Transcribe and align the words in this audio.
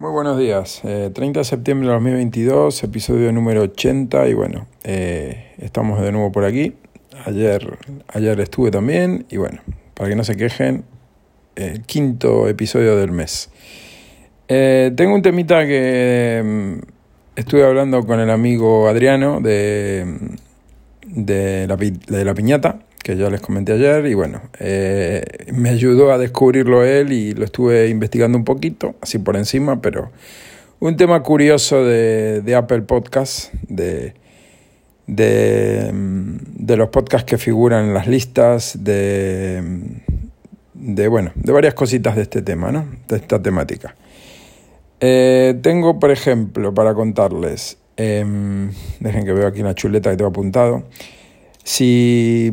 Muy 0.00 0.12
buenos 0.12 0.38
días. 0.38 0.80
30 0.80 1.20
eh, 1.20 1.30
de 1.30 1.44
septiembre 1.44 1.86
de 1.86 1.92
2022, 1.92 2.84
episodio 2.84 3.30
número 3.32 3.60
80 3.60 4.28
y 4.28 4.32
bueno, 4.32 4.66
eh, 4.82 5.52
estamos 5.58 6.00
de 6.00 6.10
nuevo 6.10 6.32
por 6.32 6.46
aquí. 6.46 6.72
Ayer, 7.26 7.76
ayer 8.08 8.40
estuve 8.40 8.70
también 8.70 9.26
y 9.28 9.36
bueno, 9.36 9.60
para 9.92 10.08
que 10.08 10.16
no 10.16 10.24
se 10.24 10.36
quejen, 10.36 10.84
el 11.54 11.82
quinto 11.82 12.48
episodio 12.48 12.96
del 12.96 13.10
mes. 13.10 13.50
Eh, 14.48 14.90
tengo 14.96 15.14
un 15.14 15.20
temita 15.20 15.66
que 15.66 16.40
mm, 16.42 17.38
estuve 17.38 17.66
hablando 17.66 18.02
con 18.06 18.20
el 18.20 18.30
amigo 18.30 18.88
Adriano 18.88 19.42
de, 19.42 20.06
de, 21.08 21.66
la, 21.66 21.76
de 21.76 22.24
la 22.24 22.32
piñata 22.32 22.78
que 23.02 23.16
ya 23.16 23.30
les 23.30 23.40
comenté 23.40 23.72
ayer 23.72 24.06
y 24.06 24.14
bueno, 24.14 24.42
eh, 24.58 25.22
me 25.52 25.70
ayudó 25.70 26.12
a 26.12 26.18
descubrirlo 26.18 26.84
él 26.84 27.12
y 27.12 27.32
lo 27.32 27.44
estuve 27.44 27.88
investigando 27.88 28.36
un 28.36 28.44
poquito, 28.44 28.94
así 29.00 29.18
por 29.18 29.36
encima, 29.36 29.80
pero 29.80 30.10
un 30.80 30.96
tema 30.96 31.22
curioso 31.22 31.84
de, 31.84 32.42
de 32.42 32.54
Apple 32.54 32.82
Podcast, 32.82 33.52
de, 33.68 34.14
de, 35.06 35.90
de, 35.92 36.76
los 36.76 36.88
podcasts 36.88 37.28
que 37.28 37.38
figuran 37.38 37.86
en 37.86 37.94
las 37.94 38.06
listas, 38.06 38.82
de, 38.82 39.62
de, 40.74 41.08
bueno, 41.08 41.32
de 41.34 41.52
varias 41.52 41.74
cositas 41.74 42.16
de 42.16 42.22
este 42.22 42.42
tema, 42.42 42.70
¿no? 42.70 42.86
De 43.08 43.16
esta 43.16 43.42
temática. 43.42 43.94
Eh, 45.00 45.58
tengo, 45.62 45.98
por 45.98 46.10
ejemplo, 46.10 46.74
para 46.74 46.94
contarles, 46.94 47.78
em, 47.96 48.70
dejen 49.00 49.24
que 49.24 49.32
veo 49.32 49.46
aquí 49.46 49.60
una 49.60 49.74
chuleta 49.74 50.10
que 50.10 50.16
tengo 50.16 50.30
apuntado. 50.30 50.84
Si 51.62 52.50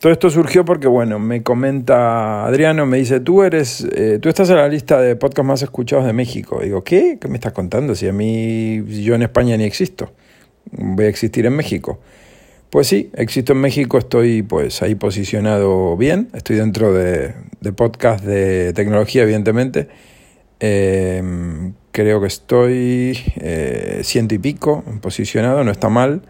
todo 0.00 0.12
esto 0.12 0.28
surgió 0.28 0.64
porque, 0.64 0.88
bueno, 0.88 1.18
me 1.18 1.42
comenta 1.42 2.44
Adriano, 2.44 2.84
me 2.84 2.98
dice, 2.98 3.20
tú 3.20 3.42
eres, 3.42 3.86
eh, 3.94 4.18
tú 4.20 4.28
estás 4.28 4.50
en 4.50 4.56
la 4.56 4.68
lista 4.68 5.00
de 5.00 5.16
podcasts 5.16 5.46
más 5.46 5.62
escuchados 5.62 6.04
de 6.04 6.12
México. 6.12 6.60
Digo, 6.62 6.82
¿qué? 6.82 7.18
¿Qué 7.20 7.28
me 7.28 7.34
estás 7.34 7.52
contando? 7.52 7.94
Si 7.94 8.08
a 8.08 8.12
mí, 8.12 8.82
yo 9.02 9.14
en 9.14 9.22
España 9.22 9.56
ni 9.56 9.64
existo, 9.64 10.12
voy 10.72 11.04
a 11.04 11.08
existir 11.08 11.46
en 11.46 11.54
México. 11.54 12.00
Pues 12.70 12.86
sí, 12.86 13.10
existo 13.14 13.52
en 13.52 13.60
México, 13.60 13.98
estoy 13.98 14.42
pues 14.42 14.80
ahí 14.82 14.94
posicionado 14.94 15.96
bien, 15.96 16.28
estoy 16.34 16.56
dentro 16.56 16.92
de, 16.92 17.34
de 17.60 17.72
podcast 17.72 18.24
de 18.24 18.72
tecnología, 18.74 19.22
evidentemente. 19.22 19.88
Em, 20.60 21.72
creo 21.90 22.20
que 22.20 22.26
estoy 22.26 23.18
eh, 23.36 24.00
ciento 24.04 24.34
y 24.34 24.38
pico 24.38 24.84
posicionado, 25.00 25.64
no 25.64 25.70
está 25.70 25.88
mal. 25.88 26.22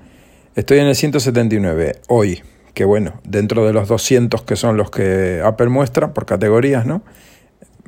Estoy 0.61 0.79
en 0.79 0.89
el 0.89 0.95
179 0.95 2.01
hoy, 2.09 2.43
que 2.75 2.85
bueno, 2.85 3.19
dentro 3.25 3.67
de 3.67 3.73
los 3.73 3.89
200 3.89 4.43
que 4.43 4.57
son 4.57 4.77
los 4.77 4.91
que 4.91 5.41
Apple 5.43 5.71
muestra 5.71 6.13
por 6.13 6.27
categorías, 6.27 6.85
¿no? 6.85 7.01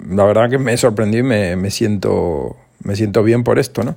La 0.09 0.25
verdad 0.25 0.49
que 0.49 0.57
me 0.57 0.75
sorprendí 0.79 1.19
y 1.19 1.23
me, 1.23 1.71
siento, 1.71 2.57
me 2.83 2.97
siento 2.97 3.23
bien 3.25 3.45
por 3.45 3.59
esto, 3.59 3.83
¿no? 3.83 3.97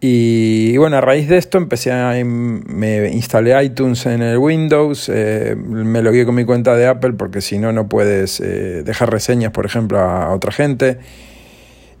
Y, 0.00 0.78
bueno, 0.78 0.96
a 0.96 1.02
raíz 1.02 1.28
de 1.28 1.36
esto 1.36 1.58
empecé 1.58 1.92
a, 1.92 2.14
me 2.24 3.10
instalé 3.10 3.62
iTunes 3.62 4.06
en 4.06 4.22
el 4.22 4.38
Windows, 4.38 5.10
eh, 5.12 5.54
me 5.54 6.00
logué 6.00 6.24
con 6.24 6.36
mi 6.36 6.46
cuenta 6.46 6.74
de 6.76 6.86
Apple 6.86 7.12
porque 7.18 7.42
si 7.42 7.58
no, 7.58 7.70
no 7.70 7.86
puedes 7.86 8.40
eh, 8.40 8.82
dejar 8.82 9.10
reseñas, 9.10 9.52
por 9.52 9.66
ejemplo, 9.66 9.98
a, 9.98 10.32
otra 10.32 10.52
gente. 10.52 11.00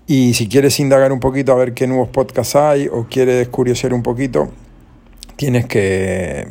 Y 0.06 0.32
si 0.32 0.48
quieres 0.48 0.80
indagar 0.80 1.12
un 1.12 1.20
poquito 1.20 1.52
a 1.52 1.56
ver 1.56 1.74
qué 1.74 1.86
nuevos 1.86 2.08
podcasts 2.08 2.56
hay 2.56 2.88
o 2.90 3.06
quieres 3.06 3.48
curiosear 3.48 3.92
un 3.92 4.02
poquito, 4.02 4.50
tienes 5.36 5.66
que, 5.66 6.48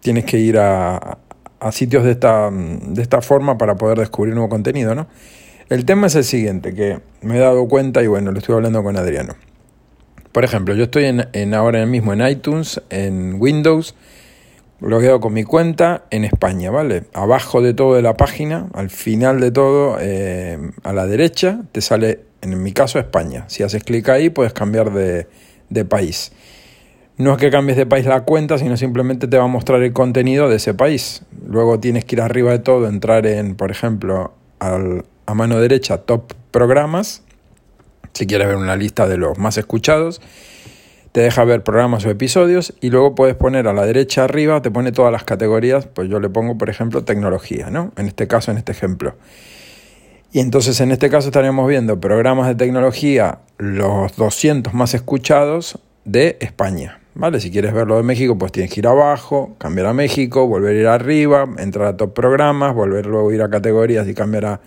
tienes 0.00 0.24
que 0.24 0.38
ir 0.38 0.58
a, 0.58 1.18
a 1.60 1.72
sitios 1.72 2.04
de 2.04 2.12
esta, 2.12 2.50
de 2.50 3.02
esta 3.02 3.20
forma 3.20 3.58
para 3.58 3.76
poder 3.76 3.98
descubrir 3.98 4.34
nuevo 4.34 4.48
contenido, 4.48 4.94
¿no? 4.94 5.08
El 5.68 5.84
tema 5.84 6.06
es 6.06 6.14
el 6.14 6.24
siguiente, 6.24 6.74
que 6.74 7.00
me 7.20 7.36
he 7.36 7.40
dado 7.40 7.68
cuenta 7.68 8.02
y 8.02 8.06
bueno, 8.06 8.32
lo 8.32 8.38
estoy 8.38 8.54
hablando 8.54 8.82
con 8.82 8.96
Adriano. 8.96 9.34
Por 10.32 10.44
ejemplo, 10.44 10.74
yo 10.74 10.84
estoy 10.84 11.04
en, 11.04 11.28
en 11.32 11.52
ahora 11.52 11.84
mismo 11.84 12.12
en 12.12 12.26
iTunes, 12.26 12.80
en 12.88 13.36
Windows, 13.38 13.94
logueado 14.80 15.20
con 15.20 15.32
mi 15.32 15.44
cuenta 15.44 16.04
en 16.10 16.24
España, 16.24 16.70
¿vale? 16.70 17.04
Abajo 17.12 17.60
de 17.60 17.74
todo 17.74 17.94
de 17.96 18.02
la 18.02 18.16
página, 18.16 18.68
al 18.74 18.90
final 18.90 19.40
de 19.40 19.50
todo, 19.50 19.98
eh, 20.00 20.58
a 20.84 20.92
la 20.92 21.06
derecha, 21.06 21.62
te 21.72 21.80
sale, 21.80 22.20
en 22.40 22.62
mi 22.62 22.72
caso, 22.72 22.98
España. 22.98 23.44
Si 23.48 23.62
haces 23.62 23.84
clic 23.84 24.08
ahí, 24.08 24.30
puedes 24.30 24.52
cambiar 24.52 24.92
de, 24.92 25.26
de 25.68 25.84
país. 25.84 26.32
No 27.18 27.32
es 27.32 27.38
que 27.38 27.50
cambies 27.50 27.76
de 27.76 27.84
país 27.84 28.06
la 28.06 28.20
cuenta, 28.20 28.58
sino 28.58 28.76
simplemente 28.76 29.26
te 29.26 29.36
va 29.36 29.44
a 29.44 29.48
mostrar 29.48 29.82
el 29.82 29.92
contenido 29.92 30.48
de 30.48 30.56
ese 30.56 30.72
país. 30.72 31.22
Luego 31.48 31.80
tienes 31.80 32.04
que 32.04 32.14
ir 32.14 32.22
arriba 32.22 32.52
de 32.52 32.60
todo, 32.60 32.86
entrar 32.86 33.26
en, 33.26 33.56
por 33.56 33.72
ejemplo, 33.72 34.34
a 34.60 35.34
mano 35.34 35.58
derecha, 35.58 35.98
top 35.98 36.32
programas, 36.52 37.22
si 38.12 38.26
quieres 38.26 38.46
ver 38.46 38.56
una 38.56 38.76
lista 38.76 39.08
de 39.08 39.16
los 39.16 39.36
más 39.36 39.58
escuchados. 39.58 40.20
Te 41.10 41.20
deja 41.22 41.42
ver 41.44 41.64
programas 41.64 42.04
o 42.04 42.10
episodios 42.10 42.74
y 42.80 42.90
luego 42.90 43.16
puedes 43.16 43.34
poner 43.34 43.66
a 43.66 43.72
la 43.72 43.84
derecha 43.84 44.22
arriba, 44.22 44.62
te 44.62 44.70
pone 44.70 44.92
todas 44.92 45.10
las 45.10 45.24
categorías, 45.24 45.86
pues 45.86 46.08
yo 46.08 46.20
le 46.20 46.28
pongo, 46.28 46.56
por 46.56 46.70
ejemplo, 46.70 47.02
tecnología, 47.02 47.68
¿no? 47.70 47.92
En 47.96 48.06
este 48.06 48.28
caso, 48.28 48.52
en 48.52 48.58
este 48.58 48.70
ejemplo. 48.70 49.16
Y 50.30 50.38
entonces 50.38 50.80
en 50.80 50.92
este 50.92 51.10
caso 51.10 51.28
estaríamos 51.28 51.68
viendo 51.68 51.98
programas 51.98 52.46
de 52.46 52.54
tecnología, 52.54 53.38
los 53.56 54.14
200 54.14 54.72
más 54.74 54.94
escuchados 54.94 55.80
de 56.04 56.36
España. 56.40 56.97
¿Vale? 57.18 57.40
Si 57.40 57.50
quieres 57.50 57.74
verlo 57.74 57.96
de 57.96 58.04
México, 58.04 58.38
pues 58.38 58.52
tienes 58.52 58.72
que 58.72 58.80
ir 58.80 58.86
abajo, 58.86 59.56
cambiar 59.58 59.88
a 59.88 59.92
México, 59.92 60.46
volver 60.46 60.76
a 60.76 60.80
ir 60.80 60.86
arriba, 60.86 61.48
entrar 61.58 61.88
a 61.88 61.96
top 61.96 62.14
programas, 62.14 62.74
volver 62.74 63.06
luego 63.06 63.30
a 63.30 63.34
ir 63.34 63.42
a 63.42 63.50
categorías 63.50 64.06
y 64.06 64.14
cambiar 64.14 64.60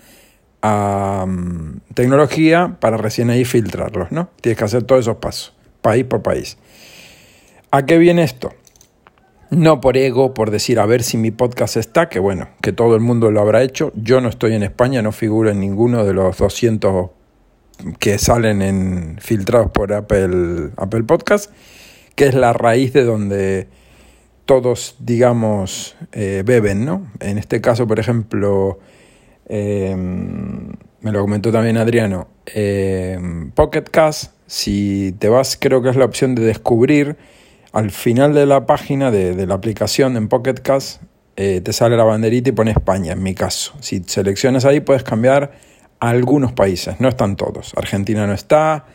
a, 0.61 1.25
mm, 1.25 1.79
tecnología 1.93 2.75
para 2.81 2.97
recién 2.97 3.29
ahí 3.29 3.45
filtrarlos, 3.45 4.11
¿no? 4.11 4.29
Tienes 4.41 4.59
que 4.59 4.65
hacer 4.65 4.83
todos 4.83 5.01
esos 5.01 5.15
pasos, 5.17 5.53
país 5.81 6.03
por 6.03 6.21
país. 6.21 6.57
¿A 7.71 7.85
qué 7.85 7.97
viene 7.97 8.23
esto? 8.23 8.51
No 9.49 9.79
por 9.79 9.95
ego, 9.95 10.33
por 10.33 10.51
decir 10.51 10.77
a 10.79 10.85
ver 10.85 11.03
si 11.03 11.17
mi 11.17 11.31
podcast 11.31 11.77
está, 11.77 12.09
que 12.09 12.19
bueno, 12.19 12.49
que 12.61 12.73
todo 12.73 12.95
el 12.95 13.01
mundo 13.01 13.31
lo 13.31 13.39
habrá 13.39 13.63
hecho. 13.63 13.93
Yo 13.95 14.19
no 14.19 14.27
estoy 14.27 14.55
en 14.55 14.63
España, 14.63 15.01
no 15.01 15.13
figuro 15.13 15.51
en 15.51 15.61
ninguno 15.61 16.03
de 16.03 16.13
los 16.13 16.37
200 16.37 17.11
que 17.97 18.17
salen 18.17 18.61
en 18.61 19.17
filtrados 19.19 19.71
por 19.71 19.93
Apple, 19.93 20.71
Apple 20.75 21.03
Podcast 21.03 21.49
que 22.21 22.27
es 22.27 22.35
la 22.35 22.53
raíz 22.53 22.93
de 22.93 23.03
donde 23.03 23.67
todos, 24.45 24.95
digamos, 24.99 25.95
eh, 26.11 26.43
beben, 26.45 26.85
¿no? 26.85 27.11
En 27.19 27.39
este 27.39 27.61
caso, 27.61 27.87
por 27.87 27.99
ejemplo, 27.99 28.77
em, 29.49 30.67
me 30.99 31.11
lo 31.11 31.21
comentó 31.21 31.51
también 31.51 31.77
Adriano, 31.77 32.27
em, 32.45 33.49
Pocket 33.49 33.85
Cast, 33.89 34.33
si 34.45 35.15
te 35.17 35.29
vas, 35.29 35.57
creo 35.59 35.81
que 35.81 35.89
es 35.89 35.95
la 35.95 36.05
opción 36.05 36.35
de 36.35 36.43
descubrir, 36.43 37.17
al 37.71 37.89
final 37.89 38.35
de 38.35 38.45
la 38.45 38.67
página 38.67 39.09
de, 39.09 39.47
la 39.47 39.55
aplicación 39.55 40.15
en 40.15 40.27
Pocket 40.27 40.61
Cast, 40.61 41.01
eh, 41.37 41.59
te 41.61 41.73
sale 41.73 41.97
la 41.97 42.03
banderita 42.03 42.49
y 42.49 42.51
pone 42.51 42.69
España, 42.69 43.13
en 43.13 43.23
mi 43.23 43.33
caso. 43.33 43.73
Si 43.79 44.03
seleccionas 44.05 44.65
ahí, 44.65 44.79
puedes 44.79 45.01
cambiar 45.01 45.53
algunos 45.99 46.51
países, 46.51 46.99
no 46.99 47.09
están 47.09 47.35
todos. 47.35 47.73
Argentina 47.75 48.27
no 48.27 48.33
está, 48.33 48.85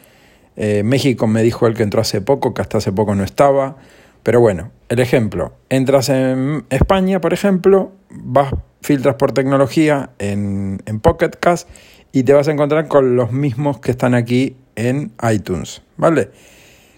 eh, 0.56 0.82
México 0.84 1.26
me 1.26 1.42
dijo 1.42 1.66
él 1.66 1.74
que 1.74 1.82
entró 1.82 2.00
hace 2.00 2.20
poco, 2.20 2.54
que 2.54 2.62
hasta 2.62 2.78
hace 2.78 2.92
poco 2.92 3.14
no 3.14 3.24
estaba. 3.24 3.76
Pero 4.22 4.40
bueno, 4.40 4.72
el 4.88 4.98
ejemplo, 4.98 5.52
entras 5.68 6.08
en 6.08 6.64
España, 6.70 7.20
por 7.20 7.32
ejemplo, 7.32 7.92
vas, 8.10 8.52
filtras 8.80 9.16
por 9.16 9.32
tecnología 9.32 10.10
en, 10.18 10.80
en 10.86 11.00
Pocket 11.00 11.30
Cast 11.38 11.68
y 12.12 12.22
te 12.22 12.32
vas 12.32 12.48
a 12.48 12.52
encontrar 12.52 12.88
con 12.88 13.16
los 13.16 13.32
mismos 13.32 13.78
que 13.78 13.90
están 13.90 14.14
aquí 14.14 14.56
en 14.74 15.12
iTunes, 15.30 15.82
¿vale? 15.96 16.30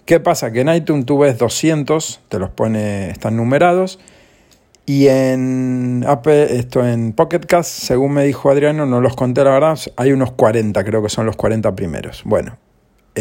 ¿Qué 0.05 0.19
pasa? 0.19 0.51
Que 0.51 0.61
en 0.61 0.69
iTunes 0.69 1.05
tú 1.05 1.19
ves 1.19 1.37
200, 1.37 2.21
te 2.29 2.39
los 2.39 2.49
pone, 2.49 3.11
están 3.11 3.35
numerados, 3.35 3.99
y 4.85 5.07
en 5.07 6.03
Apple, 6.07 6.57
esto 6.57 6.83
en 6.83 7.13
Pocket 7.13 7.41
Cast, 7.41 7.69
según 7.69 8.13
me 8.13 8.23
dijo 8.23 8.49
Adriano, 8.49 8.87
no 8.87 9.01
los 9.01 9.15
conté 9.15 9.43
la 9.43 9.51
verdad, 9.51 9.77
hay 9.97 10.11
unos 10.11 10.31
40, 10.31 10.83
creo 10.83 11.03
que 11.03 11.09
son 11.09 11.27
los 11.27 11.35
40 11.35 11.75
primeros. 11.75 12.23
Bueno, 12.25 12.57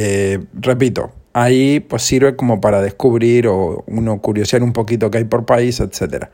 eh, 0.01 0.39
repito, 0.55 1.11
ahí 1.33 1.81
pues 1.81 2.03
sirve 2.03 2.37
como 2.37 2.61
para 2.61 2.81
descubrir 2.81 3.49
o 3.49 3.83
uno 3.89 4.21
curiosear 4.21 4.63
un 4.63 4.73
poquito 4.73 5.11
qué 5.11 5.19
hay 5.19 5.25
por 5.25 5.45
país, 5.45 5.81
etc. 5.81 6.27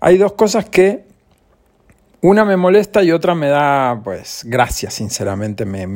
Hay 0.00 0.16
dos 0.16 0.32
cosas 0.32 0.64
que 0.64 1.04
una 2.22 2.46
me 2.46 2.56
molesta 2.56 3.02
y 3.02 3.12
otra 3.12 3.34
me 3.34 3.48
da 3.48 4.00
pues 4.02 4.44
gracias, 4.46 4.94
sinceramente. 4.94 5.66
Me, 5.66 5.86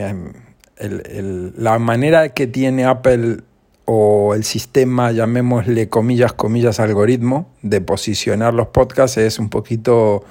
la 1.56 1.79
manera 1.79 2.29
que 2.29 2.47
tiene 2.47 2.85
Apple 2.85 3.38
o 3.87 4.35
el 4.35 4.44
sistema, 4.44 5.12
llamémosle 5.12 5.88
comillas, 5.88 6.35
comillas, 6.35 6.79
algoritmo 6.79 7.55
de 7.62 7.81
posicionar 7.81 8.52
los 8.52 8.67
podcasts 8.67 9.17
es 9.17 9.38
un 9.38 9.49
poquito, 9.49 10.25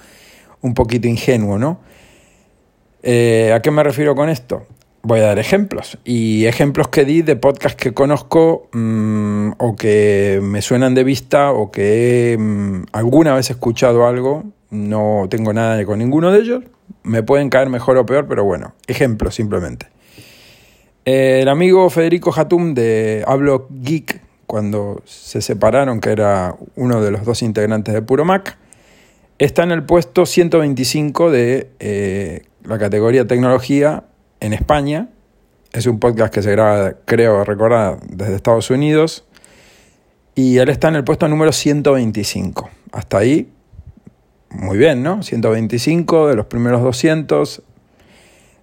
un 0.62 0.76
poquito 0.76 1.08
ingenuo, 1.08 1.58
¿no? 1.58 1.80
Eh, 3.02 3.52
¿A 3.54 3.62
qué 3.62 3.70
me 3.70 3.84
refiero 3.84 4.16
con 4.16 4.30
esto? 4.30 4.66
Voy 5.04 5.20
a 5.20 5.24
dar 5.24 5.40
ejemplos. 5.40 6.00
Y 6.04 6.46
ejemplos 6.46 6.88
que 6.88 7.06
di 7.06 7.22
de 7.22 7.36
podcasts 7.36 7.82
que 7.82 7.94
conozco 7.94 8.70
mm, 8.72 9.52
o 9.60 9.76
que 9.76 10.40
me 10.42 10.62
suenan 10.62 10.96
de 10.96 11.04
vista 11.04 11.52
o 11.52 11.72
que 11.72 12.38
mm, 12.40 12.86
alguna 12.94 13.36
vez 13.36 13.50
he 13.50 13.54
escuchado 13.54 14.08
algo. 14.08 14.46
No 14.72 15.28
tengo 15.30 15.54
nada 15.54 15.86
con 15.86 16.00
ninguno 16.00 16.32
de 16.32 16.40
ellos. 16.40 16.64
Me 17.04 17.22
pueden 17.22 17.50
caer 17.50 17.70
mejor 17.70 17.98
o 17.98 18.06
peor, 18.06 18.28
pero 18.28 18.44
bueno, 18.44 18.74
ejemplos 18.88 19.36
simplemente. 19.36 19.88
El 21.06 21.50
amigo 21.50 21.90
Federico 21.90 22.34
Hatum 22.34 22.74
de 22.74 23.24
Hablo 23.28 23.68
Geek, 23.70 24.22
cuando 24.48 25.02
se 25.06 25.42
separaron, 25.42 26.00
que 26.00 26.12
era 26.12 26.56
uno 26.76 27.02
de 27.02 27.12
los 27.12 27.26
dos 27.26 27.42
integrantes 27.44 27.94
de 27.94 28.02
Puro 28.02 28.24
Mac, 28.24 28.58
está 29.38 29.64
en 29.64 29.72
el 29.72 29.84
puesto 29.84 30.26
125 30.26 31.30
de 31.30 31.70
eh, 31.80 32.44
la 32.64 32.80
categoría 32.80 33.28
tecnología 33.28 34.06
en 34.44 34.54
España. 34.54 35.10
Es 35.72 35.88
un 35.88 36.00
podcast 36.00 36.34
que 36.34 36.42
se 36.42 36.52
graba, 36.52 36.94
creo 37.06 37.44
recordar, 37.44 38.00
desde 38.02 38.36
Estados 38.36 38.70
Unidos. 38.70 39.26
Y 40.36 40.58
él 40.58 40.70
está 40.70 40.90
en 40.90 40.96
el 40.96 41.04
puesto 41.04 41.28
número 41.28 41.52
125. 41.52 42.70
Hasta 42.92 43.18
ahí, 43.18 43.50
muy 44.50 44.78
bien, 44.78 45.02
¿no? 45.02 45.24
125 45.24 46.28
de 46.28 46.36
los 46.36 46.46
primeros 46.46 46.82
200. 46.84 47.62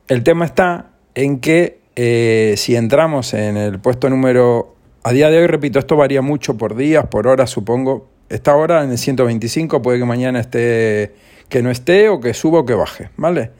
El 0.09 0.23
tema 0.23 0.45
está 0.45 0.91
en 1.15 1.41
que 1.41 1.81
eh, 1.97 2.55
si 2.57 2.77
entramos 2.77 3.35
en 3.35 3.57
el 3.57 3.81
puesto 3.81 4.09
número... 4.09 4.77
A 5.03 5.13
día 5.13 5.31
de 5.31 5.39
hoy, 5.39 5.47
repito, 5.47 5.79
esto 5.79 5.97
varía 5.97 6.21
mucho 6.21 6.59
por 6.59 6.77
días, 6.77 7.07
por 7.07 7.27
horas, 7.27 7.49
supongo. 7.49 8.11
Está 8.29 8.53
ahora 8.53 8.85
en 8.85 8.91
el 8.91 8.99
125, 8.99 9.81
puede 9.81 9.99
que 9.99 10.05
mañana 10.05 10.41
esté, 10.41 11.15
que 11.49 11.63
no 11.63 11.71
esté 11.71 12.11
o 12.11 12.21
que 12.21 12.35
suba 12.35 12.61
o 12.61 12.67
que 12.67 12.75
baje, 12.75 13.09
¿vale? 13.17 13.51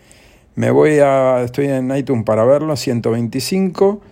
Me 0.61 0.71
voy 0.71 0.99
a, 0.99 1.41
estoy 1.43 1.69
en 1.69 1.91
iTunes 1.97 2.23
para 2.23 2.45
verlo, 2.45 2.77
125, 2.77 4.03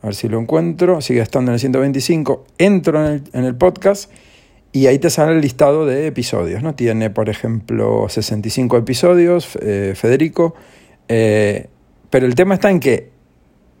a 0.00 0.06
ver 0.06 0.14
si 0.14 0.28
lo 0.28 0.38
encuentro, 0.38 1.00
sigue 1.00 1.20
estando 1.20 1.50
en 1.50 1.54
el 1.54 1.58
125, 1.58 2.46
entro 2.56 3.04
en 3.04 3.24
el, 3.32 3.56
podcast 3.56 4.08
y 4.70 4.86
ahí 4.86 5.00
te 5.00 5.10
sale 5.10 5.32
el 5.32 5.40
listado 5.40 5.86
de 5.86 6.06
episodios, 6.06 6.62
¿no? 6.62 6.76
Tiene, 6.76 7.10
por 7.10 7.28
ejemplo, 7.28 8.08
65 8.08 8.76
episodios, 8.76 9.58
eh, 9.60 9.94
Federico, 9.96 10.54
eh, 11.08 11.66
pero 12.10 12.26
el 12.26 12.36
tema 12.36 12.54
está 12.54 12.70
en 12.70 12.78
que 12.78 13.10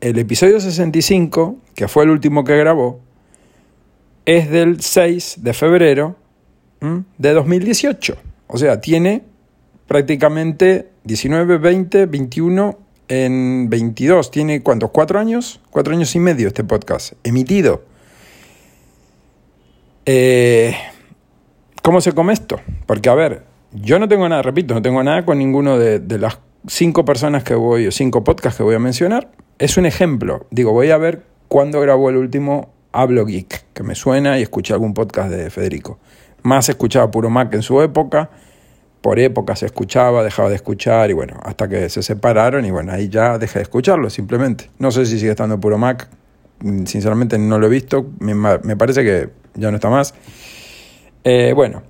el 0.00 0.18
episodio 0.18 0.58
65, 0.58 1.56
que 1.76 1.86
fue 1.86 2.02
el 2.02 2.10
último 2.10 2.42
que 2.42 2.56
grabó, 2.56 2.98
es 4.26 4.50
del 4.50 4.80
6 4.80 5.36
de 5.44 5.54
febrero 5.54 6.16
de 7.16 7.32
2018. 7.32 8.16
O 8.48 8.58
sea, 8.58 8.80
tiene 8.80 9.22
prácticamente 9.88 10.90
19, 11.02 11.58
20, 11.58 12.06
21 12.06 12.78
en 13.08 13.68
22. 13.68 14.30
Tiene 14.30 14.62
cuántos? 14.62 14.90
¿Cuatro 14.90 15.18
años? 15.18 15.60
Cuatro 15.70 15.94
años 15.94 16.14
y 16.14 16.20
medio 16.20 16.46
este 16.46 16.62
podcast 16.62 17.14
emitido. 17.24 17.82
Eh, 20.06 20.74
¿Cómo 21.82 22.00
se 22.00 22.12
come 22.12 22.34
esto? 22.34 22.60
Porque, 22.86 23.08
a 23.08 23.14
ver, 23.14 23.44
yo 23.72 23.98
no 23.98 24.08
tengo 24.08 24.28
nada, 24.28 24.42
repito, 24.42 24.74
no 24.74 24.82
tengo 24.82 25.02
nada 25.02 25.24
con 25.24 25.38
ninguno 25.38 25.78
de, 25.78 25.98
de 25.98 26.18
las 26.18 26.38
cinco 26.66 27.04
personas 27.04 27.42
que 27.42 27.54
voy, 27.54 27.86
o 27.86 27.90
cinco 27.90 28.24
podcasts 28.24 28.58
que 28.58 28.62
voy 28.62 28.74
a 28.74 28.78
mencionar. 28.78 29.30
Es 29.58 29.78
un 29.78 29.86
ejemplo. 29.86 30.46
Digo, 30.50 30.72
voy 30.72 30.90
a 30.90 30.98
ver 30.98 31.24
cuándo 31.48 31.80
grabó 31.80 32.10
el 32.10 32.16
último 32.16 32.72
Hablo 32.92 33.24
Geek, 33.24 33.64
que 33.72 33.82
me 33.82 33.94
suena 33.94 34.38
y 34.38 34.42
escuché 34.42 34.74
algún 34.74 34.92
podcast 34.92 35.30
de 35.30 35.48
Federico. 35.48 35.98
Más 36.42 36.68
escuchaba 36.68 37.10
Puro 37.10 37.30
Mac 37.30 37.52
en 37.54 37.62
su 37.62 37.80
época 37.80 38.30
por 39.00 39.18
época 39.18 39.56
se 39.56 39.66
escuchaba, 39.66 40.22
dejaba 40.24 40.48
de 40.48 40.56
escuchar 40.56 41.10
y 41.10 41.12
bueno, 41.12 41.38
hasta 41.44 41.68
que 41.68 41.88
se 41.88 42.02
separaron 42.02 42.64
y 42.64 42.70
bueno, 42.70 42.92
ahí 42.92 43.08
ya 43.08 43.38
dejé 43.38 43.60
de 43.60 43.62
escucharlo 43.64 44.10
simplemente. 44.10 44.70
No 44.78 44.90
sé 44.90 45.06
si 45.06 45.18
sigue 45.18 45.30
estando 45.30 45.60
puro 45.60 45.78
Mac, 45.78 46.08
mm, 46.60 46.84
sinceramente 46.84 47.38
no 47.38 47.58
lo 47.58 47.66
he 47.66 47.70
visto, 47.70 48.06
me, 48.18 48.76
parece 48.76 49.04
que 49.04 49.30
ya 49.54 49.70
no 49.70 49.76
está 49.76 49.88
más. 49.88 50.14
Eh, 51.24 51.52
bueno, 51.54 51.82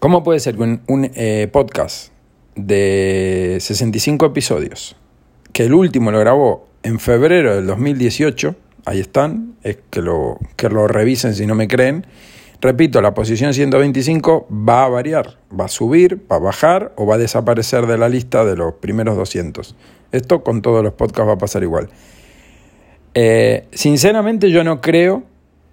¿cómo 0.00 0.22
puede 0.22 0.40
ser 0.40 0.56
que 0.56 0.62
un, 0.62 0.80
un 0.88 1.10
eh, 1.14 1.48
podcast 1.52 2.12
de 2.54 3.58
65 3.60 4.26
episodios, 4.26 4.96
que 5.52 5.64
el 5.64 5.74
último 5.74 6.10
lo 6.10 6.18
grabó 6.18 6.68
en 6.82 6.98
febrero 6.98 7.54
del 7.54 7.66
2018, 7.66 8.56
ahí 8.86 9.00
están, 9.00 9.56
es 9.62 9.78
que 9.90 10.00
lo, 10.00 10.38
que 10.56 10.70
lo 10.70 10.88
revisen 10.88 11.34
si 11.34 11.46
no 11.46 11.54
me 11.54 11.68
creen, 11.68 12.06
Repito, 12.60 13.02
la 13.02 13.12
posición 13.12 13.52
125 13.52 14.48
va 14.50 14.84
a 14.84 14.88
variar, 14.88 15.38
va 15.58 15.66
a 15.66 15.68
subir, 15.68 16.22
va 16.30 16.36
a 16.36 16.40
bajar 16.40 16.92
o 16.96 17.06
va 17.06 17.16
a 17.16 17.18
desaparecer 17.18 17.86
de 17.86 17.98
la 17.98 18.08
lista 18.08 18.44
de 18.44 18.56
los 18.56 18.74
primeros 18.74 19.16
200. 19.16 19.74
Esto 20.12 20.42
con 20.42 20.62
todos 20.62 20.82
los 20.82 20.94
podcasts 20.94 21.28
va 21.28 21.34
a 21.34 21.38
pasar 21.38 21.62
igual. 21.62 21.88
Eh, 23.14 23.66
sinceramente 23.72 24.50
yo 24.50 24.64
no 24.64 24.80
creo, 24.80 25.24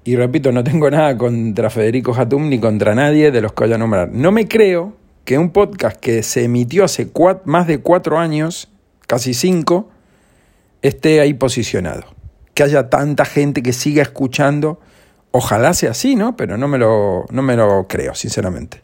y 0.03 0.17
repito, 0.17 0.51
no 0.51 0.63
tengo 0.63 0.89
nada 0.89 1.17
contra 1.17 1.69
Federico 1.69 2.13
Hatum 2.13 2.49
ni 2.49 2.59
contra 2.59 2.95
nadie 2.95 3.31
de 3.31 3.41
los 3.41 3.53
que 3.53 3.63
voy 3.63 3.73
a 3.73 3.77
nombrar. 3.77 4.09
No 4.11 4.31
me 4.31 4.47
creo 4.47 4.93
que 5.23 5.37
un 5.37 5.51
podcast 5.51 5.97
que 5.97 6.21
se 6.23 6.43
emitió 6.43 6.83
hace 6.83 7.09
más 7.45 7.67
de 7.67 7.79
cuatro 7.79 8.19
años, 8.19 8.69
casi 9.07 9.33
cinco, 9.33 9.89
esté 10.81 11.21
ahí 11.21 11.33
posicionado. 11.33 12.03
Que 12.53 12.63
haya 12.63 12.89
tanta 12.89 13.23
gente 13.23 13.63
que 13.63 13.71
siga 13.71 14.03
escuchando 14.03 14.79
Ojalá 15.35 15.73
sea 15.73 15.91
así, 15.91 16.15
¿no? 16.15 16.35
Pero 16.37 16.57
no 16.59 16.67
me 16.67 16.77
lo, 16.77 17.25
no 17.31 17.41
me 17.41 17.55
lo 17.55 17.87
creo, 17.87 18.13
sinceramente. 18.13 18.81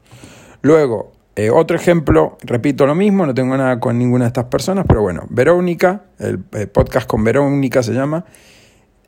Luego, 0.64 1.12
eh, 1.36 1.52
otro 1.52 1.78
ejemplo, 1.78 2.40
repito 2.42 2.88
lo 2.88 2.96
mismo, 2.96 3.24
no 3.28 3.36
tengo 3.36 3.56
nada 3.56 3.80
con 3.80 4.00
ninguna 4.00 4.26
de 4.26 4.30
estas 4.30 4.46
personas, 4.46 4.86
pero 4.88 5.04
bueno, 5.04 5.28
Verónica, 5.30 6.06
el, 6.18 6.44
eh, 6.54 6.66
podcast 6.66 7.06
con 7.06 7.24
Verónica 7.24 7.84
se 7.84 7.94
llama, 7.94 8.26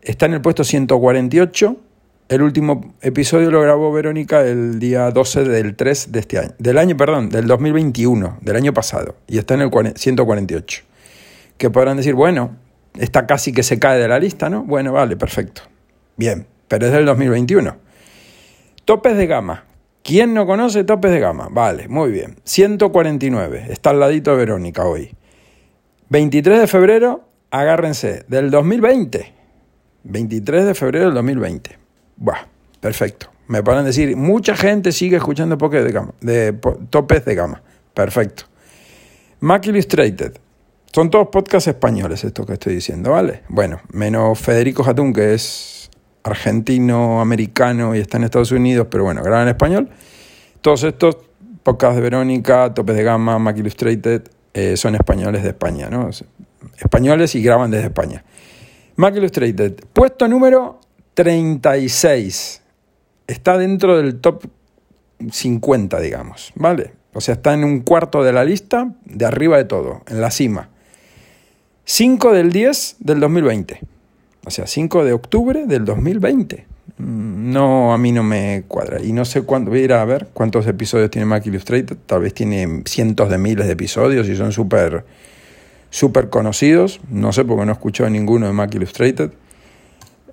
está 0.03 0.27
en 0.27 0.35
el 0.35 0.41
puesto 0.41 0.63
148. 0.63 1.77
El 2.29 2.43
último 2.43 2.93
episodio 3.01 3.49
lo 3.49 3.59
grabó 3.59 3.91
Verónica 3.91 4.41
el 4.41 4.77
día 4.77 5.09
12 5.09 5.43
del 5.43 5.75
3 5.75 6.11
de 6.11 6.19
este 6.19 6.37
año, 6.37 6.51
del 6.59 6.77
año, 6.77 6.95
perdón, 6.95 7.29
del 7.29 7.47
2021, 7.47 8.37
del 8.39 8.55
año 8.55 8.71
pasado, 8.71 9.15
y 9.25 9.39
está 9.39 9.55
en 9.55 9.61
el 9.61 9.71
148. 9.95 10.83
Que 11.57 11.71
podrán 11.71 11.97
decir, 11.97 12.13
bueno, 12.13 12.55
está 12.99 13.25
casi 13.25 13.51
que 13.51 13.63
se 13.63 13.79
cae 13.79 13.99
de 13.99 14.07
la 14.07 14.19
lista, 14.19 14.47
¿no? 14.47 14.63
Bueno, 14.63 14.93
vale, 14.93 15.17
perfecto. 15.17 15.63
Bien, 16.15 16.45
pero 16.71 16.85
es 16.85 16.93
del 16.93 17.05
2021. 17.05 17.75
Topes 18.85 19.17
de 19.17 19.27
gama. 19.27 19.65
¿Quién 20.03 20.33
no 20.33 20.45
conoce 20.45 20.85
topes 20.85 21.11
de 21.11 21.19
gama? 21.19 21.49
Vale, 21.51 21.89
muy 21.89 22.11
bien. 22.11 22.37
149. 22.45 23.65
Está 23.67 23.89
al 23.89 23.99
ladito 23.99 24.31
de 24.31 24.37
Verónica 24.37 24.85
hoy. 24.85 25.13
23 26.07 26.61
de 26.61 26.67
febrero, 26.67 27.25
agárrense, 27.49 28.23
del 28.29 28.49
2020. 28.51 29.33
23 30.05 30.65
de 30.65 30.73
febrero 30.73 31.05
del 31.07 31.15
2020. 31.15 31.77
Buah, 32.15 32.47
perfecto. 32.79 33.27
Me 33.49 33.61
pueden 33.63 33.83
decir, 33.83 34.15
mucha 34.15 34.55
gente 34.55 34.93
sigue 34.93 35.17
escuchando 35.17 35.57
de 35.57 35.91
gama, 35.91 36.13
de 36.21 36.53
topes 36.89 37.25
de 37.25 37.35
gama. 37.35 37.61
Perfecto. 37.93 38.45
Mac 39.41 39.67
Illustrated. 39.67 40.37
Son 40.93 41.09
todos 41.09 41.27
podcasts 41.27 41.67
españoles 41.67 42.23
estos 42.23 42.45
que 42.45 42.53
estoy 42.53 42.75
diciendo, 42.75 43.11
¿vale? 43.11 43.41
Bueno, 43.49 43.81
menos 43.91 44.39
Federico 44.39 44.83
Jatún, 44.83 45.11
que 45.11 45.33
es 45.33 45.80
argentino, 46.23 47.21
americano 47.21 47.95
y 47.95 47.99
está 47.99 48.17
en 48.17 48.25
Estados 48.25 48.51
Unidos, 48.51 48.87
pero 48.89 49.03
bueno, 49.03 49.23
graba 49.23 49.43
en 49.43 49.49
español. 49.49 49.89
Todos 50.61 50.83
estos 50.83 51.17
podcasts 51.63 51.95
de 51.95 52.01
Verónica, 52.01 52.73
Topes 52.73 52.95
de 52.95 53.03
Gama, 53.03 53.39
Mac 53.39 53.57
Illustrated, 53.57 54.23
eh, 54.53 54.77
son 54.77 54.95
españoles 54.95 55.43
de 55.43 55.49
España, 55.49 55.89
¿no? 55.89 56.09
Españoles 56.77 57.35
y 57.35 57.41
graban 57.41 57.71
desde 57.71 57.87
España. 57.87 58.23
Mac 58.95 59.15
Illustrated, 59.15 59.75
puesto 59.93 60.27
número 60.27 60.79
36. 61.13 62.61
Está 63.27 63.57
dentro 63.57 63.97
del 63.97 64.19
top 64.19 64.45
50, 65.29 65.99
digamos, 65.99 66.51
¿vale? 66.55 66.93
O 67.13 67.21
sea, 67.21 67.35
está 67.35 67.53
en 67.53 67.63
un 67.63 67.81
cuarto 67.81 68.23
de 68.23 68.33
la 68.33 68.43
lista, 68.43 68.93
de 69.05 69.25
arriba 69.25 69.57
de 69.57 69.65
todo, 69.65 70.01
en 70.07 70.21
la 70.21 70.31
cima. 70.31 70.69
5 71.85 72.31
del 72.31 72.51
10 72.51 72.97
del 72.99 73.19
2020. 73.19 73.81
O 74.45 74.49
sea, 74.49 74.67
5 74.67 75.05
de 75.05 75.13
octubre 75.13 75.65
del 75.67 75.85
2020. 75.85 76.65
Mm, 76.97 77.51
no, 77.51 77.93
a 77.93 77.97
mí 77.97 78.11
no 78.11 78.23
me 78.23 78.63
cuadra. 78.67 79.01
Y 79.01 79.13
no 79.13 79.25
sé 79.25 79.43
cuándo, 79.43 79.71
voy 79.71 79.81
a 79.81 79.83
ir 79.83 79.93
a 79.93 80.03
ver 80.05 80.29
cuántos 80.33 80.67
episodios 80.67 81.11
tiene 81.11 81.25
Mac 81.25 81.45
Illustrated. 81.45 81.97
Tal 82.05 82.21
vez 82.21 82.33
tiene 82.33 82.83
cientos 82.85 83.29
de 83.29 83.37
miles 83.37 83.67
de 83.67 83.73
episodios 83.73 84.27
y 84.27 84.35
son 84.35 84.51
súper 84.51 85.05
super 85.89 86.29
conocidos. 86.29 86.99
No 87.09 87.33
sé 87.33 87.45
porque 87.45 87.65
no 87.65 87.71
he 87.71 87.73
escuchado 87.73 88.09
ninguno 88.09 88.47
de 88.47 88.53
Mac 88.53 88.73
Illustrated. 88.73 89.31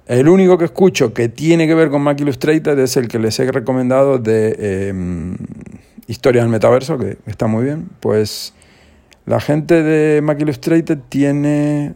El 0.07 0.29
único 0.29 0.57
que 0.57 0.65
escucho 0.65 1.13
que 1.13 1.29
tiene 1.29 1.67
que 1.67 1.75
ver 1.75 1.91
con 1.91 2.01
Mac 2.01 2.19
Illustrated 2.19 2.79
es 2.79 2.97
el 2.97 3.09
que 3.09 3.19
les 3.19 3.39
he 3.41 3.53
recomendado 3.53 4.19
de 4.19 4.89
em, 4.89 5.37
Historia 6.07 6.41
del 6.41 6.51
Metaverso, 6.51 6.97
que 6.97 7.19
está 7.27 7.47
muy 7.47 7.65
bien. 7.65 7.91
Pues 8.01 8.55
la 9.27 9.41
gente 9.41 9.83
de 9.83 10.23
Mac 10.23 10.41
Illustrated 10.41 10.99
tiene 11.11 11.93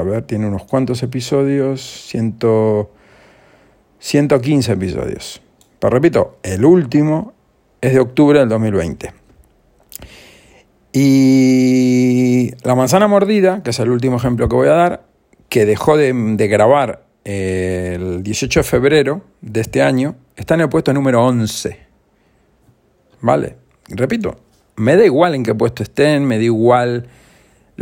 a 0.00 0.04
ver, 0.04 0.22
tiene 0.22 0.46
unos 0.46 0.64
cuantos 0.64 1.02
episodios, 1.02 1.82
115 2.10 4.72
episodios. 4.72 5.42
Pero 5.78 5.90
repito, 5.90 6.38
el 6.42 6.64
último 6.64 7.34
es 7.80 7.92
de 7.92 8.00
octubre 8.00 8.38
del 8.38 8.48
2020. 8.48 9.12
Y 10.92 12.52
La 12.62 12.74
manzana 12.74 13.06
mordida, 13.06 13.62
que 13.62 13.70
es 13.70 13.78
el 13.80 13.90
último 13.90 14.16
ejemplo 14.16 14.48
que 14.48 14.56
voy 14.56 14.68
a 14.68 14.72
dar, 14.72 15.06
que 15.48 15.66
dejó 15.66 15.96
de, 15.96 16.12
grabar 16.48 17.04
el 17.24 18.22
18 18.22 18.60
de 18.60 18.64
febrero 18.64 19.22
de 19.42 19.60
este 19.60 19.82
año, 19.82 20.16
está 20.36 20.54
en 20.54 20.62
el 20.62 20.68
puesto 20.68 20.92
número 20.92 21.24
11. 21.24 21.78
¿Vale? 23.20 23.56
Repito, 23.88 24.36
me 24.76 24.96
da 24.96 25.04
igual 25.04 25.34
en 25.34 25.42
qué 25.42 25.54
puesto 25.54 25.82
estén, 25.82 26.24
me 26.24 26.38
da 26.38 26.44
igual. 26.44 27.06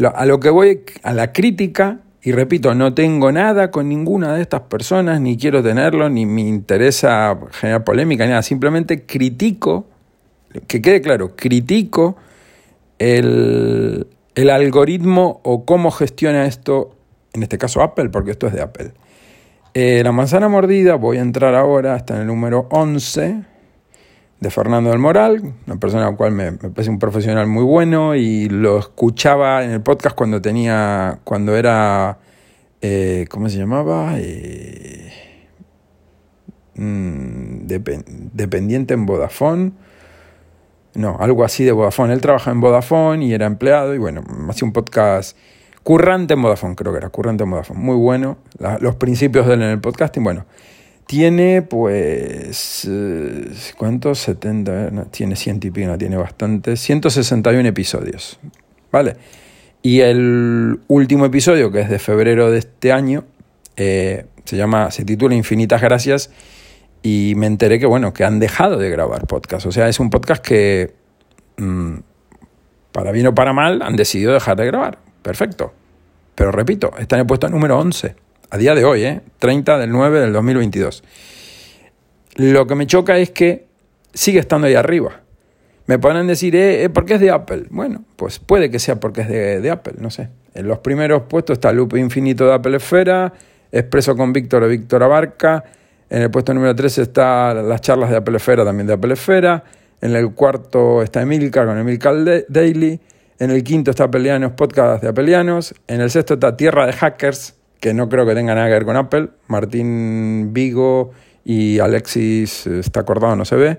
A 0.03 0.27
lo 0.27 0.41
que 0.41 0.51
voy, 0.51 0.83
a 1.03 1.13
la 1.13 1.33
crítica 1.33 2.01
Y 2.23 2.33
repito, 2.33 2.75
no 2.75 2.95
tengo 2.95 3.31
nada 3.31 3.71
con 3.71 3.89
ninguna 3.89 4.35
de 4.35 4.43
estas 4.43 4.63
personas, 4.63 5.21
ni 5.21 5.37
quiero 5.37 5.63
tenerlo, 5.63 6.09
ni 6.09 6.27
me 6.27 6.41
interesa 6.41 7.39
generar 7.53 7.85
polémica, 7.85 8.25
ni 8.25 8.31
nada. 8.31 8.43
Simplemente 8.43 9.05
critico, 9.05 9.87
que 10.67 10.81
quede 10.81 11.03
claro, 11.03 11.37
critico 11.37 12.17
el, 12.99 14.07
el 14.35 14.51
algoritmo 14.51 15.41
o 15.45 15.67
cómo 15.67 15.91
gestiona 15.91 16.47
esto, 16.47 16.97
en 17.35 17.43
este 17.43 17.59
caso 17.59 17.83
Apple, 17.83 18.09
porque 18.09 18.31
esto 18.31 18.47
es 18.47 18.55
de 18.55 18.63
Apple. 18.63 18.93
Eh, 19.75 20.01
la 20.03 20.13
manzana 20.13 20.49
mordida, 20.49 20.95
voy 20.95 21.19
a 21.19 21.21
entrar 21.21 21.55
ahora, 21.55 21.97
está 21.97 22.15
en 22.15 22.23
el 22.23 22.27
número 22.29 22.69
11 22.71 23.54
de 24.45 24.51
Fernando 24.51 24.91
del 24.91 24.99
Moral, 24.99 25.55
una 25.67 25.77
persona 25.77 26.07
a 26.07 26.11
la 26.11 26.17
cual 26.17 26.33
me, 26.33 26.53
parece 26.53 26.91
un 26.91 26.99
profesional 26.99 27.47
muy 27.47 27.65
bueno 27.65 28.15
y 28.15 28.49
lo 28.51 28.79
escuchaba 28.79 29.65
en 29.65 29.71
el 29.71 29.81
podcast 29.81 30.15
cuando 30.15 30.43
tenía, 30.43 31.19
cuando 31.25 31.57
era, 31.57 32.19
eh, 32.83 33.25
¿cómo 33.31 33.49
se 33.49 33.57
llamaba? 33.57 34.13
Eh, 34.19 35.11
mm, 36.75 37.67
dependiente 38.35 38.93
en 38.93 39.07
Vodafone. 39.07 39.73
No, 40.95 41.17
algo 41.19 41.43
así 41.43 41.65
de 41.65 41.73
Vodafone. 41.73 42.13
Él 42.13 42.21
trabaja 42.21 42.51
en 42.51 42.61
Vodafone 42.61 43.25
y 43.25 43.33
era 43.33 43.47
empleado 43.47 43.95
y 43.95 43.99
bueno, 43.99 44.23
hacía 44.51 44.67
un 44.67 44.73
podcast 44.73 45.37
Currante 45.83 46.35
en 46.35 46.43
Vodafone, 46.43 46.77
creo 46.77 46.93
que 46.93 46.99
era, 46.99 47.09
Currante 47.09 47.45
en 47.45 47.51
Vodafone. 47.51 47.81
Muy 47.81 47.97
bueno. 47.97 48.37
los 48.81 48.95
principios 48.97 49.47
de 49.47 49.55
él 49.55 49.63
en 49.63 49.71
el 49.71 49.81
podcasting, 49.81 50.23
bueno. 50.23 50.45
Tiene, 51.07 51.63
pues, 51.63 52.89
eh, 52.91 53.51
¿cuántos? 53.77 54.21
70, 54.21 54.91
no, 54.91 55.05
tiene 55.07 55.37
ciento 55.37 55.67
y 55.67 55.71
pico, 55.71 55.87
no 55.87 55.99
tiene 55.99 56.17
bastante. 56.17 56.77
161 56.77 57.69
episodios, 57.69 58.39
¿vale? 58.91 59.17
Y 59.83 60.01
el 60.01 60.81
último 60.89 61.27
episodio, 61.27 61.71
que 61.71 61.81
es 61.83 61.91
de 61.91 61.99
febrero 61.99 62.51
de 62.51 62.59
este 62.59 62.91
año, 62.91 63.25
eh, 63.77 64.25
se 64.45 64.57
llama, 64.57 64.91
se 64.91 65.05
titula 65.05 65.35
Infinitas 65.35 65.83
Gracias, 65.83 66.31
y 67.03 67.35
me 67.37 67.47
enteré 67.47 67.79
que, 67.79 67.85
bueno, 67.85 68.15
que 68.15 68.25
han 68.25 68.41
dejado 68.41 68.79
de 68.79 68.89
grabar 68.89 69.27
podcast. 69.27 69.67
O 69.67 69.73
sea, 69.73 69.91
es 69.91 70.01
un 70.01 70.09
podcast 70.09 70.43
que, 70.43 70.95
mm, 71.59 71.97
para 72.93 73.13
bien 73.13 73.27
o 73.27 73.35
para 73.35 73.53
mal, 73.53 73.83
han 73.83 73.95
decidido 73.97 74.33
dejar 74.33 74.57
de 74.57 74.65
grabar. 74.65 74.99
Perfecto. 75.21 75.75
Pero 76.35 76.51
repito, 76.51 76.93
está 76.99 77.17
en 77.17 77.21
el 77.21 77.27
puesto 77.27 77.49
número 77.51 77.79
11. 77.79 78.15
A 78.51 78.59
día 78.59 78.75
de 78.75 78.85
hoy, 78.85 79.05
¿eh? 79.05 79.21
30 79.39 79.79
del 79.79 79.91
9 79.91 80.21
del 80.21 80.33
2022. 80.33 81.03
Lo 82.37 82.67
que 82.67 82.75
me 82.75 82.87
choca 82.87 83.19
es 83.19 83.31
que 83.31 83.67
sigue 84.13 84.39
estando 84.39 84.67
ahí 84.67 84.75
arriba. 84.75 85.21
Me 85.87 85.99
pueden 85.99 86.27
decir, 86.27 86.57
eh, 86.57 86.85
eh, 86.85 86.89
¿por 86.89 87.05
qué 87.05 87.15
es 87.15 87.21
de 87.21 87.31
Apple? 87.31 87.65
Bueno, 87.71 88.05
pues 88.17 88.39
puede 88.39 88.71
que 88.71 88.79
sea 88.79 88.99
porque 88.99 89.21
es 89.21 89.29
de, 89.63 89.71
Apple, 89.71 89.95
no 89.99 90.11
sé. 90.11 90.31
En 90.55 90.67
los 90.67 90.79
primeros 90.79 91.23
puestos 91.23 91.59
está 91.59 91.73
Loop 91.73 91.97
Infinito 91.97 92.47
de 92.47 92.55
Apple 92.55 92.77
Esfera, 92.77 93.33
Expreso 93.71 94.17
con 94.17 94.33
Víctor 94.33 94.63
de 94.63 94.69
Víctor 94.69 95.03
Abarca. 95.03 95.65
En 96.09 96.23
el 96.23 96.31
puesto 96.31 96.55
número 96.55 96.75
3 96.75 96.99
está 96.99 97.53
las 97.55 97.81
charlas 97.81 98.09
de 98.09 98.17
Apple 98.17 98.37
Esfera, 98.37 98.65
también 98.65 98.87
de 98.87 98.95
Apple. 98.95 99.15
En 100.01 100.15
el 100.15 100.33
cuarto 100.33 101.03
está 101.03 101.23
Emilcar 101.23 101.67
con 101.67 101.77
Emilcar 101.77 102.17
Daily. 102.49 103.01
En 103.39 103.51
el 103.51 103.65
quinto 103.65 103.91
está 103.91 104.05
Apelianos, 104.05 104.53
podcast 104.53 105.03
de 105.03 105.09
Apelianos. 105.09 105.75
En 105.89 106.01
el 106.01 106.11
sexto 106.11 106.35
está 106.35 106.57
Tierra 106.57 106.87
de 106.87 106.93
Hackers, 106.93 107.57
que 107.85 107.93
no 107.93 108.09
creo 108.09 108.25
que 108.25 108.35
tenga 108.35 108.55
nada 108.55 108.69
que 108.69 108.73
ver 108.73 108.87
con 108.87 108.97
Apple. 108.97 109.29
Martín 109.47 110.55
Vigo 110.55 111.11
y 111.45 111.81
Alexis 111.81 112.67
está 112.67 113.01
acordado, 113.01 113.37
no 113.37 113.45
se 113.45 113.57
ve. 113.57 113.79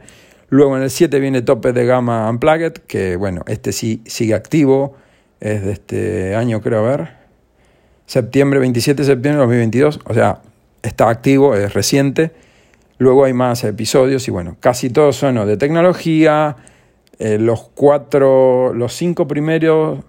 Luego 0.49 0.77
en 0.77 0.83
el 0.83 0.91
7 0.91 1.19
viene 1.19 1.41
Tope 1.41 1.73
de 1.73 1.87
Gama 1.87 2.29
Unplugged, 2.29 2.73
que 2.85 3.15
bueno, 3.15 3.41
este 3.47 3.71
sí 3.71 4.03
sigue 4.05 4.35
activo. 4.35 4.95
Es 5.39 5.65
de 5.65 5.71
este 5.71 6.35
año, 6.35 6.61
creo, 6.61 6.85
a 6.85 6.97
ver. 6.97 7.09
Septiembre, 8.05 8.59
27 8.59 9.01
de 9.01 9.07
septiembre 9.07 9.39
de 9.39 9.45
2022. 9.47 9.99
O 10.05 10.13
sea, 10.13 10.43
está 10.83 11.09
activo, 11.09 11.55
es 11.55 11.73
reciente. 11.73 12.31
Luego 12.99 13.25
hay 13.25 13.33
más 13.33 13.63
episodios 13.63 14.27
y 14.27 14.29
bueno, 14.29 14.55
casi 14.59 14.91
todos 14.91 15.15
son 15.15 15.47
de 15.47 15.57
tecnología, 15.57 16.57
eh, 17.17 17.39
los 17.39 17.71
cuatro, 17.73 18.71
los 18.71 18.93
cinco 18.93 19.27
primeros, 19.27 20.01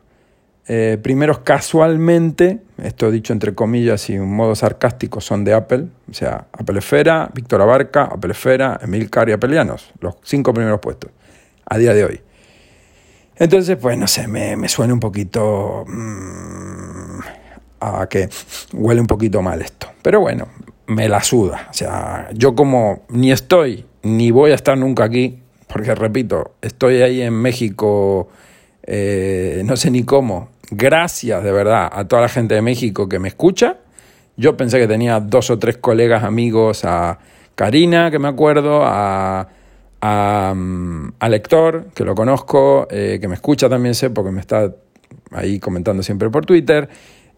eh, 0.68 0.99
primeros 1.02 1.40
casualmente, 1.40 2.61
esto 2.82 3.11
dicho 3.11 3.32
entre 3.32 3.54
comillas 3.54 4.11
y 4.11 4.18
un 4.18 4.35
modo 4.35 4.54
sarcástico, 4.54 5.20
son 5.20 5.44
de 5.44 5.54
Apple, 5.54 5.87
o 6.11 6.14
sea, 6.14 6.46
Apple 6.52 6.78
Esfera, 6.78 7.30
Víctor 7.35 7.62
Abarca, 7.62 8.04
Apple 8.04 8.32
Esfera, 8.32 8.78
Emil 8.82 9.08
y 9.28 9.32
Apelianos, 9.32 9.92
los 10.00 10.16
cinco 10.23 10.52
primeros 10.52 10.80
puestos, 10.80 11.11
a 11.64 11.78
día 11.78 11.94
de 11.94 12.04
hoy. 12.04 12.20
Entonces, 13.37 13.76
pues 13.76 13.99
no 13.99 14.06
sé, 14.06 14.28
me, 14.28 14.56
me 14.56 14.68
suena 14.68 14.94
un 14.94 15.00
poquito 15.00 15.85
mmm, 15.87 17.20
a 17.80 18.06
que 18.08 18.28
huele 18.73 19.00
un 19.00 19.06
poquito 19.06 19.42
mal 19.42 19.61
esto. 19.61 19.88
Pero 20.02 20.20
bueno, 20.20 20.49
me 20.87 21.08
la 21.08 21.23
suda. 21.23 21.68
O 21.70 21.75
sea, 21.75 22.28
yo 22.32 22.54
como 22.54 23.04
ni 23.08 23.32
estoy 23.32 23.85
ni 24.02 24.30
voy 24.30 24.52
a 24.52 24.54
estar 24.54 24.78
nunca 24.78 25.04
aquí, 25.04 25.42
porque 25.68 25.94
repito, 25.94 26.54
estoy 26.62 27.02
ahí 27.02 27.23
en 27.23 27.35
México, 27.35 28.28
eh, 28.85 29.62
no 29.64 29.76
sé 29.76 29.90
ni 29.90 30.04
cómo. 30.04 30.50
Gracias 30.70 31.44
de 31.44 31.52
verdad 31.52 31.88
a 31.92 32.08
toda 32.08 32.23
la 32.23 32.28
gente 32.28 32.54
de 32.54 32.62
México 32.62 33.08
que 33.08 33.18
me 33.18 33.28
escucha. 33.28 33.76
Yo 34.37 34.56
pensé 34.56 34.78
que 34.78 34.88
tenía 34.88 35.20
dos 35.20 35.50
o 35.50 35.58
tres 35.58 35.78
colegas 35.78 36.25
amigos, 36.25 36.85
a 36.85 37.18
Karina, 37.54 38.11
que 38.11 38.18
me 38.18 38.28
acuerdo, 38.28 38.82
a, 38.85 39.49
a, 40.00 40.54
mm, 40.54 41.12
Lector, 41.28 41.87
que 41.94 42.04
lo 42.04 42.14
conozco, 42.14 42.87
eh, 42.90 43.18
que 43.20 43.28
me 43.28 43.35
escucha 43.35 43.68
también 43.68 43.94
sé, 43.94 44.11
porque 44.11 44.30
me 44.30 44.40
está 44.40 44.75
ahí 45.30 45.58
comentando 45.58 46.02
siempre 46.02 46.28
por 46.30 46.44
Twitter. 46.44 46.88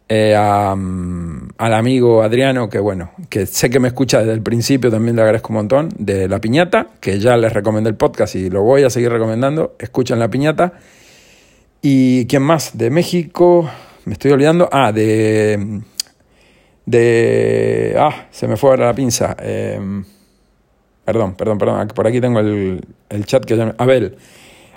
Eh, 0.08 0.34
mm, 0.34 1.50
al 1.58 1.74
amigo 1.74 2.22
Adriano, 2.22 2.68
que 2.68 2.80
bueno, 2.80 3.12
que 3.28 3.46
sé 3.46 3.68
que 3.68 3.78
me 3.78 3.88
escucha 3.88 4.20
desde 4.20 4.32
el 4.32 4.42
principio, 4.42 4.90
también 4.90 5.14
le 5.14 5.22
agradezco 5.22 5.50
un 5.50 5.56
montón, 5.56 5.90
de 5.98 6.28
La 6.28 6.40
Piñata, 6.40 6.88
que 7.00 7.20
ya 7.20 7.36
les 7.36 7.52
recomendé 7.52 7.90
el 7.90 7.96
podcast 7.96 8.34
y 8.34 8.48
lo 8.50 8.62
voy 8.62 8.84
a 8.84 8.90
seguir 8.90 9.10
recomendando, 9.10 9.76
escuchan 9.78 10.18
La 10.18 10.28
Piñata. 10.28 10.72
¿Y 11.80 12.26
quién 12.26 12.42
más? 12.42 12.76
De 12.76 12.90
México, 12.90 13.68
me 14.04 14.14
estoy 14.14 14.32
olvidando, 14.32 14.68
ah, 14.72 14.90
de... 14.90 15.82
de 16.86 17.94
ah, 17.96 18.26
se 18.30 18.48
me 18.48 18.56
fue 18.56 18.70
ahora 18.70 18.86
la 18.86 18.94
pinza. 18.94 19.36
Em, 19.38 20.04
perdón, 21.04 21.34
perdón, 21.34 21.58
perdón, 21.58 21.88
por 21.94 22.06
aquí 22.06 22.20
tengo 22.20 22.40
el, 22.40 22.84
el 23.08 23.24
chat 23.26 23.44
que 23.44 23.56
llama 23.56 23.76
Abel. 23.78 24.16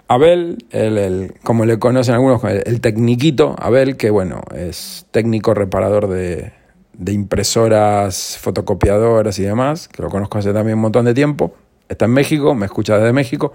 Abel, 0.08 0.66
el, 0.70 1.34
como 1.42 1.66
le 1.66 1.80
conocen 1.80 2.14
algunos, 2.14 2.44
el, 2.44 2.62
el, 2.66 2.82
tecniquito, 2.82 3.56
Abel, 3.58 3.98
que 3.98 4.10
bueno, 4.12 4.42
es 4.56 5.08
técnico 5.10 5.56
reparador 5.56 6.08
de, 6.08 6.52
de, 6.94 7.14
impresoras, 7.14 8.38
fotocopiadoras 8.40 9.40
y 9.40 9.44
demás, 9.44 9.88
que 9.88 10.04
lo 10.04 10.10
conozco 10.10 10.38
hace 10.38 10.54
también 10.54 10.78
un 10.78 10.82
montón 10.84 11.06
de 11.06 11.14
tiempo. 11.16 11.56
Está 11.90 12.06
en 12.06 12.12
México, 12.12 12.54
me 12.54 12.68
escucha 12.68 12.98
desde 12.98 13.12
México. 13.12 13.54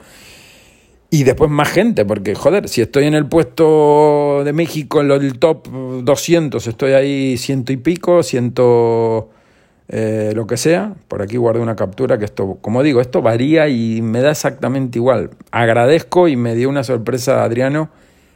Y 1.16 1.24
después 1.24 1.50
más 1.50 1.70
gente, 1.70 2.04
porque 2.04 2.34
joder, 2.34 2.68
si 2.68 2.82
estoy 2.82 3.04
en 3.04 3.14
el 3.14 3.24
puesto 3.24 4.42
de 4.44 4.52
México, 4.52 5.00
en 5.00 5.10
el 5.10 5.38
top 5.38 5.66
200, 6.02 6.66
estoy 6.66 6.92
ahí 6.92 7.38
ciento 7.38 7.72
y 7.72 7.78
pico, 7.78 8.22
ciento 8.22 9.30
eh, 9.88 10.32
lo 10.34 10.46
que 10.46 10.58
sea. 10.58 10.92
Por 11.08 11.22
aquí 11.22 11.38
guardé 11.38 11.62
una 11.62 11.74
captura 11.74 12.18
que 12.18 12.26
esto, 12.26 12.58
como 12.60 12.82
digo, 12.82 13.00
esto 13.00 13.22
varía 13.22 13.66
y 13.66 14.02
me 14.02 14.20
da 14.20 14.32
exactamente 14.32 14.98
igual. 14.98 15.30
Agradezco 15.52 16.28
y 16.28 16.36
me 16.36 16.54
dio 16.54 16.68
una 16.68 16.84
sorpresa 16.84 17.44
Adriano 17.44 17.88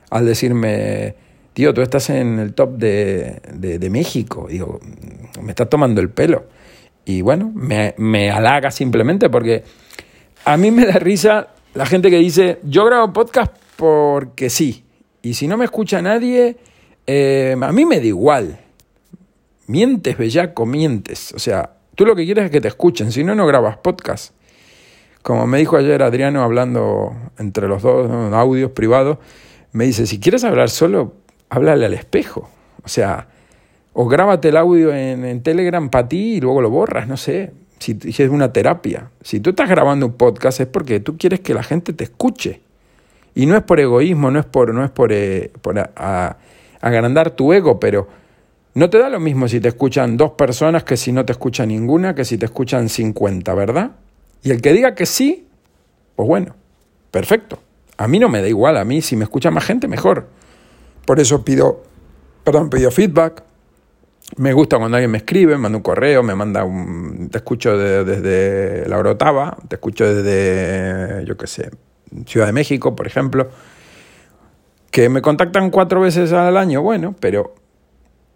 al 0.09 0.25
decirme, 0.25 1.17
tío, 1.53 1.75
tú 1.75 1.83
estás 1.83 2.09
en 2.09 2.39
el 2.39 2.55
top 2.55 2.79
de, 2.79 3.43
de, 3.53 3.91
México. 3.91 4.47
Digo, 4.49 4.81
me 5.43 5.51
estás 5.51 5.69
tomando 5.69 6.01
el 6.01 6.09
pelo. 6.09 6.47
Y 7.05 7.21
bueno, 7.21 7.53
me, 7.55 7.95
me 7.99 8.31
halaga 8.31 8.71
simplemente 8.71 9.29
porque 9.29 9.65
a 10.47 10.57
mí 10.57 10.71
me 10.71 10.87
da 10.87 10.95
risa 10.95 11.49
la 11.75 11.87
gente 11.87 12.11
que 12.11 12.19
dice, 12.19 12.59
yo 12.63 12.85
grabo 12.85 13.13
podcast 13.13 13.53
porque 13.77 14.51
sí. 14.51 14.85
Y 15.23 15.35
si 15.35 15.47
no 15.47 15.57
me 15.57 15.65
escucha 15.65 16.03
nadie, 16.03 16.57
eh, 17.07 17.57
a 17.61 17.73
mí 17.73 17.85
me 17.85 17.99
da 18.01 18.07
igual. 18.07 18.59
Mientes, 19.67 20.17
bellaco, 20.17 20.67
mientes. 20.67 21.33
O 21.33 21.39
sea, 21.39 21.77
tú 21.95 22.05
lo 22.05 22.17
que 22.17 22.25
quieres 22.25 22.47
es 22.47 22.51
que 22.51 22.61
te 22.61 22.69
escuchen, 22.69 23.13
si 23.13 23.23
no, 23.23 23.35
no 23.35 23.47
grabas 23.47 23.77
podcast. 23.79 24.35
Como 25.23 25.47
me 25.47 25.59
dijo 25.59 25.77
ayer 25.77 26.03
Adriano 26.03 26.43
hablando 26.43 27.15
entre 27.39 27.69
los 27.69 27.83
dos, 27.83 28.11
audios 28.33 28.71
privados, 28.71 29.19
me 29.73 29.85
dice, 29.85 30.07
si 30.07 30.19
quieres 30.19 30.45
hablar 30.45 30.71
solo, 30.71 31.15
háblale 31.51 31.87
al 31.87 31.95
espejo. 31.95 32.49
O 32.83 32.89
sea, 32.89 33.29
o 33.93 34.07
grábate 34.07 34.49
el 34.49 34.57
audio 34.57 34.95
en, 34.95 35.43
Telegram 35.43 35.91
para 35.91 36.09
ti 36.09 36.37
y 36.37 36.41
luego 36.41 36.63
lo 36.63 36.71
borras, 36.71 37.07
no 37.07 37.17
sé. 37.17 37.53
Si, 37.81 37.99
es 38.05 38.31
una 38.31 38.53
terapia. 38.53 39.11
Si 39.23 39.41
tú 39.41 39.51
estás 39.51 39.69
grabando 39.69 40.07
un 40.07 40.13
podcast 40.13 40.61
es 40.61 40.67
porque 40.67 41.01
tú 41.01 41.17
quieres 41.17 41.41
que 41.41 41.55
la 41.55 41.63
gente 41.63 41.93
te 41.93 42.05
escuche. 42.05 42.61
Y 43.35 43.47
no 43.47 43.57
es 43.57 43.63
por 43.63 43.81
egoísmo, 43.81 44.31
no 44.31 44.39
es 44.39 44.45
por, 44.45 44.73
no 44.73 44.85
es 44.85 44.91
por, 44.91 45.13
eh, 45.13 45.51
por 45.63 45.91
agrandar 46.81 47.31
tu 47.31 47.53
ego, 47.53 47.81
pero 47.81 48.07
no 48.75 48.89
te 48.91 48.99
da 48.99 49.09
lo 49.09 49.19
mismo 49.19 49.49
si 49.49 49.61
te 49.61 49.69
escuchan 49.69 50.17
dos 50.17 50.33
personas 50.33 50.85
que 50.85 50.97
si 50.97 51.11
no 51.11 51.25
te 51.25 51.33
escucha 51.33 51.67
ninguna, 51.67 52.15
que 52.15 52.25
si 52.25 52.39
te 52.39 52.45
escuchan 52.45 52.89
50, 52.89 53.55
¿verdad? 53.55 53.93
Y 54.43 54.51
el 54.51 54.61
que 54.61 54.73
diga 54.73 54.95
que 54.95 55.07
sí, 55.07 55.49
pues 56.17 56.29
bueno, 56.29 56.55
perfecto. 57.11 57.59
A 57.97 58.09
mí 58.09 58.19
no 58.19 58.29
me 58.29 58.41
da 58.41 58.49
igual, 58.49 58.77
a 58.77 58.85
mí 58.85 59.03
si 59.03 59.17
me 59.17 59.25
escucha 59.25 59.51
más 59.51 59.65
gente, 59.65 59.89
mejor. 59.89 60.29
Por 61.07 61.19
eso 61.19 61.45
pido, 61.45 61.83
perdón, 62.45 62.71
pido 62.71 62.91
feedback, 62.91 63.43
Me 64.37 64.53
gusta 64.53 64.79
cuando 64.79 64.97
alguien 64.97 65.11
me 65.11 65.19
escribe, 65.19 65.53
me 65.53 65.63
manda 65.63 65.77
un 65.77 65.83
correo, 65.83 66.23
me 66.23 66.35
manda 66.35 66.65
un... 66.65 67.29
Te 67.31 67.39
escucho 67.39 67.77
desde 67.77 68.89
la 68.89 68.99
Orotava, 68.99 69.57
te 69.69 69.77
escucho 69.77 70.13
desde, 70.13 71.25
yo 71.27 71.37
qué 71.37 71.47
sé, 71.47 71.71
Ciudad 72.27 72.47
de 72.47 72.53
México, 72.53 72.97
por 72.97 73.07
ejemplo. 73.07 73.49
Que 74.91 75.09
me 75.09 75.23
contactan 75.23 75.71
cuatro 75.71 76.01
veces 76.01 76.33
al 76.33 76.57
año, 76.57 76.83
bueno, 76.83 77.15
pero 77.21 77.55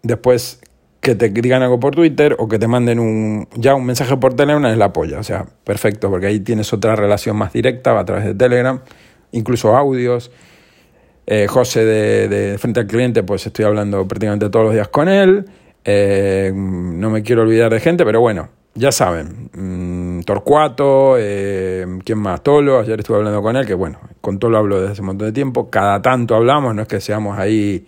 después 0.03 0.61
que 1.05 1.13
te 1.13 1.29
digan 1.29 1.61
algo 1.61 1.79
por 1.79 1.93
Twitter 1.93 2.35
o 2.39 2.47
que 2.47 2.57
te 2.57 2.67
manden 2.67 2.99
un, 2.99 3.47
ya 3.55 3.75
un 3.75 3.85
mensaje 3.85 4.17
por 4.17 4.33
Telegram 4.33 4.65
es 4.65 4.77
la 4.77 4.91
polla. 4.91 5.19
O 5.19 5.23
sea, 5.23 5.45
perfecto, 5.63 6.09
porque 6.09 6.27
ahí 6.27 6.39
tienes 6.39 6.73
otra 6.73 6.95
relación 6.95 7.35
más 7.35 7.53
directa 7.53 7.99
a 7.99 8.05
través 8.05 8.25
de 8.25 8.33
Telegram, 8.33 8.81
incluso 9.31 9.75
audios. 9.75 10.31
Eh, 11.27 11.47
José 11.47 11.85
de, 11.85 12.57
Frente 12.57 12.79
al 12.79 12.87
Cliente, 12.87 13.23
pues 13.23 13.45
estoy 13.45 13.65
hablando 13.65 14.07
prácticamente 14.07 14.49
todos 14.49 14.65
los 14.65 14.73
días 14.73 14.87
con 14.87 15.07
él. 15.07 15.45
Eh, 15.85 16.51
no 16.53 17.09
me 17.11 17.21
quiero 17.21 17.43
olvidar 17.43 17.71
de 17.71 17.79
gente, 17.79 18.03
pero 18.03 18.19
bueno, 18.19 18.49
ya 18.73 18.91
saben. 18.91 19.49
Mm, 19.53 20.21
Torcuato, 20.23 21.15
eh, 21.17 21.85
¿quién 22.03 22.17
más? 22.17 22.41
Tolo, 22.41 22.79
ayer 22.79 22.99
estuve 22.99 23.17
hablando 23.17 23.41
con 23.41 23.55
él, 23.55 23.65
que 23.65 23.75
bueno, 23.75 23.99
con 24.19 24.39
Tolo 24.39 24.57
hablo 24.57 24.79
desde 24.79 24.93
hace 24.93 25.01
un 25.01 25.07
montón 25.07 25.27
de 25.27 25.31
tiempo. 25.31 25.69
Cada 25.69 26.01
tanto 26.01 26.35
hablamos, 26.35 26.75
no 26.75 26.81
es 26.81 26.87
que 26.87 26.99
seamos 26.99 27.37
ahí 27.37 27.85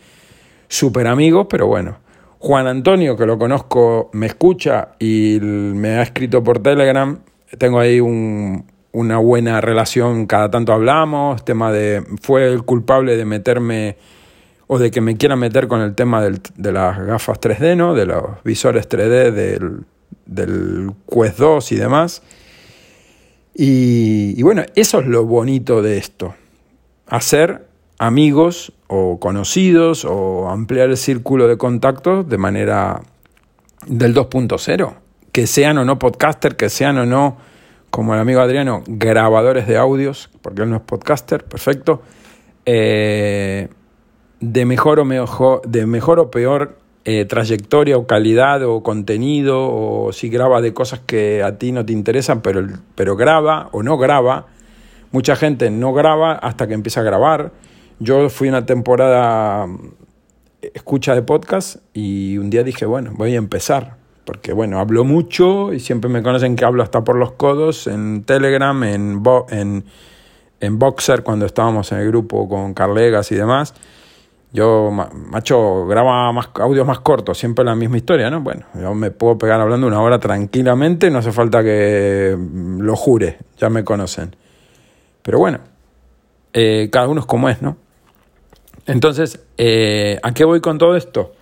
súper 0.67 1.07
amigos, 1.07 1.47
pero 1.49 1.67
bueno. 1.67 1.97
Juan 2.39 2.67
Antonio, 2.67 3.17
que 3.17 3.25
lo 3.25 3.39
conozco, 3.39 4.11
me 4.13 4.27
escucha 4.27 4.89
y 4.99 5.39
me 5.41 5.97
ha 5.97 6.03
escrito 6.03 6.43
por 6.43 6.59
Telegram. 6.59 7.17
Tengo 7.57 7.79
ahí 7.79 7.99
un, 7.99 8.63
una 8.91 9.17
buena 9.17 9.59
relación, 9.59 10.27
cada 10.27 10.51
tanto 10.51 10.71
hablamos, 10.71 11.43
tema 11.43 11.71
de, 11.71 12.03
fue 12.21 12.47
el 12.47 12.63
culpable 12.63 13.17
de 13.17 13.25
meterme 13.25 13.97
o 14.67 14.77
de 14.77 14.91
que 14.91 15.01
me 15.01 15.17
quiera 15.17 15.35
meter 15.35 15.67
con 15.67 15.81
el 15.81 15.95
tema 15.95 16.21
de 16.21 16.71
las 16.71 16.99
gafas 16.99 17.39
3D, 17.39 17.77
¿no? 17.77 17.93
De 17.93 18.05
los 18.05 18.43
visores 18.43 18.87
3D 18.89 19.31
del, 19.31 19.85
del 20.25 20.91
Quest 21.09 21.39
2 21.39 21.71
y 21.71 21.75
demás. 21.77 22.21
Y, 23.55 24.33
y 24.37 24.43
bueno, 24.43 24.63
eso 24.75 24.99
es 24.99 25.07
lo 25.07 25.25
bonito 25.25 25.81
de 25.81 25.97
esto. 25.97 26.35
Hacer 27.07 27.65
amigos 27.97 28.73
o 28.87 29.19
conocidos 29.19 30.05
o 30.05 30.49
ampliar 30.49 30.89
el 30.89 30.97
círculo 30.97 31.47
de 31.47 31.57
contactos 31.57 32.27
de 32.27 32.37
manera 32.37 33.01
del 33.87 34.13
2.0. 34.13 34.93
Que 35.31 35.47
sean 35.47 35.77
o 35.77 35.85
no 35.85 35.97
podcaster, 35.97 36.57
que 36.57 36.69
sean 36.69 36.97
o 36.97 37.05
no 37.05 37.37
como 37.89 38.13
el 38.13 38.19
amigo 38.19 38.41
Adriano, 38.41 38.83
grabadores 38.85 39.65
de 39.65 39.77
audios, 39.77 40.29
porque 40.41 40.63
él 40.63 40.69
no 40.69 40.75
es 40.75 40.81
podcaster, 40.81 41.45
perfecto, 41.45 42.01
eh, 42.65 43.69
de, 44.39 44.65
mejor 44.65 44.99
o 44.99 45.05
mejor, 45.05 45.61
de 45.67 45.85
mejor 45.85 46.19
o 46.19 46.31
peor 46.31 46.77
eh, 47.05 47.25
trayectoria 47.25 47.97
o 47.97 48.05
calidad 48.05 48.63
o 48.63 48.83
contenido, 48.83 49.69
o 49.69 50.11
si 50.11 50.29
graba 50.29 50.61
de 50.61 50.73
cosas 50.73 50.99
que 51.05 51.43
a 51.43 51.57
ti 51.57 51.71
no 51.71 51.85
te 51.85 51.93
interesan, 51.93 52.41
pero, 52.41 52.65
pero 52.95 53.15
graba 53.15 53.69
o 53.71 53.83
no 53.83 53.97
graba. 53.97 54.47
Mucha 55.11 55.35
gente 55.35 55.71
no 55.71 55.93
graba 55.93 56.33
hasta 56.33 56.67
que 56.67 56.73
empieza 56.73 56.99
a 56.99 57.03
grabar. 57.03 57.51
Yo 57.99 58.29
fui 58.29 58.49
una 58.49 58.65
temporada 58.65 59.67
escucha 60.61 61.15
de 61.15 61.21
podcast 61.21 61.77
y 61.93 62.37
un 62.37 62.49
día 62.49 62.63
dije, 62.63 62.85
bueno, 62.85 63.11
voy 63.15 63.35
a 63.35 63.37
empezar 63.37 63.95
porque 64.27 64.51
bueno, 64.51 64.79
hablo 64.79 65.05
mucho 65.05 65.71
y 65.71 65.79
siempre 65.79 66.09
me 66.09 66.21
conocen 66.21 66.57
que 66.57 66.65
hablo 66.65 66.83
hasta 66.83 67.05
por 67.05 67.15
los 67.15 67.31
codos 67.31 67.87
en 67.87 68.25
Telegram, 68.25 68.83
en, 68.83 69.23
en, 69.49 69.85
en 70.59 70.79
Boxer, 70.79 71.23
cuando 71.23 71.45
estábamos 71.45 71.93
en 71.93 71.99
el 71.99 72.07
grupo 72.07 72.49
con 72.49 72.73
Carlegas 72.73 73.31
y 73.31 73.35
demás. 73.35 73.73
Yo, 74.53 74.91
macho, 74.91 75.85
graba 75.87 76.31
más, 76.31 76.49
audios 76.55 76.87
más 76.87 76.99
cortos, 76.99 77.37
siempre 77.37 77.65
la 77.65 77.75
misma 77.75 77.97
historia, 77.97 78.29
¿no? 78.29 78.41
Bueno, 78.41 78.65
yo 78.79 78.93
me 78.93 79.11
puedo 79.11 79.37
pegar 79.37 79.59
hablando 79.59 79.87
una 79.87 80.01
hora 80.01 80.19
tranquilamente, 80.19 81.11
no 81.11 81.19
hace 81.19 81.31
falta 81.31 81.63
que 81.63 82.37
lo 82.79 82.95
jure, 82.95 83.39
ya 83.57 83.69
me 83.69 83.83
conocen. 83.83 84.35
Pero 85.21 85.39
bueno, 85.39 85.59
eh, 86.53 86.89
cada 86.91 87.07
uno 87.09 87.19
es 87.19 87.25
como 87.25 87.49
es, 87.49 87.61
¿no? 87.61 87.77
Entonces, 88.85 89.45
eh, 89.57 90.17
¿a 90.23 90.33
qué 90.33 90.45
voy 90.45 90.61
con 90.61 90.77
todo 90.77 90.95
esto? 90.95 91.33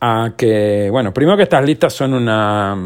a 0.00 0.32
que, 0.36 0.88
bueno, 0.90 1.12
primero 1.12 1.36
que 1.36 1.42
estas 1.44 1.64
listas 1.64 1.92
son 1.92 2.14
una, 2.14 2.76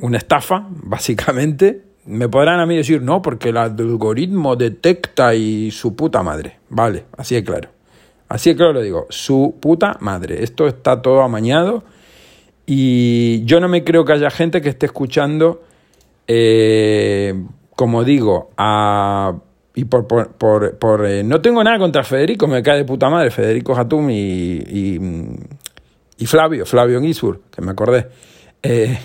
una 0.00 0.16
estafa, 0.16 0.66
básicamente. 0.70 1.82
Me 2.06 2.28
podrán 2.28 2.60
a 2.60 2.66
mí 2.66 2.76
decir, 2.76 3.02
no, 3.02 3.20
porque 3.20 3.48
el 3.48 3.56
algoritmo 3.56 4.54
detecta 4.54 5.34
y 5.34 5.72
su 5.72 5.96
puta 5.96 6.22
madre. 6.22 6.58
Vale, 6.68 7.06
así 7.16 7.34
de 7.34 7.42
claro. 7.42 7.70
Así 8.28 8.54
claro 8.54 8.72
lo 8.72 8.82
digo, 8.82 9.06
su 9.10 9.56
puta 9.60 9.96
madre. 10.00 10.42
Esto 10.42 10.66
está 10.66 11.00
todo 11.00 11.22
amañado 11.22 11.84
y 12.66 13.44
yo 13.44 13.60
no 13.60 13.68
me 13.68 13.84
creo 13.84 14.04
que 14.04 14.12
haya 14.12 14.30
gente 14.30 14.60
que 14.60 14.68
esté 14.68 14.86
escuchando, 14.86 15.62
eh, 16.26 17.34
como 17.76 18.02
digo, 18.04 18.50
a 18.56 19.34
y 19.76 19.84
por, 19.84 20.06
por, 20.06 20.78
por, 20.78 21.06
eh, 21.06 21.22
no 21.22 21.42
tengo 21.42 21.62
nada 21.62 21.78
contra 21.78 22.02
Federico, 22.02 22.46
me 22.46 22.62
cae 22.62 22.78
de 22.78 22.84
puta 22.86 23.10
madre, 23.10 23.30
Federico 23.30 23.74
Jatum 23.74 24.08
y, 24.10 24.98
Flavio, 26.24 26.64
Flavio 26.64 26.98
Gisburg, 27.02 27.42
que 27.50 27.60
me 27.60 27.72
acordé, 27.72 28.08
eh, 28.62 28.98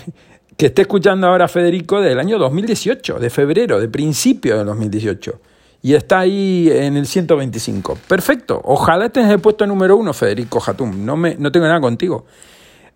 que 0.56 0.66
esté 0.66 0.82
escuchando 0.82 1.26
ahora 1.26 1.46
Federico 1.46 2.00
del 2.00 2.18
año 2.18 2.38
2018, 2.38 3.18
de 3.18 3.28
febrero, 3.28 3.78
de 3.78 3.88
principio 3.88 4.56
del 4.56 4.64
2018. 4.64 5.40
Y 5.82 5.94
está 5.94 6.20
ahí 6.20 6.70
en 6.70 6.96
el 6.96 7.06
125. 7.06 7.98
Perfecto. 8.06 8.60
Ojalá 8.64 9.06
estés 9.06 9.24
en 9.24 9.32
el 9.32 9.40
puesto 9.40 9.66
número 9.66 9.96
uno, 9.96 10.12
Federico 10.12 10.60
Jatum. 10.60 11.04
No, 11.04 11.16
me, 11.16 11.34
no 11.34 11.50
tengo 11.50 11.66
nada 11.66 11.80
contigo. 11.80 12.24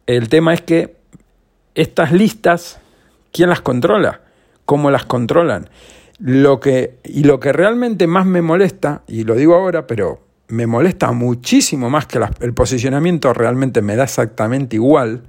El 0.06 0.28
tema 0.28 0.54
es 0.54 0.62
que 0.62 0.96
estas 1.74 2.12
listas, 2.12 2.78
¿quién 3.32 3.48
las 3.48 3.60
controla? 3.60 4.20
¿Cómo 4.64 4.90
las 4.92 5.04
controlan? 5.04 5.68
Lo 6.18 6.60
que, 6.60 6.98
y 7.04 7.24
lo 7.24 7.40
que 7.40 7.52
realmente 7.52 8.06
más 8.06 8.24
me 8.24 8.40
molesta, 8.40 9.02
y 9.08 9.24
lo 9.24 9.34
digo 9.34 9.56
ahora, 9.56 9.86
pero 9.88 10.20
me 10.48 10.66
molesta 10.66 11.10
muchísimo 11.10 11.90
más 11.90 12.06
que 12.06 12.20
el 12.40 12.54
posicionamiento 12.54 13.32
realmente 13.32 13.82
me 13.82 13.96
da 13.96 14.04
exactamente 14.04 14.76
igual, 14.76 15.22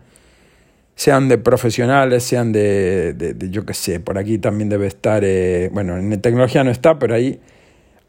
sean 0.97 1.29
de 1.29 1.37
profesionales, 1.37 2.23
sean 2.23 2.51
de, 2.51 3.35
yo 3.51 3.67
qué 3.67 3.75
sé, 3.75 3.99
por 3.99 4.17
aquí 4.17 4.39
también 4.39 4.67
debe 4.67 4.87
estar, 4.87 5.23
eh, 5.23 5.69
bueno, 5.71 5.95
en 5.95 6.19
tecnología 6.21 6.63
no 6.63 6.71
está, 6.71 6.97
pero 6.97 7.13
ahí 7.13 7.39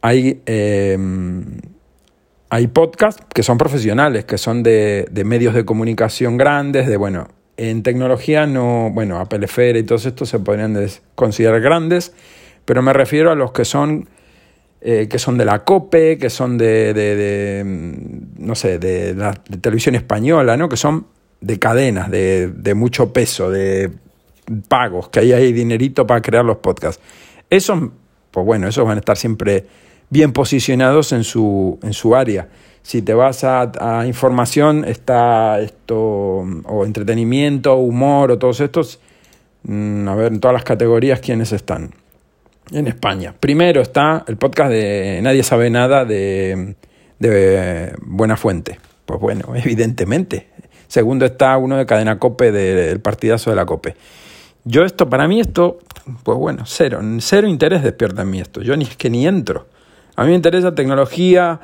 hay, 0.00 0.40
em, 0.46 1.60
hay 2.48 2.66
podcasts 2.68 3.22
que 3.34 3.42
son 3.42 3.58
profesionales, 3.58 4.24
que 4.24 4.38
son 4.38 4.62
de, 4.62 5.06
de, 5.10 5.24
medios 5.24 5.52
de 5.52 5.66
comunicación 5.66 6.38
grandes, 6.38 6.86
de, 6.86 6.96
bueno, 6.96 7.28
en 7.58 7.82
tecnología 7.82 8.46
no, 8.46 8.90
bueno, 8.90 9.20
Apple 9.20 9.44
Esfera 9.44 9.78
y 9.78 9.82
todos 9.82 10.06
estos 10.06 10.30
se 10.30 10.38
podrían 10.38 10.74
considerar 11.14 11.60
grandes, 11.60 12.14
pero 12.64 12.80
me 12.80 12.94
refiero 12.94 13.30
a 13.30 13.34
los 13.34 13.52
que 13.52 13.66
son 13.66 14.08
eh, 14.80 15.08
que 15.10 15.18
son 15.18 15.36
de 15.36 15.44
la 15.44 15.62
COPE, 15.62 16.16
que 16.16 16.30
son 16.30 16.56
de, 16.56 16.94
de, 16.94 17.64
mm, 17.66 18.46
no 18.46 18.54
sé, 18.54 18.78
de 18.78 19.12
la 19.12 19.34
televisión 19.34 19.94
española, 19.94 20.56
¿no? 20.56 20.70
que 20.70 20.78
son 20.78 21.17
de 21.40 21.58
cadenas, 21.58 22.10
de, 22.10 22.48
de, 22.48 22.74
mucho 22.74 23.12
peso, 23.12 23.50
de 23.50 23.90
pagos, 24.68 25.08
que 25.08 25.20
ahí 25.20 25.32
hay 25.32 25.52
dinerito 25.52 26.06
para 26.06 26.20
crear 26.20 26.44
los 26.44 26.58
podcasts. 26.58 27.02
Esos, 27.50 27.90
pues 28.30 28.46
bueno, 28.46 28.68
esos 28.68 28.84
van 28.84 28.96
a 28.96 29.00
estar 29.00 29.16
siempre 29.16 29.66
bien 30.10 30.32
posicionados 30.32 31.12
en 31.12 31.24
su, 31.24 31.78
en 31.82 31.92
su 31.92 32.14
área. 32.14 32.48
Si 32.82 33.02
te 33.02 33.14
vas 33.14 33.44
a, 33.44 34.04
información, 34.06 34.84
está 34.84 35.60
esto, 35.60 35.98
o 35.98 36.84
entretenimiento, 36.84 37.76
humor, 37.76 38.30
o 38.32 38.38
todos 38.38 38.60
estos, 38.60 39.00
mm, 39.64 40.08
a 40.08 40.14
ver, 40.14 40.32
en 40.32 40.40
todas 40.40 40.54
las 40.54 40.64
categorías, 40.64 41.20
¿quiénes 41.20 41.52
están? 41.52 41.90
en 42.72 42.86
España. 42.86 43.34
Primero 43.38 43.80
está 43.80 44.24
el 44.26 44.36
podcast 44.36 44.70
de 44.70 45.20
Nadie 45.22 45.42
sabe 45.42 45.70
nada 45.70 46.04
de, 46.04 46.74
de 47.18 47.92
Buena 48.02 48.36
Fuente. 48.36 48.78
Pues 49.06 49.20
bueno, 49.20 49.52
evidentemente. 49.54 50.48
Segundo 50.88 51.24
está 51.24 51.56
uno 51.56 51.76
de 51.76 51.86
Cadena 51.86 52.18
Cope 52.18 52.50
del 52.50 53.00
partidazo 53.00 53.50
de 53.50 53.56
la 53.56 53.66
Cope. 53.66 53.94
Yo 54.64 54.84
esto, 54.84 55.08
para 55.08 55.28
mí 55.28 55.40
esto, 55.40 55.78
pues 56.24 56.36
bueno, 56.36 56.64
cero, 56.66 57.00
cero 57.20 57.46
interés 57.46 57.82
despierta 57.82 58.22
en 58.22 58.30
mí 58.30 58.40
esto. 58.40 58.60
Yo 58.62 58.76
ni 58.76 58.84
es 58.84 58.96
que 58.96 59.08
ni 59.08 59.26
entro. 59.26 59.66
A 60.16 60.24
mí 60.24 60.30
me 60.30 60.36
interesa 60.36 60.74
tecnología, 60.74 61.60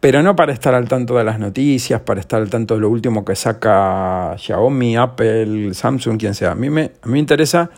pero 0.00 0.22
no 0.22 0.34
para 0.34 0.52
estar 0.52 0.74
al 0.74 0.88
tanto 0.88 1.16
de 1.16 1.24
las 1.24 1.38
noticias, 1.38 2.00
para 2.00 2.20
estar 2.20 2.40
al 2.40 2.48
tanto 2.48 2.74
de 2.74 2.80
lo 2.80 2.88
último 2.88 3.24
que 3.24 3.36
saca 3.36 4.34
Xiaomi, 4.38 4.96
Apple, 4.96 5.74
Samsung, 5.74 6.18
quien 6.18 6.34
sea. 6.34 6.52
A 6.52 6.54
mí 6.54 6.70
me, 6.70 6.92
a 7.02 7.06
mí 7.06 7.12
me 7.12 7.18
interesa 7.18 7.70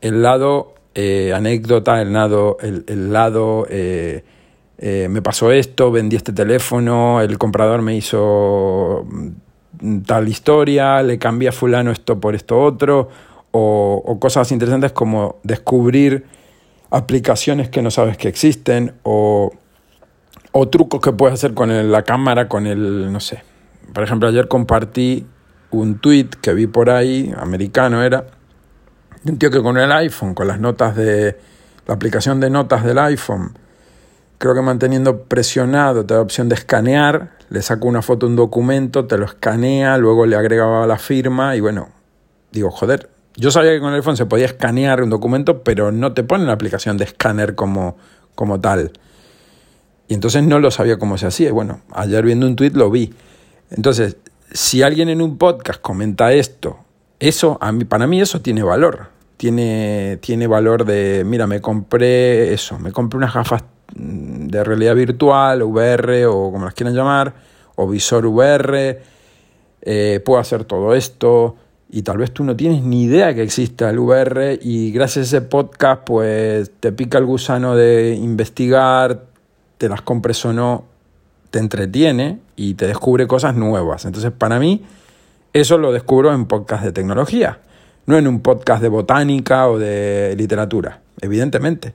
el 0.00 0.22
lado 0.22 0.74
eh, 0.94 1.32
anécdota, 1.34 2.02
el 2.02 2.12
lado, 2.12 2.58
el, 2.60 3.12
lado 3.12 3.66
eh, 3.70 4.24
eh, 4.84 5.06
me 5.08 5.22
pasó 5.22 5.52
esto, 5.52 5.92
vendí 5.92 6.16
este 6.16 6.32
teléfono, 6.32 7.20
el 7.20 7.38
comprador 7.38 7.82
me 7.82 7.94
hizo 7.94 9.06
mm, 9.08 10.00
tal 10.00 10.26
historia, 10.26 11.04
le 11.04 11.20
cambié 11.20 11.50
a 11.50 11.52
fulano 11.52 11.92
esto 11.92 12.18
por 12.18 12.34
esto 12.34 12.60
otro, 12.60 13.08
o, 13.52 14.18
cosas 14.20 14.50
interesantes 14.50 14.90
como 14.90 15.36
descubrir 15.44 16.24
aplicaciones 16.90 17.68
que 17.68 17.80
no 17.80 17.92
sabes 17.92 18.16
que 18.16 18.26
existen, 18.26 18.92
o, 19.04 19.52
o 20.50 20.68
trucos 20.68 21.00
que 21.00 21.12
puedes 21.12 21.34
hacer 21.34 21.54
con 21.54 21.92
la 21.92 22.02
cámara, 22.02 22.48
con 22.48 22.66
el, 22.66 23.12
no 23.12 23.20
sé. 23.20 23.44
Por 23.94 24.02
ejemplo, 24.02 24.26
ayer 24.26 24.48
compartí 24.48 25.24
un 25.70 26.00
tweet 26.00 26.30
que 26.40 26.54
vi 26.54 26.66
por 26.66 26.90
ahí, 26.90 27.32
americano 27.36 28.02
era, 28.02 28.26
de 29.22 29.30
un 29.30 29.38
tío 29.38 29.52
que 29.52 29.62
con 29.62 29.78
el 29.78 29.92
iPhone, 29.92 30.34
con 30.34 30.48
las 30.48 30.58
notas 30.58 30.96
de 30.96 31.38
la 31.86 31.94
aplicación 31.94 32.40
de 32.40 32.50
notas 32.50 32.82
del 32.82 32.98
iPhone, 32.98 33.61
creo 34.42 34.56
que 34.56 34.60
manteniendo 34.60 35.22
presionado, 35.22 36.04
te 36.04 36.14
da 36.14 36.20
opción 36.20 36.48
de 36.48 36.56
escanear, 36.56 37.30
le 37.48 37.62
saco 37.62 37.86
una 37.86 38.02
foto 38.02 38.26
un 38.26 38.34
documento, 38.34 39.06
te 39.06 39.16
lo 39.16 39.24
escanea, 39.24 39.96
luego 39.98 40.26
le 40.26 40.34
agregaba 40.34 40.84
la 40.84 40.98
firma 40.98 41.54
y 41.54 41.60
bueno, 41.60 41.90
digo, 42.50 42.72
joder, 42.72 43.08
yo 43.36 43.52
sabía 43.52 43.70
que 43.70 43.78
con 43.78 43.90
el 43.90 44.00
iPhone 44.00 44.16
se 44.16 44.26
podía 44.26 44.46
escanear 44.46 45.00
un 45.00 45.10
documento, 45.10 45.62
pero 45.62 45.92
no 45.92 46.12
te 46.12 46.24
pone 46.24 46.44
la 46.44 46.54
aplicación 46.54 46.96
de 46.98 47.04
escáner 47.04 47.54
como, 47.54 47.96
como 48.34 48.60
tal. 48.60 48.90
Y 50.08 50.14
entonces 50.14 50.42
no 50.42 50.58
lo 50.58 50.72
sabía 50.72 50.98
cómo 50.98 51.18
se 51.18 51.28
hacía. 51.28 51.50
Y 51.50 51.52
bueno, 51.52 51.82
ayer 51.92 52.24
viendo 52.24 52.44
un 52.44 52.56
tweet 52.56 52.72
lo 52.72 52.90
vi. 52.90 53.14
Entonces, 53.70 54.16
si 54.50 54.82
alguien 54.82 55.08
en 55.08 55.22
un 55.22 55.38
podcast 55.38 55.80
comenta 55.80 56.32
esto, 56.32 56.78
eso, 57.20 57.58
a 57.60 57.70
mí, 57.70 57.84
para 57.84 58.08
mí 58.08 58.20
eso 58.20 58.40
tiene 58.40 58.64
valor. 58.64 59.10
Tiene, 59.36 60.18
tiene 60.20 60.48
valor 60.48 60.84
de, 60.84 61.22
mira, 61.24 61.46
me 61.46 61.60
compré 61.60 62.52
eso, 62.52 62.80
me 62.80 62.90
compré 62.90 63.18
unas 63.18 63.34
gafas 63.34 63.62
de 63.94 64.64
realidad 64.64 64.94
virtual, 64.94 65.62
VR 65.62 66.26
o 66.26 66.50
como 66.52 66.64
las 66.64 66.74
quieran 66.74 66.94
llamar, 66.94 67.34
o 67.76 67.88
visor 67.88 68.26
VR, 68.26 69.00
eh, 69.82 70.20
puedo 70.24 70.40
hacer 70.40 70.64
todo 70.64 70.94
esto 70.94 71.56
y 71.90 72.02
tal 72.02 72.18
vez 72.18 72.32
tú 72.32 72.42
no 72.44 72.56
tienes 72.56 72.82
ni 72.82 73.04
idea 73.04 73.34
que 73.34 73.42
exista 73.42 73.90
el 73.90 73.98
VR 73.98 74.58
y 74.62 74.92
gracias 74.92 75.34
a 75.34 75.38
ese 75.38 75.46
podcast 75.46 76.02
pues 76.04 76.70
te 76.80 76.92
pica 76.92 77.18
el 77.18 77.26
gusano 77.26 77.76
de 77.76 78.14
investigar, 78.14 79.24
te 79.76 79.88
las 79.88 80.00
compres 80.00 80.42
o 80.44 80.52
no, 80.52 80.84
te 81.50 81.58
entretiene 81.58 82.38
y 82.56 82.74
te 82.74 82.86
descubre 82.86 83.26
cosas 83.26 83.56
nuevas. 83.56 84.06
Entonces, 84.06 84.32
para 84.32 84.58
mí, 84.58 84.82
eso 85.52 85.76
lo 85.76 85.92
descubro 85.92 86.32
en 86.32 86.46
podcast 86.46 86.82
de 86.82 86.92
tecnología, 86.92 87.60
no 88.06 88.16
en 88.16 88.26
un 88.26 88.40
podcast 88.40 88.80
de 88.80 88.88
botánica 88.88 89.68
o 89.68 89.78
de 89.78 90.34
literatura, 90.38 91.02
evidentemente. 91.20 91.92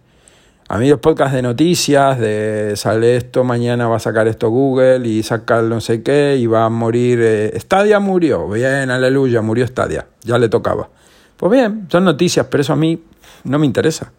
A 0.69 0.77
mí 0.77 0.89
los 0.89 0.99
podcasts 0.99 1.33
de 1.33 1.41
noticias, 1.41 2.19
de 2.19 2.73
sale 2.75 3.15
esto, 3.15 3.45
mañana 3.45 3.87
va 3.87 3.95
a 3.95 3.99
sacar 3.99 4.27
esto 4.27 4.49
Google 4.49 5.07
y 5.07 5.23
saca 5.23 5.61
no 5.61 5.79
sé 5.79 6.03
qué 6.03 6.35
y 6.37 6.45
va 6.45 6.65
a 6.65 6.69
morir. 6.69 7.19
Eh, 7.21 7.57
Stadia 7.57 8.01
murió, 8.01 8.49
bien, 8.49 8.91
aleluya, 8.91 9.41
murió 9.41 9.65
Stadia, 9.65 10.07
ya 10.23 10.37
le 10.37 10.49
tocaba. 10.49 10.89
Pues 11.37 11.51
bien, 11.53 11.87
son 11.89 12.03
noticias, 12.03 12.47
pero 12.49 12.61
eso 12.61 12.73
a 12.73 12.75
mí 12.75 13.01
no 13.45 13.59
me 13.59 13.65
interesa. 13.65 14.11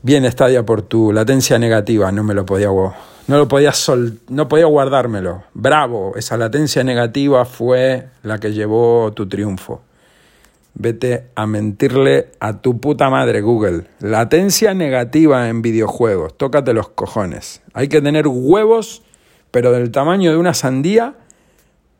Bien, 0.00 0.24
Stadia, 0.30 0.64
por 0.64 0.80
tu 0.80 1.12
latencia 1.12 1.58
negativa, 1.58 2.10
no 2.10 2.22
me 2.22 2.32
lo 2.32 2.46
podía, 2.46 2.68
no 2.68 2.96
lo 3.26 3.48
podía, 3.48 3.72
sol, 3.72 4.20
no 4.28 4.48
podía 4.48 4.64
guardármelo. 4.64 5.44
Bravo, 5.52 6.14
esa 6.16 6.38
latencia 6.38 6.82
negativa 6.84 7.44
fue 7.44 8.08
la 8.22 8.38
que 8.38 8.54
llevó 8.54 9.12
tu 9.12 9.28
triunfo. 9.28 9.82
Vete 10.78 11.24
a 11.34 11.46
mentirle 11.46 12.32
a 12.38 12.60
tu 12.60 12.78
puta 12.80 13.08
madre, 13.08 13.40
Google. 13.40 13.84
Latencia 14.00 14.74
negativa 14.74 15.48
en 15.48 15.62
videojuegos. 15.62 16.36
Tócate 16.36 16.74
los 16.74 16.90
cojones. 16.90 17.62
Hay 17.72 17.88
que 17.88 18.02
tener 18.02 18.28
huevos, 18.28 19.02
pero 19.50 19.72
del 19.72 19.90
tamaño 19.90 20.30
de 20.30 20.36
una 20.36 20.52
sandía, 20.52 21.14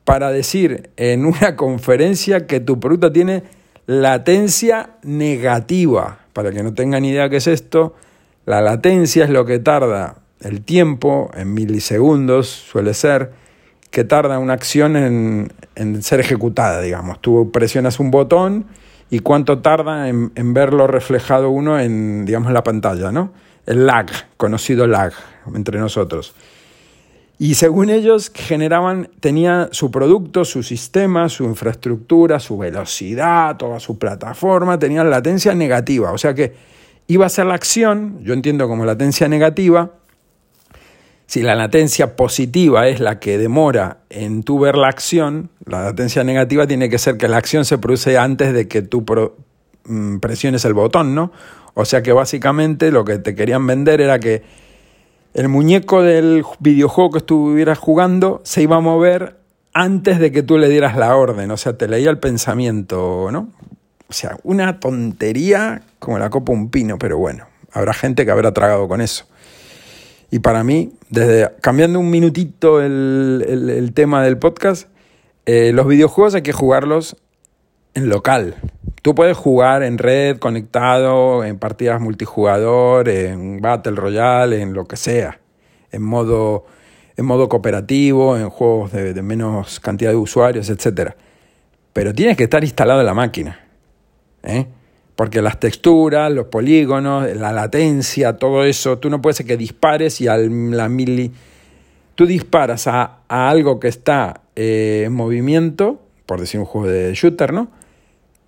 para 0.04 0.30
decir 0.30 0.90
en 0.98 1.24
una 1.24 1.56
conferencia 1.56 2.46
que 2.46 2.60
tu 2.60 2.78
producto 2.78 3.10
tiene 3.10 3.44
latencia 3.86 4.90
negativa. 5.02 6.18
Para 6.34 6.52
que 6.52 6.62
no 6.62 6.74
tengan 6.74 7.06
idea 7.06 7.30
qué 7.30 7.36
es 7.36 7.46
esto, 7.46 7.94
la 8.44 8.60
latencia 8.60 9.24
es 9.24 9.30
lo 9.30 9.46
que 9.46 9.58
tarda 9.58 10.18
el 10.40 10.62
tiempo, 10.62 11.30
en 11.34 11.54
milisegundos 11.54 12.48
suele 12.48 12.92
ser, 12.92 13.32
que 13.96 14.04
tarda 14.04 14.38
una 14.38 14.52
acción 14.52 14.94
en, 14.94 16.02
ser 16.02 16.20
ejecutada, 16.20 16.82
digamos. 16.82 17.18
Tú 17.22 17.50
presionas 17.50 17.98
un 17.98 18.10
botón 18.10 18.66
y 19.08 19.20
cuánto 19.20 19.60
tarda 19.60 20.10
en, 20.10 20.52
verlo 20.52 20.86
reflejado 20.86 21.48
uno 21.48 21.80
en, 21.80 22.26
digamos, 22.26 22.52
la 22.52 22.62
pantalla, 22.62 23.10
¿no? 23.10 23.32
El 23.64 23.86
lag, 23.86 24.08
conocido 24.36 24.86
lag 24.86 25.14
entre 25.54 25.78
nosotros. 25.78 26.34
Y 27.38 27.54
según 27.54 27.88
ellos 27.88 28.30
generaban, 28.34 29.08
tenía 29.20 29.70
su 29.72 29.90
producto, 29.90 30.44
su 30.44 30.62
sistema, 30.62 31.30
su 31.30 31.44
infraestructura, 31.44 32.38
su 32.38 32.58
velocidad, 32.58 33.56
toda 33.56 33.80
su 33.80 33.98
plataforma, 33.98 34.78
tenía 34.78 35.04
latencia 35.04 35.54
negativa. 35.54 36.12
O 36.12 36.18
sea 36.18 36.34
que 36.34 36.52
iba 37.06 37.24
a 37.24 37.30
ser 37.30 37.46
la 37.46 37.54
acción, 37.54 38.18
yo 38.22 38.34
entiendo 38.34 38.68
como 38.68 38.84
latencia 38.84 39.26
negativa, 39.26 39.92
si 41.26 41.42
la 41.42 41.54
latencia 41.54 42.14
positiva 42.16 42.86
es 42.88 43.00
la 43.00 43.18
que 43.18 43.36
demora 43.36 43.98
en 44.10 44.44
tu 44.44 44.60
ver 44.60 44.76
la 44.76 44.88
acción, 44.88 45.50
la 45.64 45.82
latencia 45.82 46.22
negativa 46.22 46.66
tiene 46.66 46.88
que 46.88 46.98
ser 46.98 47.16
que 47.16 47.28
la 47.28 47.36
acción 47.36 47.64
se 47.64 47.78
produce 47.78 48.16
antes 48.16 48.52
de 48.52 48.68
que 48.68 48.82
tú 48.82 49.04
mm, 49.84 50.18
presiones 50.18 50.64
el 50.64 50.74
botón, 50.74 51.14
¿no? 51.14 51.32
O 51.74 51.84
sea 51.84 52.02
que 52.02 52.12
básicamente 52.12 52.90
lo 52.90 53.04
que 53.04 53.18
te 53.18 53.34
querían 53.34 53.66
vender 53.66 54.00
era 54.00 54.20
que 54.20 54.42
el 55.34 55.48
muñeco 55.48 56.02
del 56.02 56.44
videojuego 56.60 57.10
que 57.10 57.18
estuvieras 57.18 57.78
jugando 57.78 58.40
se 58.44 58.62
iba 58.62 58.76
a 58.76 58.80
mover 58.80 59.36
antes 59.74 60.18
de 60.18 60.32
que 60.32 60.42
tú 60.42 60.56
le 60.56 60.70
dieras 60.70 60.96
la 60.96 61.14
orden, 61.16 61.50
o 61.50 61.56
sea, 61.58 61.76
te 61.76 61.86
leía 61.86 62.08
el 62.08 62.18
pensamiento, 62.18 63.28
¿no? 63.30 63.50
O 64.08 64.12
sea, 64.12 64.38
una 64.44 64.80
tontería 64.80 65.82
como 65.98 66.18
la 66.18 66.30
copa 66.30 66.52
un 66.52 66.70
pino, 66.70 66.98
pero 66.98 67.18
bueno, 67.18 67.44
habrá 67.72 67.92
gente 67.92 68.24
que 68.24 68.30
habrá 68.30 68.54
tragado 68.54 68.88
con 68.88 69.02
eso. 69.02 69.26
Y 70.30 70.40
para 70.40 70.64
mí, 70.64 70.92
desde 71.08 71.52
cambiando 71.60 72.00
un 72.00 72.10
minutito 72.10 72.82
el, 72.82 73.90
tema 73.94 74.22
del 74.22 74.38
podcast, 74.38 74.88
eh, 75.46 75.72
los 75.72 75.86
videojuegos 75.86 76.34
hay 76.34 76.42
que 76.42 76.52
jugarlos 76.52 77.16
en 77.94 78.08
local. 78.08 78.56
Tú 79.02 79.14
puedes 79.14 79.36
jugar 79.36 79.82
en 79.82 79.98
red, 79.98 80.38
conectado, 80.38 81.44
en 81.44 81.58
partidas 81.58 82.00
multijugador, 82.00 83.08
en 83.08 83.60
Battle 83.60 83.94
Royale, 83.94 84.60
en 84.60 84.74
lo 84.74 84.86
que 84.86 84.96
sea, 84.96 85.38
en 85.92 86.02
modo, 86.02 86.66
en 87.16 87.24
modo 87.24 87.48
cooperativo, 87.48 88.36
en 88.36 88.50
juegos 88.50 88.92
de, 88.92 89.14
de 89.14 89.22
menos 89.22 89.78
cantidad 89.78 90.10
de 90.10 90.16
usuarios, 90.16 90.68
etc. 90.68 91.12
Pero 91.92 92.12
tienes 92.12 92.36
que 92.36 92.44
estar 92.44 92.64
instalado 92.64 93.00
en 93.00 93.06
la 93.06 93.14
máquina. 93.14 93.60
¿eh? 94.42 94.66
Porque 95.16 95.40
las 95.40 95.58
texturas, 95.58 96.30
los 96.30 96.46
polígonos, 96.46 97.34
la 97.34 97.50
latencia, 97.52 98.36
todo 98.36 98.64
eso, 98.64 98.98
tú 98.98 99.08
no 99.08 99.22
puedes 99.22 99.38
ser 99.38 99.46
que 99.46 99.56
dispares 99.56 100.20
y 100.20 100.28
al 100.28 100.76
la 100.76 100.88
mili... 100.88 101.32
Tú 102.14 102.26
disparas 102.26 102.86
a, 102.86 103.18
algo 103.28 103.78
que 103.80 103.88
está 103.88 104.42
eh, 104.54 105.04
en 105.06 105.12
movimiento, 105.12 106.00
por 106.24 106.40
decir 106.40 106.60
un 106.60 106.66
juego 106.66 106.86
de 106.86 107.12
shooter, 107.14 107.52
¿no? 107.52 107.68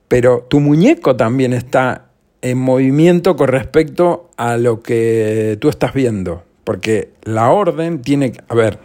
Pero 0.09 0.47
tu 0.49 0.61
muñeco 0.61 1.17
también 1.17 1.53
está 1.53 2.07
en 2.41 2.59
movimiento 2.59 3.37
con 3.37 3.49
respecto 3.49 4.31
a 4.37 4.57
lo 4.57 4.83
que 4.83 5.59
tú 5.61 5.69
estás 5.69 5.93
viendo. 5.93 6.45
Porque 6.65 7.11
la 7.23 7.51
orden 7.51 8.03
tiene 8.03 8.33
que... 8.33 8.41
A 8.49 8.55
ver, 8.55 8.79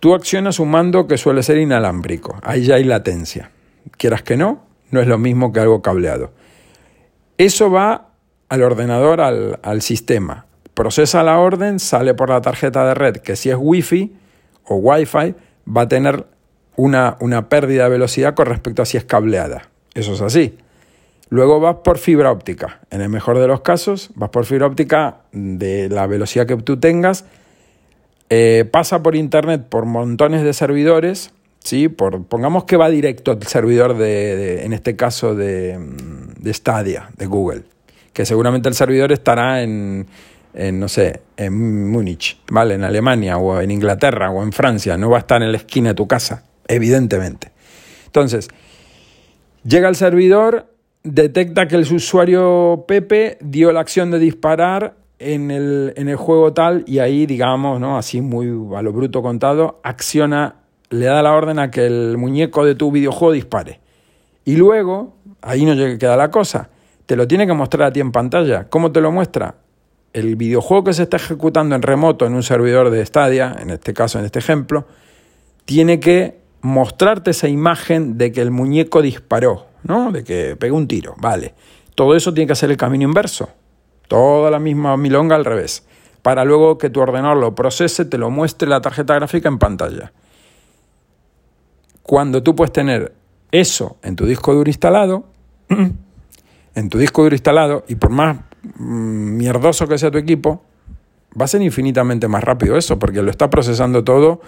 tú 0.00 0.14
accionas 0.14 0.58
un 0.58 0.70
mando 0.70 1.06
que 1.06 1.18
suele 1.18 1.42
ser 1.42 1.58
inalámbrico. 1.58 2.38
Ahí 2.42 2.64
ya 2.64 2.76
hay 2.76 2.84
latencia. 2.84 3.50
Quieras 3.96 4.22
que 4.22 4.36
no, 4.36 4.64
no 4.90 5.00
es 5.00 5.06
lo 5.06 5.18
mismo 5.18 5.52
que 5.52 5.60
algo 5.60 5.82
cableado. 5.82 6.32
Eso 7.40 7.70
va 7.70 8.10
al 8.50 8.62
ordenador, 8.62 9.22
al, 9.22 9.80
sistema. 9.80 10.44
Procesa 10.74 11.22
la 11.22 11.38
orden, 11.38 11.78
sale 11.78 12.12
por 12.12 12.28
la 12.28 12.42
tarjeta 12.42 12.84
de 12.84 12.92
red, 12.92 13.16
que 13.16 13.34
si 13.34 13.48
es 13.48 13.56
Wi-Fi 13.58 14.12
o 14.64 14.74
Wi-Fi, 14.74 15.34
va 15.66 15.80
a 15.80 15.88
tener 15.88 16.26
una, 16.76 17.16
una 17.20 17.48
pérdida 17.48 17.84
de 17.84 17.88
velocidad 17.88 18.34
con 18.34 18.44
respecto 18.44 18.82
a 18.82 18.84
si 18.84 18.98
es 18.98 19.04
cableada. 19.06 19.70
Eso 19.94 20.12
es 20.12 20.20
así. 20.20 20.58
Luego 21.30 21.60
vas 21.60 21.76
por 21.76 21.96
fibra 21.96 22.30
óptica. 22.30 22.80
En 22.90 23.00
el 23.00 23.08
mejor 23.08 23.38
de 23.38 23.46
los 23.46 23.62
casos, 23.62 24.10
vas 24.16 24.28
por 24.28 24.44
fibra 24.44 24.66
óptica 24.66 25.22
de 25.32 25.88
la 25.88 26.06
velocidad 26.06 26.46
que 26.46 26.58
tú 26.58 26.78
tengas. 26.78 27.24
Eh, 28.28 28.68
pasa 28.70 29.02
por 29.02 29.16
internet 29.16 29.64
por 29.66 29.86
montones 29.86 30.42
de 30.42 30.52
servidores. 30.52 31.32
¿sí? 31.60 31.88
Por, 31.88 32.22
pongamos 32.26 32.64
que 32.64 32.76
va 32.76 32.90
directo 32.90 33.30
al 33.30 33.42
servidor 33.44 33.96
de 33.96 34.66
en 34.66 34.74
este 34.74 34.94
caso 34.94 35.34
de, 35.34 35.78
de 36.40 36.52
Stadia, 36.54 37.10
de 37.16 37.26
Google, 37.26 37.62
que 38.12 38.24
seguramente 38.24 38.68
el 38.68 38.74
servidor 38.74 39.12
estará 39.12 39.62
en, 39.62 40.06
no 40.54 40.88
sé, 40.88 41.20
en 41.36 41.90
Múnich, 41.90 42.40
¿vale? 42.50 42.74
En 42.74 42.84
Alemania 42.84 43.38
o 43.38 43.60
en 43.60 43.70
Inglaterra 43.70 44.30
o 44.30 44.42
en 44.42 44.52
Francia, 44.52 44.96
no 44.96 45.10
va 45.10 45.18
a 45.18 45.20
estar 45.20 45.42
en 45.42 45.52
la 45.52 45.58
esquina 45.58 45.90
de 45.90 45.94
tu 45.94 46.08
casa, 46.08 46.44
evidentemente. 46.66 47.52
Entonces, 48.06 48.48
llega 49.64 49.88
al 49.88 49.96
servidor, 49.96 50.66
detecta 51.02 51.68
que 51.68 51.76
el 51.76 51.82
usuario 51.92 52.84
Pepe 52.88 53.38
dio 53.40 53.72
la 53.72 53.80
acción 53.80 54.10
de 54.10 54.18
disparar 54.18 54.96
en 55.20 55.50
el, 55.50 55.92
en 55.96 56.08
el 56.08 56.16
juego 56.16 56.52
tal 56.52 56.82
y 56.86 56.98
ahí, 56.98 57.26
digamos, 57.26 57.78
¿no? 57.78 57.98
así 57.98 58.20
muy 58.20 58.48
a 58.74 58.82
lo 58.82 58.92
bruto 58.92 59.22
contado, 59.22 59.80
acciona, 59.84 60.56
le 60.88 61.06
da 61.06 61.22
la 61.22 61.32
orden 61.32 61.58
a 61.58 61.70
que 61.70 61.86
el 61.86 62.16
muñeco 62.16 62.64
de 62.64 62.74
tu 62.74 62.90
videojuego 62.90 63.32
dispare. 63.32 63.80
Y 64.44 64.56
luego, 64.56 65.14
ahí 65.42 65.64
no 65.64 65.74
queda 65.98 66.16
la 66.16 66.30
cosa, 66.30 66.70
te 67.06 67.16
lo 67.16 67.26
tiene 67.26 67.46
que 67.46 67.52
mostrar 67.52 67.88
a 67.88 67.92
ti 67.92 68.00
en 68.00 68.12
pantalla. 68.12 68.68
¿Cómo 68.68 68.92
te 68.92 69.00
lo 69.00 69.10
muestra? 69.12 69.56
El 70.12 70.36
videojuego 70.36 70.84
que 70.84 70.92
se 70.92 71.04
está 71.04 71.16
ejecutando 71.16 71.74
en 71.74 71.82
remoto 71.82 72.26
en 72.26 72.34
un 72.34 72.42
servidor 72.42 72.90
de 72.90 73.04
Stadia, 73.04 73.56
en 73.58 73.70
este 73.70 73.94
caso, 73.94 74.18
en 74.18 74.24
este 74.24 74.38
ejemplo, 74.38 74.86
tiene 75.64 76.00
que 76.00 76.40
mostrarte 76.62 77.30
esa 77.30 77.48
imagen 77.48 78.18
de 78.18 78.32
que 78.32 78.42
el 78.42 78.50
muñeco 78.50 79.02
disparó, 79.02 79.66
¿no? 79.82 80.12
De 80.12 80.24
que 80.24 80.56
pegó 80.56 80.76
un 80.76 80.88
tiro, 80.88 81.14
vale. 81.18 81.54
Todo 81.94 82.14
eso 82.14 82.32
tiene 82.32 82.46
que 82.46 82.52
hacer 82.52 82.70
el 82.70 82.76
camino 82.76 83.04
inverso. 83.04 83.50
Toda 84.08 84.50
la 84.50 84.58
misma 84.58 84.96
milonga 84.96 85.36
al 85.36 85.44
revés. 85.44 85.86
Para 86.22 86.44
luego 86.44 86.76
que 86.76 86.90
tu 86.90 87.00
ordenador 87.00 87.38
lo 87.38 87.54
procese, 87.54 88.04
te 88.04 88.18
lo 88.18 88.30
muestre 88.30 88.68
la 88.68 88.80
tarjeta 88.80 89.14
gráfica 89.14 89.48
en 89.48 89.58
pantalla. 89.58 90.12
Cuando 92.02 92.42
tú 92.42 92.54
puedes 92.56 92.72
tener 92.72 93.14
eso 93.52 93.96
en 94.02 94.16
tu 94.16 94.26
disco 94.26 94.54
duro 94.54 94.68
instalado, 94.68 95.24
en 96.74 96.88
tu 96.88 96.98
disco 96.98 97.22
duro 97.22 97.34
instalado, 97.34 97.84
y 97.88 97.96
por 97.96 98.10
más 98.10 98.38
mm, 98.78 99.36
mierdoso 99.36 99.86
que 99.88 99.98
sea 99.98 100.10
tu 100.10 100.18
equipo, 100.18 100.62
va 101.38 101.44
a 101.44 101.48
ser 101.48 101.62
infinitamente 101.62 102.28
más 102.28 102.42
rápido 102.42 102.76
eso, 102.76 102.98
porque 102.98 103.22
lo 103.22 103.30
está 103.30 103.50
procesando 103.50 104.04
todo 104.04 104.40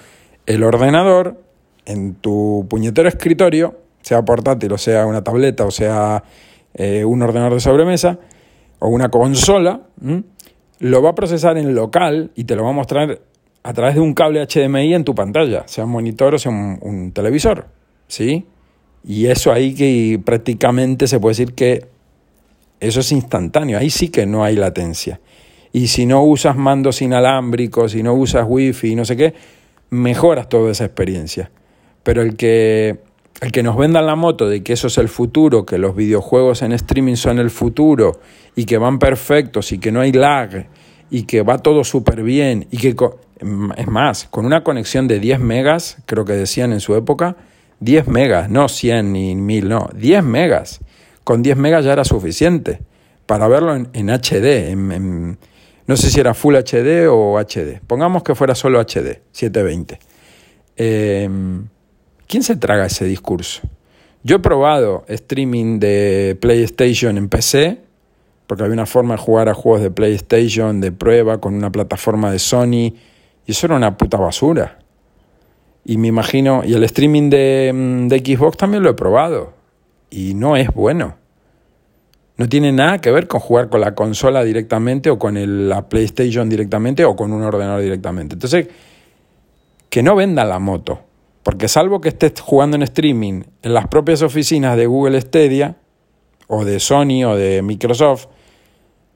el 0.47 0.63
ordenador 0.63 1.41
en 1.85 2.15
tu 2.15 2.67
puñetero 2.69 3.09
escritorio, 3.09 3.79
sea 4.03 4.25
portátil, 4.25 4.73
o 4.73 4.79
sea 4.79 5.07
una 5.07 5.23
tableta, 5.23 5.65
o 5.65 5.71
sea 5.71 6.25
eh, 6.75 7.05
un 7.05 7.23
ordenador 7.23 7.55
de 7.55 7.61
sobremesa, 7.61 8.19
o 8.79 8.89
una 8.89 9.11
consola, 9.11 9.83
lo 10.81 11.03
va 11.03 11.11
a 11.11 11.15
procesar 11.15 11.57
en 11.57 11.75
local 11.75 12.33
y 12.35 12.45
te 12.45 12.57
lo 12.57 12.65
va 12.65 12.71
a 12.71 12.73
mostrar 12.73 13.21
a 13.63 13.73
través 13.73 13.95
de 13.95 14.01
un 14.01 14.13
cable 14.13 14.45
HDMI 14.45 14.95
en 14.95 15.05
tu 15.05 15.15
pantalla, 15.15 15.63
sea 15.69 15.85
un 15.85 15.91
monitor 15.91 16.35
o 16.35 16.39
sea 16.39 16.51
un, 16.51 16.79
un 16.83 17.13
televisor, 17.13 17.67
¿sí? 18.09 18.45
Y 19.05 19.27
eso 19.27 19.53
ahí 19.53 19.75
que 19.75 20.21
prácticamente 20.25 21.07
se 21.07 21.19
puede 21.19 21.33
decir 21.33 21.55
que 21.55 21.87
eso 22.81 23.01
es 23.01 23.13
instantáneo, 23.13 23.79
ahí 23.79 23.91
sí 23.91 24.09
que 24.09 24.27
no 24.27 24.45
hay 24.45 24.57
latencia. 24.57 25.21
Y 25.73 25.87
si 25.87 26.05
no 26.05 26.23
usas 26.23 26.57
mandos 26.57 27.01
inalámbricos, 27.01 27.93
si 27.93 28.03
no 28.03 28.13
usas 28.15 28.45
wifi, 28.47 28.95
no 28.95 29.05
sé 29.05 29.17
qué, 29.17 29.35
mejoras 29.91 30.49
toda 30.49 30.71
esa 30.71 30.85
experiencia. 30.85 31.51
Pero 32.03 32.23
el 32.23 32.37
que, 32.37 32.99
el 33.41 33.53
que 33.53 33.63
nos 33.63 33.77
vendan 33.77 34.07
la 34.07 34.17
moto 34.17 34.49
de 34.49 34.63
que 34.63 34.73
eso 34.73 34.89
es 34.89 34.99
el 34.99 35.09
futuro, 35.09 35.65
que 35.65 35.79
los 35.79 35.97
videojuegos 35.97 36.63
en 36.63 36.73
streaming 36.73 37.15
son 37.15 37.39
el 37.39 37.51
futuro 37.51 38.21
y 38.55 38.65
que 38.65 38.79
van 38.79 38.99
perfectos 38.99 39.73
y 39.73 39.79
que 39.79 39.93
no 39.93 40.01
hay 40.01 40.13
lag 40.13 40.67
y 41.11 41.23
que 41.25 41.43
va 41.43 41.59
todo 41.59 41.85
súper 41.85 42.23
bien 42.23 42.67
y 42.71 42.79
que, 42.79 42.97
es 43.77 43.87
más, 43.87 44.27
con 44.31 44.45
una 44.45 44.65
conexión 44.65 45.09
de 45.09 45.21
10 45.21 45.41
megas, 45.41 45.99
creo 46.07 46.25
que 46.25 46.33
decían 46.33 46.73
en 46.73 46.81
su 46.81 46.95
época, 46.97 47.37
10 47.83 48.07
megas, 48.07 48.49
no 48.49 48.69
100 48.69 49.13
ni 49.13 49.35
1000, 49.35 49.69
no, 49.69 49.91
10 49.95 50.23
megas. 50.23 50.81
Con 51.25 51.43
10 51.43 51.57
megas 51.57 51.85
ya 51.85 51.93
era 51.93 52.05
suficiente 52.05 52.81
para 53.27 53.49
verlo 53.49 53.75
en, 53.75 54.11
HD, 54.11 54.71
en, 54.71 55.39
no 55.87 55.97
sé 55.97 56.11
si 56.11 56.21
era 56.21 56.33
Full 56.33 56.55
HD 56.55 57.09
o 57.11 57.39
HD. 57.39 57.81
Pongamos 57.87 58.23
que 58.23 58.37
fuera 58.37 58.55
solo 58.55 58.81
HD, 58.81 59.21
720. 59.33 59.99
Em, 60.77 61.67
¿Quién 62.29 62.43
se 62.45 62.57
traga 62.57 62.87
ese 62.87 63.05
discurso? 63.05 63.63
Yo 64.23 64.37
he 64.37 64.39
probado 64.39 65.05
streaming 65.09 65.81
de 65.81 66.39
PlayStation 66.41 67.19
en 67.19 67.29
PC, 67.29 67.81
porque 68.47 68.63
había 68.63 68.75
una 68.75 68.87
forma 68.87 69.17
de 69.17 69.21
jugar 69.21 69.49
a 69.49 69.55
juegos 69.55 69.83
de 69.83 69.91
PlayStation 69.91 70.81
de 70.81 70.93
prueba 70.93 71.41
con 71.41 71.55
una 71.55 71.73
plataforma 71.73 72.31
de 72.31 72.39
Sony, 72.39 72.95
y 73.45 73.51
eso 73.51 73.67
era 73.67 73.75
una 73.75 73.97
puta 73.97 74.19
basura. 74.19 74.79
Y 75.85 75.99
me 75.99 76.09
imagino, 76.09 76.63
y 76.65 76.75
el 76.75 76.85
streaming 76.85 77.31
de, 77.31 77.73
mm, 77.75 78.09
de 78.09 78.19
Xbox 78.19 78.57
también 78.57 78.83
lo 78.83 78.91
he 78.91 78.95
probado, 78.95 79.55
y 80.11 80.35
no 80.35 80.57
es 80.57 80.73
bueno. 80.73 81.17
No 82.37 82.49
tiene 82.49 82.73
nada 82.73 82.99
que 82.99 83.11
ver 83.11 83.29
con 83.29 83.41
jugar 83.41 83.69
con 83.69 83.81
la 83.81 83.95
consola 83.95 84.43
directamente 84.43 85.11
o 85.11 85.19
con 85.19 85.69
la 85.69 85.89
PlayStation 85.89 86.49
directamente 86.49 87.05
o 87.05 87.15
con 87.15 87.33
un 87.33 87.43
ordenador 87.43 87.83
directamente. 87.83 88.35
Entonces, 88.35 88.69
que 89.91 90.03
no 90.03 90.17
venda 90.17 90.45
la 90.45 90.59
moto. 90.59 91.01
Porque 91.43 91.69
salvo 91.69 92.01
que 92.01 92.09
estés 92.09 92.41
jugando 92.41 92.77
en 92.77 92.83
streaming 92.83 93.43
en 93.63 93.75
las 93.75 93.89
propias 93.89 94.23
oficinas 94.23 94.77
de 94.77 94.87
Google 94.87 95.21
Stadia 95.21 95.77
o 96.47 96.65
de 96.65 96.81
Sony 96.81 97.25
o 97.27 97.37
de 97.37 97.63
Microsoft, 97.63 98.27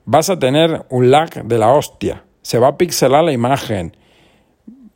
vas 0.05 0.29
a 0.29 0.38
tener 0.38 0.85
un 0.90 1.11
lag 1.11 1.44
de 1.44 1.59
la 1.59 1.72
hostia. 1.72 2.24
Se 2.42 2.59
va 2.59 2.68
a 2.68 2.76
pixelar 2.76 3.24
la 3.24 3.33
imagen. 3.33 3.96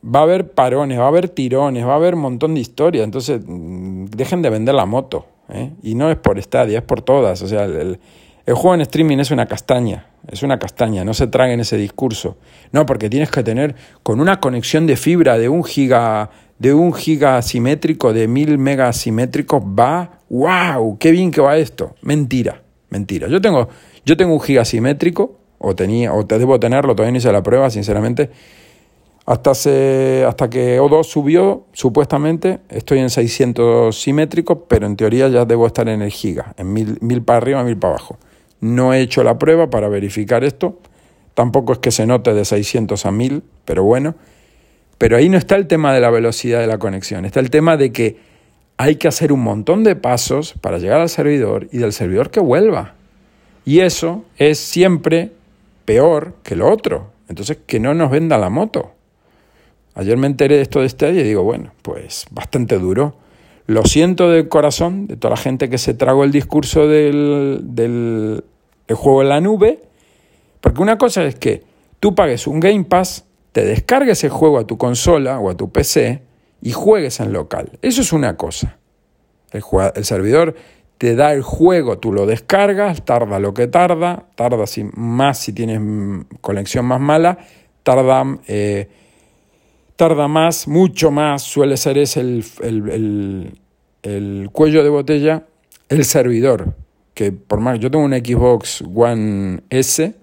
Va 0.03 0.21
a 0.21 0.23
haber 0.23 0.53
parones, 0.53 0.99
va 0.99 1.05
a 1.05 1.09
haber 1.09 1.29
tirones, 1.29 1.87
va 1.87 1.93
a 1.93 1.97
haber 1.97 2.15
un 2.15 2.23
montón 2.23 2.55
de 2.55 2.61
historias. 2.61 3.05
Entonces, 3.05 3.43
mm, 3.47 4.07
dejen 4.07 4.43
de 4.43 4.51
vender 4.51 4.75
la 4.75 4.87
moto. 4.87 5.27
¿eh? 5.51 5.73
Y 5.83 5.95
no 5.95 6.11
es 6.11 6.17
por 6.17 6.41
Stadia, 6.41 6.79
es 6.79 6.85
por 6.85 7.03
todas. 7.03 7.43
O 7.43 7.49
sea, 7.49 7.65
el, 7.65 7.99
juego 8.47 8.75
en 8.75 8.81
streaming 8.81 9.19
es 9.19 9.31
una 9.31 9.47
castaña, 9.47 10.07
es 10.27 10.43
una 10.43 10.59
castaña, 10.59 11.05
no 11.05 11.15
se 11.15 11.27
traguen 11.27 11.61
ese 11.61 11.77
discurso. 11.77 12.37
No, 12.73 12.87
porque 12.87 13.09
tienes 13.09 13.31
que 13.31 13.43
tener 13.43 13.75
con 14.03 14.21
una 14.21 14.41
conexión 14.41 14.87
de 14.87 14.97
fibra 14.97 15.39
de 15.39 15.49
un 15.49 15.63
giga, 15.63 16.31
de 16.59 16.75
un 16.75 16.93
giga 16.93 17.41
simétrico, 17.43 18.13
de 18.13 18.27
mil 18.27 18.59
megas 18.59 18.97
simétricos, 18.97 19.63
va, 19.63 20.21
wow, 20.31 20.99
qué 20.99 21.11
bien 21.13 21.31
que 21.31 21.41
va 21.41 21.59
esto. 21.59 21.95
Mentira, 22.03 22.63
mentira. 22.89 23.29
Yo 23.29 23.41
tengo, 23.41 23.69
yo 24.05 24.17
tengo 24.17 24.33
un 24.33 24.41
giga 24.41 24.65
simétrico, 24.65 25.39
o 25.59 25.77
tenía, 25.77 26.13
o 26.15 26.27
te 26.27 26.39
debo 26.39 26.59
tenerlo, 26.59 26.97
todavía 26.97 27.13
no 27.13 27.19
hice 27.19 27.31
la 27.31 27.43
prueba, 27.43 27.71
sinceramente 27.71 28.31
hasta, 29.31 29.53
hasta 29.53 30.51
que 30.51 30.81
O2 30.81 31.05
subió, 31.05 31.63
supuestamente, 31.73 32.59
estoy 32.69 32.99
en 32.99 33.11
600 33.11 33.97
simétricos, 33.97 34.59
pero 34.67 34.87
en 34.87 34.97
teoría 34.97 35.29
ya 35.29 35.45
debo 35.45 35.69
estar 35.69 35.89
en 35.89 36.03
el 36.03 36.11
giga, 36.11 36.53
en 36.57 36.73
1000, 36.73 37.23
para 37.23 37.37
arriba, 37.37 37.63
1000 37.63 37.77
para 37.77 37.95
abajo. 37.95 38.19
No 38.61 38.93
he 38.93 39.01
hecho 39.01 39.23
la 39.23 39.39
prueba 39.39 39.71
para 39.71 39.89
verificar 39.89 40.43
esto, 40.43 40.81
tampoco 41.35 41.75
es 41.75 41.79
que 41.79 41.93
se 41.93 42.07
note 42.07 42.35
de 42.35 42.45
600 42.45 43.07
a 43.07 43.13
1000, 43.13 43.45
pero 43.65 43.85
bueno. 43.85 44.17
Pero 44.99 45.17
ahí 45.17 45.29
no 45.29 45.39
está 45.39 45.55
el 45.55 45.69
tema 45.69 45.95
de 45.95 46.01
la 46.01 46.11
velocidad 46.11 46.59
de 46.59 46.67
la 46.67 46.79
conexión, 46.79 47.25
está 47.25 47.39
el 47.39 47.51
tema 47.51 47.77
de 47.77 47.93
que 47.93 48.17
hay 48.79 48.97
que 48.97 49.07
hacer 49.07 49.31
un 49.31 49.45
montón 49.45 49.85
de 49.85 49.95
pasos 49.95 50.55
para 50.61 50.79
llegar 50.79 51.01
al 51.01 51.09
servidor 51.09 51.69
y 51.71 51.79
del 51.79 51.93
servidor 51.93 52.33
que 52.33 52.41
vuelva. 52.41 52.95
Y 53.65 53.79
eso 53.79 54.25
es 54.39 54.59
siempre 54.59 55.31
peor 55.85 56.35
que 56.43 56.57
lo 56.57 56.69
otro. 56.69 57.13
Entonces, 57.29 57.59
que 57.65 57.79
no 57.79 57.95
nos 57.95 58.11
venda 58.11 58.37
la 58.37 58.51
moto. 58.51 58.95
Ayer 59.95 60.17
me 60.17 60.27
enteré 60.27 60.57
de 60.57 60.63
esto 60.63 60.81
de 60.81 60.87
este 60.87 61.11
y 61.11 61.23
digo, 61.23 61.43
bueno, 61.43 61.73
pues 61.83 62.27
bastante 62.31 62.79
duro. 62.79 63.17
Lo 63.67 63.85
siento 63.85 64.31
de 64.31 64.49
corazón 64.49 65.07
de 65.07 65.17
toda 65.17 65.35
la 65.35 65.37
gente 65.37 65.69
que 65.69 65.79
se 65.79 65.95
tragó 65.95 66.25
el 66.25 66.33
discurso 66.33 66.89
del, 66.89 67.61
del, 67.63 68.43
juego 68.93 69.23
en 69.23 69.29
la 69.29 69.41
nube, 69.41 69.81
porque 70.61 70.83
una 70.83 70.99
cosa 70.99 71.25
es 71.25 71.37
que 71.37 71.63
tú 72.01 72.15
pagues 72.15 72.47
un 72.47 72.59
Game 72.61 72.85
Pass, 72.85 73.25
te 73.53 73.65
descargues 73.65 74.25
el 74.25 74.31
juego 74.31 74.59
a 74.59 74.67
tu 74.67 74.77
consola 74.79 75.39
o 75.39 75.51
a 75.51 75.57
tu 75.57 75.71
PC 75.71 76.23
y 76.63 76.73
juegues 76.73 77.21
en 77.21 77.33
local. 77.33 77.79
Eso 77.83 78.01
es 78.01 78.13
una 78.13 78.37
cosa. 78.37 78.79
El, 79.53 79.63
el 79.95 80.05
servidor 80.05 80.57
te 80.99 81.15
da 81.15 81.33
el 81.33 81.43
juego, 81.43 81.99
tú 81.99 82.13
lo 82.13 82.27
descargas, 82.27 83.05
tarda 83.05 83.39
lo 83.39 83.55
que 83.55 83.69
tarda, 83.69 84.27
tarda 84.35 84.65
más 84.95 85.39
si 85.39 85.53
tienes 85.53 85.81
conexión 86.41 86.87
más 86.87 87.01
mala, 87.01 87.39
tarda... 87.83 88.25
Eh, 88.49 88.89
tarda 90.01 90.29
más, 90.29 90.67
mucho 90.67 91.11
más, 91.11 91.43
suele 91.43 91.77
ser 91.77 91.99
ese 91.99 92.21
el, 92.23 93.53
cuello 94.51 94.83
de 94.83 94.89
botella, 94.89 95.45
el 95.91 96.07
servidor, 96.07 96.75
que 97.13 97.33
por 97.33 97.61
más, 97.61 97.79
yo 97.81 97.91
tengo 97.91 98.07
un 98.07 98.15
Xbox 98.15 98.83
One 98.95 99.61
S 99.69 100.15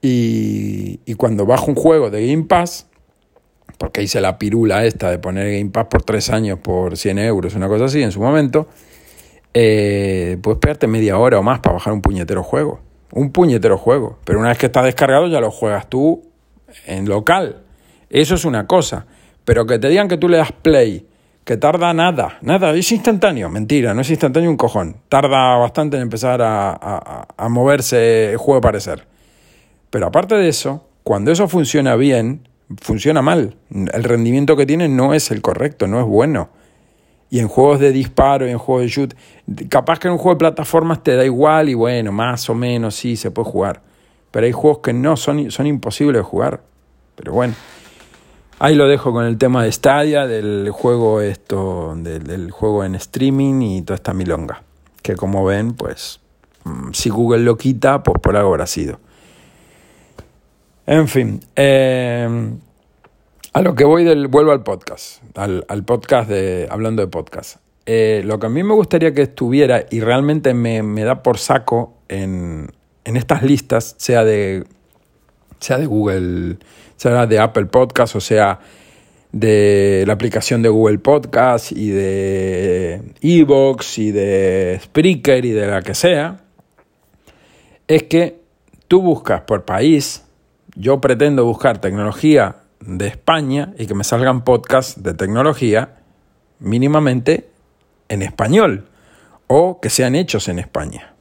y, 0.00 1.00
y 1.04 1.14
cuando 1.16 1.44
bajo 1.44 1.66
un 1.66 1.74
juego 1.74 2.08
de 2.08 2.26
Game 2.26 2.44
Pass, 2.44 2.86
porque 3.76 4.02
hice 4.02 4.22
la 4.22 4.38
pirula 4.38 4.86
esta 4.86 5.10
de 5.10 5.18
poner 5.18 5.52
Game 5.52 5.70
Pass 5.70 5.88
por 5.90 6.02
tres 6.02 6.30
años 6.30 6.60
por 6.60 6.96
100 6.96 7.18
euros, 7.18 7.54
una 7.56 7.68
cosa 7.68 7.84
así 7.84 8.02
en 8.02 8.10
su 8.10 8.20
momento, 8.20 8.68
eh, 9.52 10.38
puedes 10.40 10.60
pegarte 10.60 10.86
media 10.86 11.18
hora 11.18 11.38
o 11.38 11.42
más 11.42 11.60
para 11.60 11.74
bajar 11.74 11.92
un 11.92 12.00
puñetero 12.00 12.42
juego. 12.42 12.80
Un 13.12 13.32
puñetero 13.32 13.76
juego. 13.76 14.18
Pero 14.24 14.38
una 14.38 14.48
vez 14.48 14.56
que 14.56 14.64
está 14.64 14.82
descargado 14.82 15.26
ya 15.26 15.40
lo 15.40 15.50
juegas 15.50 15.90
tú 15.90 16.22
en 16.86 17.06
local. 17.06 17.63
Eso 18.10 18.34
es 18.34 18.44
una 18.44 18.66
cosa. 18.66 19.06
Pero 19.44 19.66
que 19.66 19.78
te 19.78 19.88
digan 19.88 20.08
que 20.08 20.16
tú 20.16 20.28
le 20.28 20.38
das 20.38 20.52
play, 20.52 21.06
que 21.44 21.56
tarda 21.56 21.92
nada, 21.92 22.38
nada, 22.40 22.70
es 22.72 22.90
instantáneo. 22.90 23.50
Mentira, 23.50 23.92
no 23.92 24.00
es 24.00 24.10
instantáneo 24.10 24.50
un 24.50 24.56
cojón. 24.56 24.96
Tarda 25.08 25.56
bastante 25.58 25.96
en 25.96 26.02
empezar 26.02 26.40
a, 26.40 27.26
a, 27.36 27.48
moverse 27.48 28.32
el 28.32 28.38
juego 28.38 28.60
de 28.60 28.62
parecer. 28.62 29.06
Pero 29.90 30.06
aparte 30.06 30.34
de 30.34 30.48
eso, 30.48 30.86
cuando 31.02 31.30
eso 31.30 31.46
funciona 31.48 31.96
bien, 31.96 32.48
funciona 32.80 33.20
mal. 33.20 33.56
El 33.70 34.04
rendimiento 34.04 34.56
que 34.56 34.64
tiene 34.64 34.88
no 34.88 35.12
es 35.12 35.30
el 35.30 35.42
correcto, 35.42 35.86
no 35.86 36.00
es 36.00 36.06
bueno. 36.06 36.48
Y 37.28 37.40
en 37.40 37.48
juegos 37.48 37.80
de 37.80 37.92
disparo 37.92 38.46
y 38.46 38.50
en 38.50 38.58
juegos 38.58 38.84
de 38.84 38.88
shoot, 38.88 39.14
capaz 39.68 39.98
que 39.98 40.08
en 40.08 40.12
un 40.12 40.18
juego 40.18 40.36
de 40.36 40.38
plataformas 40.38 41.02
te 41.02 41.14
da 41.14 41.24
igual 41.24 41.68
y 41.68 41.74
bueno, 41.74 42.12
más 42.12 42.48
o 42.48 42.54
menos 42.54 42.94
sí 42.94 43.16
se 43.16 43.30
puede 43.30 43.50
jugar. 43.50 43.82
Pero 44.30 44.46
hay 44.46 44.52
juegos 44.52 44.78
que 44.78 44.92
no, 44.92 45.16
son, 45.16 45.50
son 45.50 45.66
imposibles 45.66 46.20
de 46.20 46.22
jugar. 46.22 46.62
Pero 47.16 47.32
bueno. 47.32 47.54
Ahí 48.58 48.76
lo 48.76 48.86
dejo 48.86 49.12
con 49.12 49.24
el 49.24 49.36
tema 49.36 49.64
de 49.64 49.72
Stadia, 49.72 50.26
del 50.26 50.70
juego 50.70 51.20
esto, 51.20 51.94
del, 51.96 52.50
juego 52.50 52.84
en 52.84 52.94
streaming 52.94 53.62
y 53.62 53.82
toda 53.82 53.96
esta 53.96 54.14
milonga. 54.14 54.62
Que 55.02 55.16
como 55.16 55.44
ven, 55.44 55.74
pues 55.74 56.20
mm, 56.64 56.92
si 56.92 57.10
Google 57.10 57.42
lo 57.42 57.56
quita, 57.56 58.02
pues 58.02 58.20
por 58.20 58.36
algo 58.36 58.50
habrá 58.50 58.66
sido. 58.66 59.00
En 60.86 61.08
fin, 61.08 61.40
eh, 61.56 62.28
A 63.52 63.62
lo 63.62 63.74
que 63.74 63.84
voy 63.84 64.04
del, 64.04 64.28
vuelvo 64.28 64.52
al 64.52 64.62
podcast, 64.62 65.22
al, 65.36 65.84
podcast 65.84 66.28
de, 66.28 66.68
hablando 66.70 67.02
de 67.02 67.08
podcast. 67.08 67.56
Eh, 67.86 68.22
lo 68.24 68.38
que 68.38 68.46
a 68.46 68.48
mí 68.48 68.62
me 68.62 68.74
gustaría 68.74 69.12
que 69.14 69.22
estuviera 69.22 69.84
y 69.90 70.00
realmente 70.00 70.54
me, 70.54 71.04
da 71.04 71.22
por 71.22 71.38
saco 71.38 71.94
en, 72.08 72.70
estas 73.04 73.42
listas, 73.42 73.94
sea 73.98 74.24
de, 74.24 74.64
sea 75.58 75.78
de 75.78 75.86
Google, 75.86 76.58
sea 77.10 77.26
de 77.26 77.38
Apple 77.38 77.66
Podcast 77.66 78.16
o 78.16 78.20
sea 78.20 78.60
de 79.32 80.04
la 80.06 80.12
aplicación 80.12 80.62
de 80.62 80.68
Google 80.68 80.98
Podcast 80.98 81.72
y 81.72 81.90
de 81.90 83.02
Evox 83.20 83.98
y 83.98 84.12
de 84.12 84.80
Spreaker 84.82 85.44
y 85.44 85.50
de 85.50 85.66
la 85.66 85.82
que 85.82 85.94
sea, 85.94 86.38
es 87.88 88.04
que 88.04 88.40
tú 88.86 89.02
buscas 89.02 89.40
por 89.40 89.64
país, 89.64 90.24
yo 90.76 91.00
pretendo 91.00 91.44
buscar 91.44 91.80
tecnología 91.80 92.58
de 92.80 93.08
España 93.08 93.74
y 93.76 93.86
que 93.86 93.94
me 93.94 94.04
salgan 94.04 94.44
podcasts 94.44 95.02
de 95.02 95.14
tecnología 95.14 95.96
mínimamente 96.60 97.48
en 98.08 98.22
español 98.22 98.86
o 99.48 99.80
que 99.80 99.90
sean 99.90 100.14
hechos 100.14 100.46
en 100.46 100.60
España. 100.60 101.14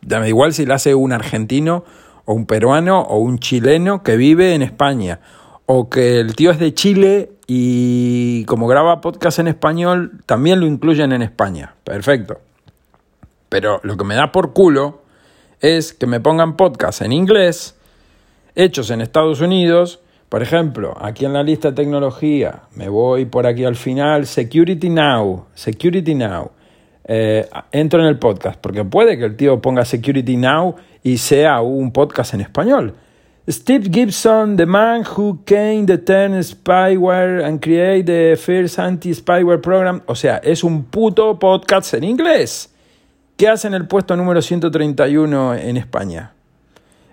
Da 0.00 0.26
igual 0.26 0.54
si 0.54 0.64
lo 0.64 0.72
hace 0.72 0.94
un 0.94 1.12
argentino 1.12 1.84
o 2.28 2.34
un 2.34 2.44
peruano 2.44 3.00
o 3.00 3.16
un 3.16 3.38
chileno 3.38 4.02
que 4.02 4.18
vive 4.18 4.54
en 4.54 4.60
España 4.60 5.18
o 5.64 5.88
que 5.88 6.20
el 6.20 6.36
tío 6.36 6.50
es 6.50 6.58
de 6.58 6.74
Chile 6.74 7.32
y 7.46 8.44
como 8.44 8.66
graba 8.66 9.00
podcast 9.00 9.38
en 9.38 9.48
español 9.48 10.20
también 10.26 10.60
lo 10.60 10.66
incluyen 10.66 11.12
en 11.12 11.22
España. 11.22 11.74
Perfecto. 11.84 12.38
Pero 13.48 13.80
lo 13.82 13.96
que 13.96 14.04
me 14.04 14.14
da 14.14 14.30
por 14.30 14.52
culo 14.52 15.00
es 15.62 15.94
que 15.94 16.06
me 16.06 16.20
pongan 16.20 16.58
podcasts 16.58 17.00
en 17.00 17.12
inglés 17.12 17.76
hechos 18.54 18.90
en 18.90 19.00
Estados 19.00 19.40
Unidos 19.40 20.00
por 20.28 20.42
ejemplo, 20.42 20.94
aquí 21.00 21.24
en 21.24 21.32
la 21.32 21.42
lista 21.42 21.70
de 21.70 21.76
tecnología, 21.76 22.64
me 22.74 22.90
voy 22.90 23.24
por 23.24 23.46
aquí 23.46 23.64
al 23.64 23.76
final, 23.76 24.26
Security 24.26 24.90
Now, 24.90 25.46
Security 25.54 26.14
Now. 26.14 26.50
Eh, 27.10 27.48
entro 27.72 28.00
en 28.00 28.06
el 28.06 28.18
podcast, 28.18 28.60
porque 28.60 28.84
puede 28.84 29.16
que 29.16 29.24
el 29.24 29.36
tío 29.36 29.62
ponga 29.62 29.86
Security 29.86 30.36
Now 30.36 30.76
y 31.02 31.16
sea 31.16 31.62
un 31.62 31.90
podcast 31.90 32.34
en 32.34 32.42
español. 32.42 32.94
Steve 33.48 33.88
Gibson, 33.90 34.58
the 34.58 34.66
man 34.66 35.02
who 35.16 35.38
came 35.46 35.86
the 35.86 35.96
turn 35.96 36.34
spyware 36.44 37.42
and 37.42 37.62
create 37.62 38.04
the 38.04 38.36
first 38.36 38.78
anti-spyware 38.78 39.58
program. 39.58 40.02
O 40.04 40.14
sea, 40.14 40.36
es 40.36 40.62
un 40.62 40.84
puto 40.84 41.38
podcast 41.38 41.94
en 41.94 42.04
inglés. 42.04 42.74
¿Qué 43.38 43.48
hace 43.48 43.68
en 43.68 43.74
el 43.74 43.86
puesto 43.88 44.14
número 44.14 44.42
131 44.42 45.54
en 45.54 45.78
España? 45.78 46.34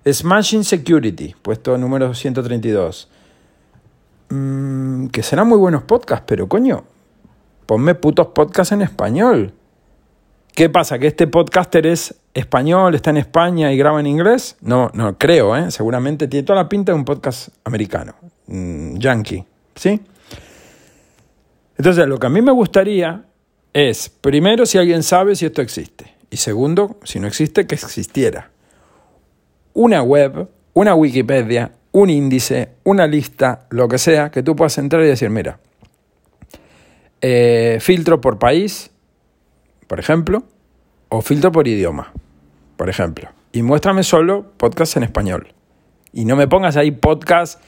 Smashing 0.05 0.65
Security, 0.65 1.34
puesto 1.41 1.77
número 1.77 2.13
132. 2.13 3.08
Mm, 4.27 5.08
que 5.08 5.23
serán 5.23 5.47
muy 5.47 5.58
buenos 5.58 5.84
podcasts, 5.84 6.25
pero 6.27 6.49
coño, 6.49 6.84
ponme 7.65 7.95
putos 7.95 8.27
podcasts 8.27 8.73
en 8.73 8.81
español. 8.81 9.53
¿Qué 10.55 10.69
pasa? 10.69 10.97
¿Que 10.99 11.07
este 11.07 11.27
podcaster 11.27 11.85
es 11.85 12.15
español, 12.33 12.95
está 12.95 13.09
en 13.09 13.17
España 13.17 13.73
y 13.73 13.77
graba 13.77 13.99
en 13.99 14.07
inglés? 14.07 14.55
No, 14.61 14.89
no 14.93 15.17
creo, 15.17 15.53
¿eh? 15.57 15.69
Seguramente 15.69 16.29
tiene 16.29 16.45
toda 16.45 16.63
la 16.63 16.69
pinta 16.69 16.93
de 16.93 16.97
un 16.97 17.03
podcast 17.03 17.49
americano, 17.65 18.15
mm, 18.47 18.95
yankee, 18.97 19.43
¿sí? 19.75 19.99
Entonces, 21.77 22.07
lo 22.07 22.17
que 22.17 22.27
a 22.27 22.29
mí 22.29 22.41
me 22.41 22.53
gustaría 22.53 23.25
es, 23.73 24.07
primero, 24.07 24.65
si 24.65 24.77
alguien 24.77 25.03
sabe 25.03 25.35
si 25.35 25.45
esto 25.45 25.61
existe. 25.61 26.15
Y 26.29 26.37
segundo, 26.37 27.01
si 27.03 27.19
no 27.19 27.27
existe, 27.27 27.67
que 27.67 27.75
existiera 27.75 28.49
una 29.73 30.01
web, 30.01 30.47
una 30.73 30.95
Wikipedia, 30.95 31.73
un 31.91 32.09
índice, 32.09 32.69
una 32.85 33.07
lista, 33.07 33.65
lo 33.71 33.89
que 33.89 33.97
sea, 33.97 34.31
que 34.31 34.41
tú 34.41 34.55
puedas 34.55 34.77
entrar 34.77 35.03
y 35.03 35.07
decir, 35.07 35.29
mira, 35.29 35.59
eh, 37.19 37.77
filtro 37.81 38.21
por 38.21 38.39
país, 38.39 38.91
por 39.87 39.99
ejemplo, 39.99 40.43
o 41.09 41.21
filtro 41.21 41.51
por 41.51 41.67
idioma, 41.67 42.13
por 42.77 42.89
ejemplo. 42.89 43.29
Y 43.51 43.61
muéstrame 43.61 44.03
solo 44.03 44.51
podcast 44.57 44.97
en 44.97 45.03
español. 45.03 45.53
Y 46.11 46.25
no 46.25 46.35
me 46.35 46.47
pongas 46.47 46.77
ahí 46.77 46.91
podcast 46.91 47.61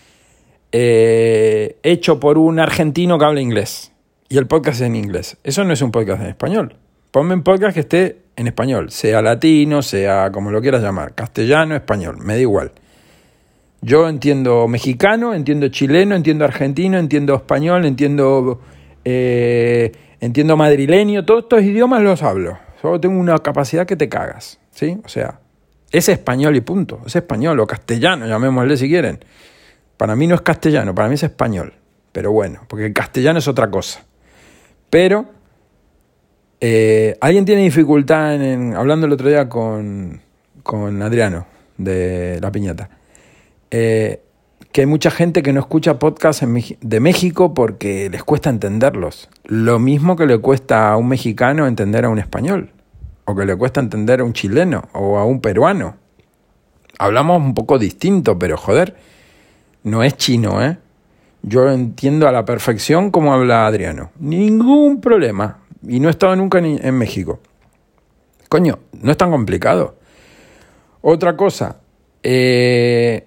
eh, 0.72 1.78
hecho 1.84 2.20
por 2.20 2.38
un 2.38 2.60
argentino 2.60 3.18
que 3.18 3.26
habla 3.26 3.42
inglés. 3.42 3.92
Y 4.30 4.38
el 4.38 4.48
podcast 4.48 4.82
es 4.82 4.88
en 4.88 4.96
inglés. 4.96 5.38
Eso 5.44 5.64
no 5.64 5.74
es 5.74 5.82
un 5.82 5.92
podcast 5.92 6.22
en 6.22 6.30
español. 6.30 6.76
Ponme 7.12 7.34
un 7.34 7.44
podcast 7.44 7.74
que 7.74 7.80
esté 7.82 8.22
en 8.38 8.48
español, 8.48 8.92
sea 8.92 9.22
latino, 9.22 9.82
sea 9.82 10.32
como 10.32 10.52
lo 10.52 10.62
quieras 10.62 10.82
llamar, 10.82 11.16
castellano, 11.16 11.76
español, 11.76 12.18
me 12.20 12.36
da 12.36 12.40
igual. 12.40 12.72
Yo 13.82 14.08
entiendo 14.08 14.68
mexicano, 14.68 15.34
entiendo 15.34 15.68
chileno, 15.70 16.16
entiendo 16.16 16.46
argentino, 16.46 16.98
entiendo 16.98 17.36
español, 17.36 17.86
entiendo, 17.86 18.62
eh, 19.06 19.92
entiendo 20.20 20.58
madrileño, 20.58 21.26
todos 21.26 21.44
estos 21.44 21.64
idiomas 21.64 22.02
los 22.02 22.24
hablo. 22.24 22.58
Solo 22.82 23.00
tengo 23.00 23.20
una 23.20 23.38
capacidad 23.40 23.86
que 23.86 23.96
te 23.96 24.10
cagas, 24.10 24.60
¿sí? 24.72 25.00
O 25.04 25.10
sea, 25.10 25.40
es 25.92 26.10
español 26.10 26.56
y 26.56 26.62
punto, 26.62 27.02
es 27.06 27.16
español 27.16 27.60
o 27.60 27.68
castellano, 27.68 28.28
llamémosle 28.28 28.78
si 28.78 28.88
quieren. 28.88 29.20
Para 29.98 30.16
mí 30.16 30.28
no 30.28 30.36
es 30.36 30.42
castellano, 30.42 30.94
para 30.94 31.08
mí 31.08 31.16
es 31.16 31.24
español. 31.24 31.74
Pero 32.12 32.32
bueno, 32.32 32.62
porque 32.68 32.86
el 32.86 32.94
castellano 32.94 33.40
es 33.40 33.48
otra 33.48 33.70
cosa. 33.70 34.04
Pero 34.90 35.38
eh, 36.60 37.16
¿Alguien 37.22 37.46
tiene 37.46 37.62
dificultad 37.62 38.42
en, 38.42 38.76
hablando 38.76 39.06
el 39.06 39.14
otro 39.14 39.30
día 39.30 39.48
con, 39.48 40.22
Adriano 41.02 41.46
de 41.78 42.40
La 42.42 42.52
Piñata? 42.52 42.90
Eh, 43.70 44.22
que 44.78 44.82
hay 44.82 44.86
mucha 44.86 45.10
gente 45.10 45.42
que 45.42 45.54
no 45.54 45.60
escucha 45.60 45.98
podcasts 45.98 46.46
de 46.82 47.00
México 47.00 47.56
porque 47.56 48.12
les 48.12 48.24
cuesta 48.24 48.52
entenderlos. 48.52 49.28
Lo 49.44 49.80
mismo 49.80 50.16
que 50.16 50.28
le 50.28 50.38
cuesta 50.38 50.92
a 50.92 50.98
un 50.98 51.08
mexicano 51.08 51.66
entender 51.66 52.06
a 52.06 52.10
un 52.10 52.20
español, 52.20 52.70
o 53.26 53.36
que 53.36 53.46
le 53.46 53.56
cuesta 53.56 53.80
entender 53.80 54.20
a 54.20 54.24
un 54.24 54.34
chileno 54.34 54.88
o 54.94 55.18
a 55.18 55.26
un 55.26 55.42
peruano. 55.42 55.96
Hablamos 57.00 57.42
un 57.42 57.56
poco 57.56 57.80
distinto, 57.80 58.38
pero 58.38 58.56
joder, 58.56 58.96
no 59.82 60.04
es 60.04 60.16
chino, 60.16 60.64
¿eh? 60.64 60.78
Yo 61.42 61.72
entiendo 61.72 62.28
a 62.28 62.32
la 62.32 62.46
perfección 62.46 63.10
cómo 63.10 63.34
habla 63.34 63.66
Adriano. 63.66 64.12
Ningún 64.20 65.02
problema. 65.02 65.58
Y 65.88 66.00
no 66.00 66.08
he 66.08 66.12
estado 66.12 66.36
nunca 66.36 66.60
en 66.60 66.94
México. 66.94 67.40
Coño, 68.48 68.78
no 69.02 69.10
es 69.10 69.18
tan 69.18 69.32
complicado. 69.32 69.96
Otra 71.02 71.36
cosa, 71.36 71.78
eh, 72.22 73.27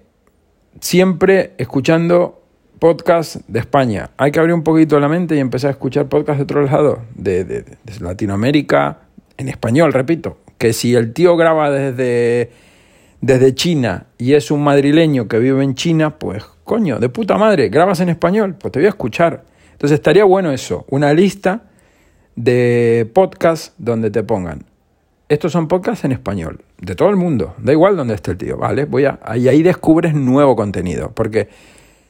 siempre 0.81 1.53
escuchando 1.57 2.41
podcast 2.79 3.37
de 3.47 3.59
España. 3.59 4.09
Hay 4.17 4.31
que 4.31 4.39
abrir 4.39 4.53
un 4.53 4.63
poquito 4.63 4.99
la 4.99 5.07
mente 5.07 5.35
y 5.35 5.39
empezar 5.39 5.69
a 5.69 5.71
escuchar 5.71 6.07
podcast 6.07 6.37
de 6.37 6.43
otro 6.43 6.63
lado, 6.63 7.03
de, 7.15 7.45
de, 7.45 7.63
Latinoamérica, 7.99 9.01
en 9.37 9.47
español, 9.47 9.93
repito. 9.93 10.39
Que 10.57 10.73
si 10.73 10.95
el 10.95 11.13
tío 11.13 11.37
graba 11.37 11.69
desde, 11.69 12.51
desde 13.21 13.55
China 13.55 14.07
y 14.17 14.33
es 14.33 14.51
un 14.51 14.63
madrileño 14.63 15.27
que 15.27 15.39
vive 15.39 15.63
en 15.63 15.75
China, 15.75 16.17
pues 16.17 16.43
coño, 16.63 16.99
de 16.99 17.09
puta 17.09 17.37
madre, 17.37 17.69
grabas 17.69 17.99
en 17.99 18.09
español, 18.09 18.55
pues 18.59 18.71
te 18.71 18.79
voy 18.79 18.87
a 18.87 18.89
escuchar. 18.89 19.45
Entonces 19.73 19.95
estaría 19.95 20.23
bueno 20.25 20.51
eso, 20.51 20.85
una 20.89 21.13
lista 21.13 21.63
de 22.35 23.09
podcast 23.13 23.73
donde 23.77 24.09
te 24.09 24.23
pongan. 24.23 24.70
Estos 25.31 25.53
son 25.53 25.69
podcasts 25.69 26.03
en 26.03 26.11
español, 26.11 26.59
de 26.77 26.93
todo 26.93 27.09
el 27.09 27.15
mundo, 27.15 27.55
da 27.57 27.71
igual 27.71 27.95
donde 27.95 28.15
esté 28.15 28.31
el 28.31 28.37
tío, 28.37 28.57
¿vale? 28.57 28.83
Voy 28.83 29.05
a, 29.05 29.17
y 29.37 29.47
ahí 29.47 29.63
descubres 29.63 30.13
nuevo 30.13 30.57
contenido, 30.57 31.13
porque 31.15 31.47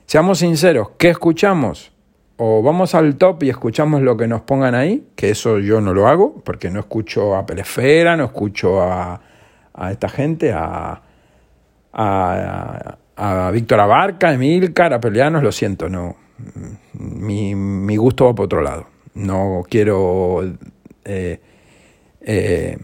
seamos 0.08 0.40
sinceros, 0.40 0.94
¿qué 0.98 1.10
escuchamos? 1.10 1.92
O 2.38 2.64
vamos 2.64 2.96
al 2.96 3.18
top 3.18 3.44
y 3.44 3.50
escuchamos 3.50 4.02
lo 4.02 4.18
que 4.18 4.28
nos 4.28 4.42
pongan 4.42 4.74
ahí, 4.74 5.06
que 5.16 5.30
eso 5.30 5.60
yo 5.60 5.82
no 5.82 5.94
lo 5.94 6.08
hago, 6.08 6.42
porque 6.44 6.72
no 6.72 6.80
escucho 6.80 7.36
a 7.36 7.46
Pelefera, 7.46 8.18
no 8.18 8.24
escucho 8.26 8.82
a, 8.82 9.22
esta 9.92 10.10
gente, 10.10 10.52
a, 10.52 11.04
a, 11.94 12.98
a 13.18 13.52
Víctor 13.52 13.82
Abarca, 13.82 14.30
a 14.30 14.34
Emilcar, 14.34 14.96
a 14.96 15.00
Peleanos, 15.00 15.44
lo 15.44 15.52
siento, 15.52 15.90
no. 15.90 16.16
Mi, 16.94 17.54
mi 17.54 17.98
gusto 17.98 18.26
va 18.26 18.34
por 18.34 18.46
otro 18.46 18.62
lado. 18.62 18.88
No 19.14 19.62
quiero 19.70 20.42
eh, 21.06 21.40
eh, 22.22 22.78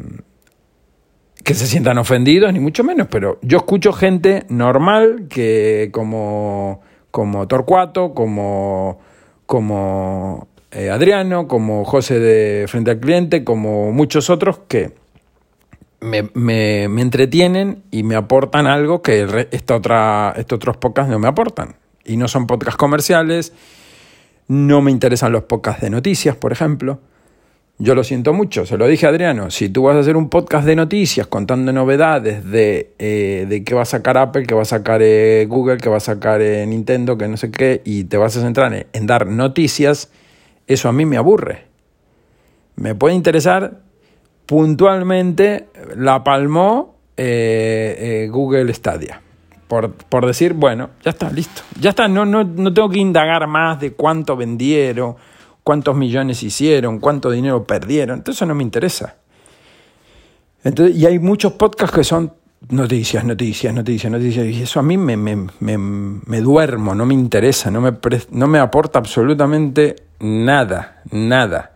que 1.47 1.53
se 1.53 1.65
sientan 1.65 1.97
ofendidos, 1.97 2.51
ni 2.51 2.59
mucho 2.59 2.83
menos, 2.83 3.07
pero 3.09 3.39
yo 3.41 3.59
escucho 3.59 3.93
gente 3.93 4.45
normal 4.49 5.27
que 5.29 5.91
como, 5.93 6.81
como 7.09 7.47
Torcuato, 7.47 8.13
como, 8.13 8.99
como 9.45 10.49
eh, 10.71 10.89
Adriano, 10.89 11.47
como 11.47 11.85
José 11.85 12.19
de 12.19 12.67
Frente 12.67 12.91
al 12.91 12.99
Cliente, 12.99 13.45
como 13.45 13.93
muchos 13.93 14.29
otros 14.29 14.59
que 14.67 14.91
me, 16.01 16.29
me, 16.33 16.89
me 16.89 17.01
entretienen 17.01 17.81
y 17.91 18.03
me 18.03 18.15
aportan 18.15 18.67
algo 18.67 19.01
que 19.01 19.47
esta 19.51 19.77
otra, 19.77 20.33
estos 20.35 20.57
otros 20.57 20.75
podcasts 20.75 21.09
no 21.09 21.17
me 21.17 21.29
aportan. 21.29 21.77
Y 22.03 22.17
no 22.17 22.27
son 22.27 22.45
podcasts 22.45 22.75
comerciales 22.75 23.53
no 24.47 24.81
me 24.81 24.91
interesan 24.91 25.31
los 25.31 25.43
podcasts 25.43 25.81
de 25.81 25.89
noticias, 25.89 26.35
por 26.35 26.51
ejemplo. 26.51 26.99
Yo 27.80 27.93
lo 27.93 28.03
siento 28.03 28.34
mucho, 28.34 28.65
se 28.65 28.75
lo 28.75 28.88
dije 28.88 29.05
a 29.05 29.09
Adriano, 29.09 29.51
si 29.51 29.69
tú 29.69 29.84
vas 29.84 29.95
a 29.95 29.99
hacer 29.99 30.17
un 30.17 30.30
podcast 30.30 30.65
de 30.65 30.75
noticias 30.75 31.28
contando 31.28 31.71
novedades 31.71 32.43
de, 32.43 32.93
eh, 32.97 33.45
de 33.47 33.63
qué 33.63 33.75
va 33.75 33.84
a 33.84 33.86
sacar 33.86 34.17
Apple, 34.17 34.47
qué 34.47 34.55
va 34.55 34.63
a 34.63 34.65
sacar 34.65 35.01
eh, 35.03 35.45
Google, 35.47 35.78
qué 35.78 35.88
va 35.88 35.97
a 35.97 35.99
sacar 35.99 36.41
eh, 36.41 36.65
Nintendo, 36.65 37.19
que 37.19 37.28
no 37.28 37.38
sé 37.38 37.51
qué, 37.51 37.84
y 37.86 38.05
te 38.05 38.17
vas 38.17 38.36
a 38.36 38.41
centrar 38.41 38.88
en, 38.91 39.05
dar 39.05 39.28
noticias, 39.28 40.09
eso 40.65 40.89
a 40.89 40.91
mí 40.91 41.05
me 41.05 41.17
aburre. 41.17 41.65
Me 42.78 42.95
puede 42.95 43.13
interesar 43.13 43.82
puntualmente, 44.47 45.67
la 45.95 46.23
palmó 46.23 46.95
Google 47.15 48.73
Stadia. 48.73 49.21
Por, 49.67 49.91
por, 49.91 50.25
decir, 50.25 50.53
bueno, 50.53 50.91
ya 51.03 51.11
está, 51.11 51.30
listo. 51.30 51.61
Ya 51.80 51.91
está, 51.91 52.07
no, 52.07 52.25
no, 52.25 52.43
no 52.43 52.73
tengo 52.73 52.89
que 52.89 52.99
indagar 52.99 53.45
más 53.45 53.80
de 53.80 53.91
cuánto 53.93 54.36
vendieron 54.36 55.15
cuántos 55.68 55.97
millones 55.97 56.43
hicieron, 56.43 56.99
cuánto 56.99 57.30
dinero 57.30 57.65
perdieron, 57.65 58.20
entonces 58.20 58.38
eso 58.38 58.45
no 58.45 58.55
me 58.55 58.63
interesa. 58.63 59.15
Entonces, 60.63 60.95
y 60.95 61.05
hay 61.05 61.20
muchos 61.20 61.51
podcasts 61.51 61.93
que 61.93 62.05
son 62.05 62.32
noticias, 62.70 63.26
noticias, 63.26 63.74
noticias, 63.74 64.09
noticias, 64.09 64.45
y 64.45 64.61
eso 64.61 64.80
a 64.80 64.84
mí 64.84 64.97
me, 64.97 65.18
me, 65.18 65.36
me, 65.59 65.78
me 65.78 66.39
duermo, 66.39 66.95
no 66.95 67.05
me 67.05 67.13
interesa, 67.13 67.70
no 67.70 67.82
me, 67.82 67.91
no 68.32 68.47
me 68.47 68.59
aporta 68.59 68.97
absolutamente 68.97 69.97
nada, 70.22 71.01
nada. 71.11 71.74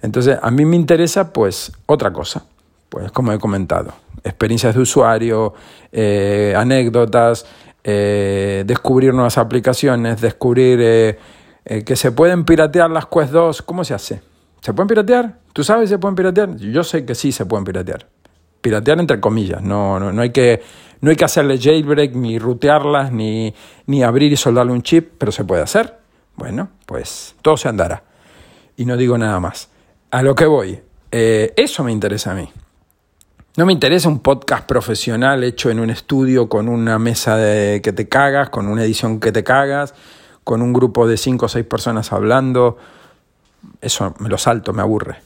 Entonces, 0.00 0.38
a 0.40 0.52
mí 0.52 0.64
me 0.64 0.76
interesa 0.76 1.32
pues 1.32 1.72
otra 1.86 2.12
cosa, 2.12 2.44
pues 2.90 3.10
como 3.10 3.32
he 3.32 3.40
comentado, 3.40 3.92
experiencias 4.22 4.72
de 4.72 4.80
usuario, 4.80 5.52
eh, 5.90 6.54
anécdotas, 6.56 7.44
eh, 7.82 8.62
descubrir 8.64 9.12
nuevas 9.12 9.36
aplicaciones, 9.36 10.20
descubrir... 10.20 10.78
Eh, 10.80 11.18
eh, 11.64 11.82
que 11.82 11.96
se 11.96 12.12
pueden 12.12 12.44
piratear 12.44 12.90
las 12.90 13.06
Quest 13.06 13.32
2, 13.32 13.62
¿cómo 13.62 13.84
se 13.84 13.94
hace? 13.94 14.20
¿Se 14.60 14.74
pueden 14.74 14.88
piratear? 14.88 15.38
¿Tú 15.52 15.64
sabes 15.64 15.88
si 15.88 15.94
se 15.94 15.98
pueden 15.98 16.14
piratear? 16.14 16.56
Yo 16.56 16.84
sé 16.84 17.06
que 17.06 17.14
sí 17.14 17.32
se 17.32 17.46
pueden 17.46 17.64
piratear. 17.64 18.06
Piratear 18.60 18.98
entre 19.00 19.20
comillas, 19.20 19.62
no, 19.62 19.98
no, 19.98 20.12
no, 20.12 20.22
hay, 20.22 20.30
que, 20.30 20.62
no 21.00 21.10
hay 21.10 21.16
que 21.16 21.24
hacerle 21.24 21.58
jailbreak, 21.58 22.14
ni 22.14 22.38
rutearlas, 22.38 23.12
ni, 23.12 23.54
ni 23.86 24.02
abrir 24.02 24.32
y 24.32 24.36
soldarle 24.36 24.72
un 24.72 24.82
chip, 24.82 25.12
pero 25.18 25.32
se 25.32 25.44
puede 25.44 25.62
hacer. 25.62 25.98
Bueno, 26.36 26.70
pues 26.86 27.34
todo 27.42 27.56
se 27.56 27.68
andará. 27.68 28.02
Y 28.76 28.84
no 28.84 28.96
digo 28.96 29.16
nada 29.16 29.38
más. 29.40 29.68
A 30.10 30.22
lo 30.22 30.34
que 30.34 30.46
voy, 30.46 30.80
eh, 31.10 31.52
eso 31.56 31.84
me 31.84 31.92
interesa 31.92 32.32
a 32.32 32.34
mí. 32.34 32.48
No 33.56 33.66
me 33.66 33.72
interesa 33.72 34.08
un 34.08 34.18
podcast 34.18 34.66
profesional 34.66 35.44
hecho 35.44 35.70
en 35.70 35.78
un 35.78 35.90
estudio 35.90 36.48
con 36.48 36.68
una 36.68 36.98
mesa 36.98 37.36
de 37.36 37.80
que 37.82 37.92
te 37.92 38.08
cagas, 38.08 38.50
con 38.50 38.66
una 38.66 38.82
edición 38.82 39.20
que 39.20 39.30
te 39.30 39.44
cagas 39.44 39.94
con 40.44 40.62
un 40.62 40.72
grupo 40.72 41.08
de 41.08 41.16
cinco 41.16 41.46
o 41.46 41.48
seis 41.48 41.64
personas 41.64 42.12
hablando, 42.12 42.76
eso 43.80 44.14
me 44.18 44.28
lo 44.28 44.38
salto, 44.38 44.72
me 44.72 44.82
aburre. 44.82 45.16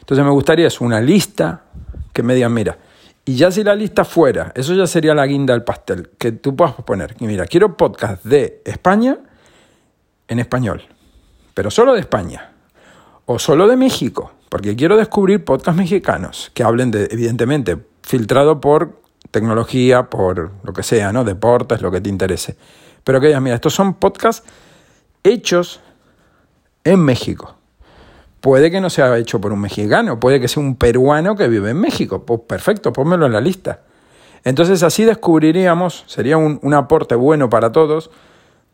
Entonces 0.00 0.24
me 0.24 0.30
gustaría 0.30 0.66
es 0.66 0.80
una 0.80 1.00
lista 1.00 1.62
que 2.12 2.22
me 2.22 2.34
digan, 2.34 2.52
mira, 2.52 2.76
y 3.24 3.36
ya 3.36 3.50
si 3.50 3.64
la 3.64 3.74
lista 3.74 4.04
fuera, 4.04 4.52
eso 4.54 4.74
ya 4.74 4.86
sería 4.86 5.14
la 5.14 5.26
guinda 5.26 5.54
del 5.54 5.64
pastel, 5.64 6.10
que 6.18 6.32
tú 6.32 6.54
puedas 6.54 6.74
poner, 6.74 7.16
y 7.20 7.26
mira, 7.26 7.46
quiero 7.46 7.76
podcast 7.76 8.22
de 8.24 8.60
España 8.64 9.16
en 10.28 10.38
español, 10.38 10.82
pero 11.54 11.70
solo 11.70 11.94
de 11.94 12.00
España, 12.00 12.52
o 13.26 13.38
solo 13.38 13.66
de 13.66 13.76
México, 13.76 14.32
porque 14.50 14.76
quiero 14.76 14.96
descubrir 14.96 15.44
podcasts 15.44 15.78
mexicanos 15.78 16.50
que 16.52 16.62
hablen 16.62 16.90
de, 16.90 17.08
evidentemente, 17.10 17.78
filtrado 18.02 18.60
por 18.60 19.00
tecnología, 19.30 20.10
por 20.10 20.50
lo 20.62 20.72
que 20.72 20.82
sea, 20.82 21.12
¿no? 21.12 21.24
Deportes, 21.24 21.80
lo 21.80 21.90
que 21.90 22.00
te 22.00 22.10
interese. 22.10 22.56
Pero 23.04 23.20
que 23.20 23.28
digas, 23.28 23.42
mira, 23.42 23.56
estos 23.56 23.74
son 23.74 23.94
podcasts 23.94 24.46
hechos 25.22 25.80
en 26.82 27.00
México. 27.00 27.54
Puede 28.40 28.70
que 28.70 28.80
no 28.80 28.90
sea 28.90 29.16
hecho 29.18 29.40
por 29.40 29.52
un 29.52 29.60
mexicano, 29.60 30.20
puede 30.20 30.40
que 30.40 30.48
sea 30.48 30.62
un 30.62 30.76
peruano 30.76 31.36
que 31.36 31.48
vive 31.48 31.70
en 31.70 31.80
México. 31.80 32.24
Pues 32.24 32.40
perfecto, 32.46 32.92
pónmelo 32.92 33.26
en 33.26 33.32
la 33.32 33.40
lista. 33.40 33.80
Entonces 34.44 34.82
así 34.82 35.04
descubriríamos, 35.04 36.04
sería 36.06 36.36
un, 36.36 36.58
un 36.62 36.74
aporte 36.74 37.14
bueno 37.14 37.48
para 37.48 37.72
todos, 37.72 38.10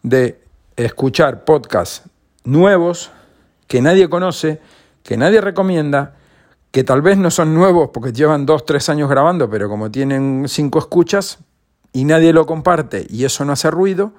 de 0.03 0.41
escuchar 0.77 1.45
podcasts 1.45 2.09
nuevos 2.45 3.11
que 3.69 3.81
nadie 3.81 4.09
conoce, 4.09 4.61
que 5.05 5.17
nadie 5.17 5.41
recomienda, 5.41 6.17
que 6.73 6.83
tal 6.83 7.03
vez 7.03 7.19
no 7.19 7.31
son 7.31 7.55
nuevos 7.55 7.91
porque 7.93 8.13
llevan 8.13 8.47
dos, 8.47 8.65
tres 8.65 8.89
años 8.89 9.09
grabando, 9.09 9.49
pero 9.49 9.69
como 9.69 9.91
tienen 9.91 10.47
cinco 10.49 10.81
escuchas 10.81 11.39
y 11.93 12.05
nadie 12.05 12.33
lo 12.33 12.47
comparte 12.47 13.07
y 13.09 13.25
eso 13.25 13.45
no 13.45 13.53
hace 13.53 13.71
ruido, 13.71 14.13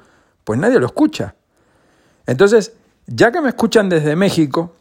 pues 0.44 0.60
nadie 0.60 0.80
lo 0.80 0.86
escucha. 0.86 1.36
Entonces, 2.26 2.74
ya 3.08 3.32
que 3.32 3.42
me 3.42 3.50
escuchan 3.50 3.90
desde 3.90 4.16
México, 4.16 4.76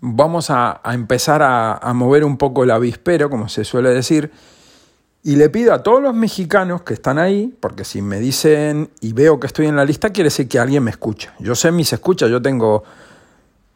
vamos 0.00 0.50
a, 0.50 0.80
empezar 0.84 1.42
a, 1.42 1.92
mover 1.94 2.24
un 2.24 2.36
poco 2.36 2.64
el 2.64 2.70
avispero, 2.70 3.30
como 3.30 3.48
se 3.48 3.64
suele 3.64 3.90
decir, 3.90 4.30
y 5.22 5.36
le 5.36 5.48
pido 5.48 5.72
a 5.72 5.82
todos 5.82 6.02
los 6.02 6.14
mexicanos 6.14 6.82
que 6.82 6.94
están 6.94 7.18
ahí, 7.18 7.56
porque 7.60 7.84
si 7.84 8.02
me 8.02 8.18
dicen 8.18 8.90
y 9.00 9.12
veo 9.12 9.38
que 9.38 9.46
estoy 9.46 9.66
en 9.66 9.76
la 9.76 9.84
lista, 9.84 10.10
quiere 10.10 10.26
decir 10.26 10.48
que 10.48 10.58
alguien 10.58 10.82
me 10.82 10.90
escucha. 10.90 11.34
Yo 11.38 11.54
sé 11.54 11.70
mis 11.70 11.92
escuchas, 11.92 12.28
yo 12.28 12.42
tengo, 12.42 12.82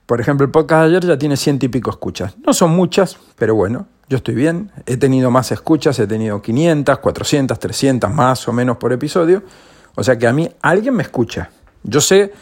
por 0.07 0.21
ejemplo, 0.21 0.47
el 0.47 0.53
podcast 0.53 0.83
de 0.83 0.87
ayer 0.97 1.07
ya 1.07 1.19
tiene 1.19 1.37
ciento 1.37 1.67
y 1.67 1.69
pico 1.69 1.91
escuchas. 1.91 2.37
No 2.47 2.55
son 2.55 2.71
muchas, 2.71 3.19
pero 3.37 3.57
bueno, 3.57 3.89
yo 4.09 4.19
estoy 4.19 4.37
bien. 4.37 4.71
He 4.87 4.97
tenido 4.97 5.33
más 5.33 5.51
escuchas, 5.51 5.99
he 5.99 6.07
tenido 6.07 6.41
500, 6.41 6.99
400, 6.99 7.59
300 7.59 8.13
más 8.13 8.47
o 8.47 8.53
menos 8.53 8.77
por 8.77 8.93
episodio. 8.93 9.43
O 9.97 10.05
sea 10.05 10.17
que 10.17 10.29
a 10.29 10.33
mí 10.33 10.49
alguien 10.63 10.95
me 10.95 11.03
escucha. 11.03 11.51
Yo 11.83 12.01
sé 12.01 12.33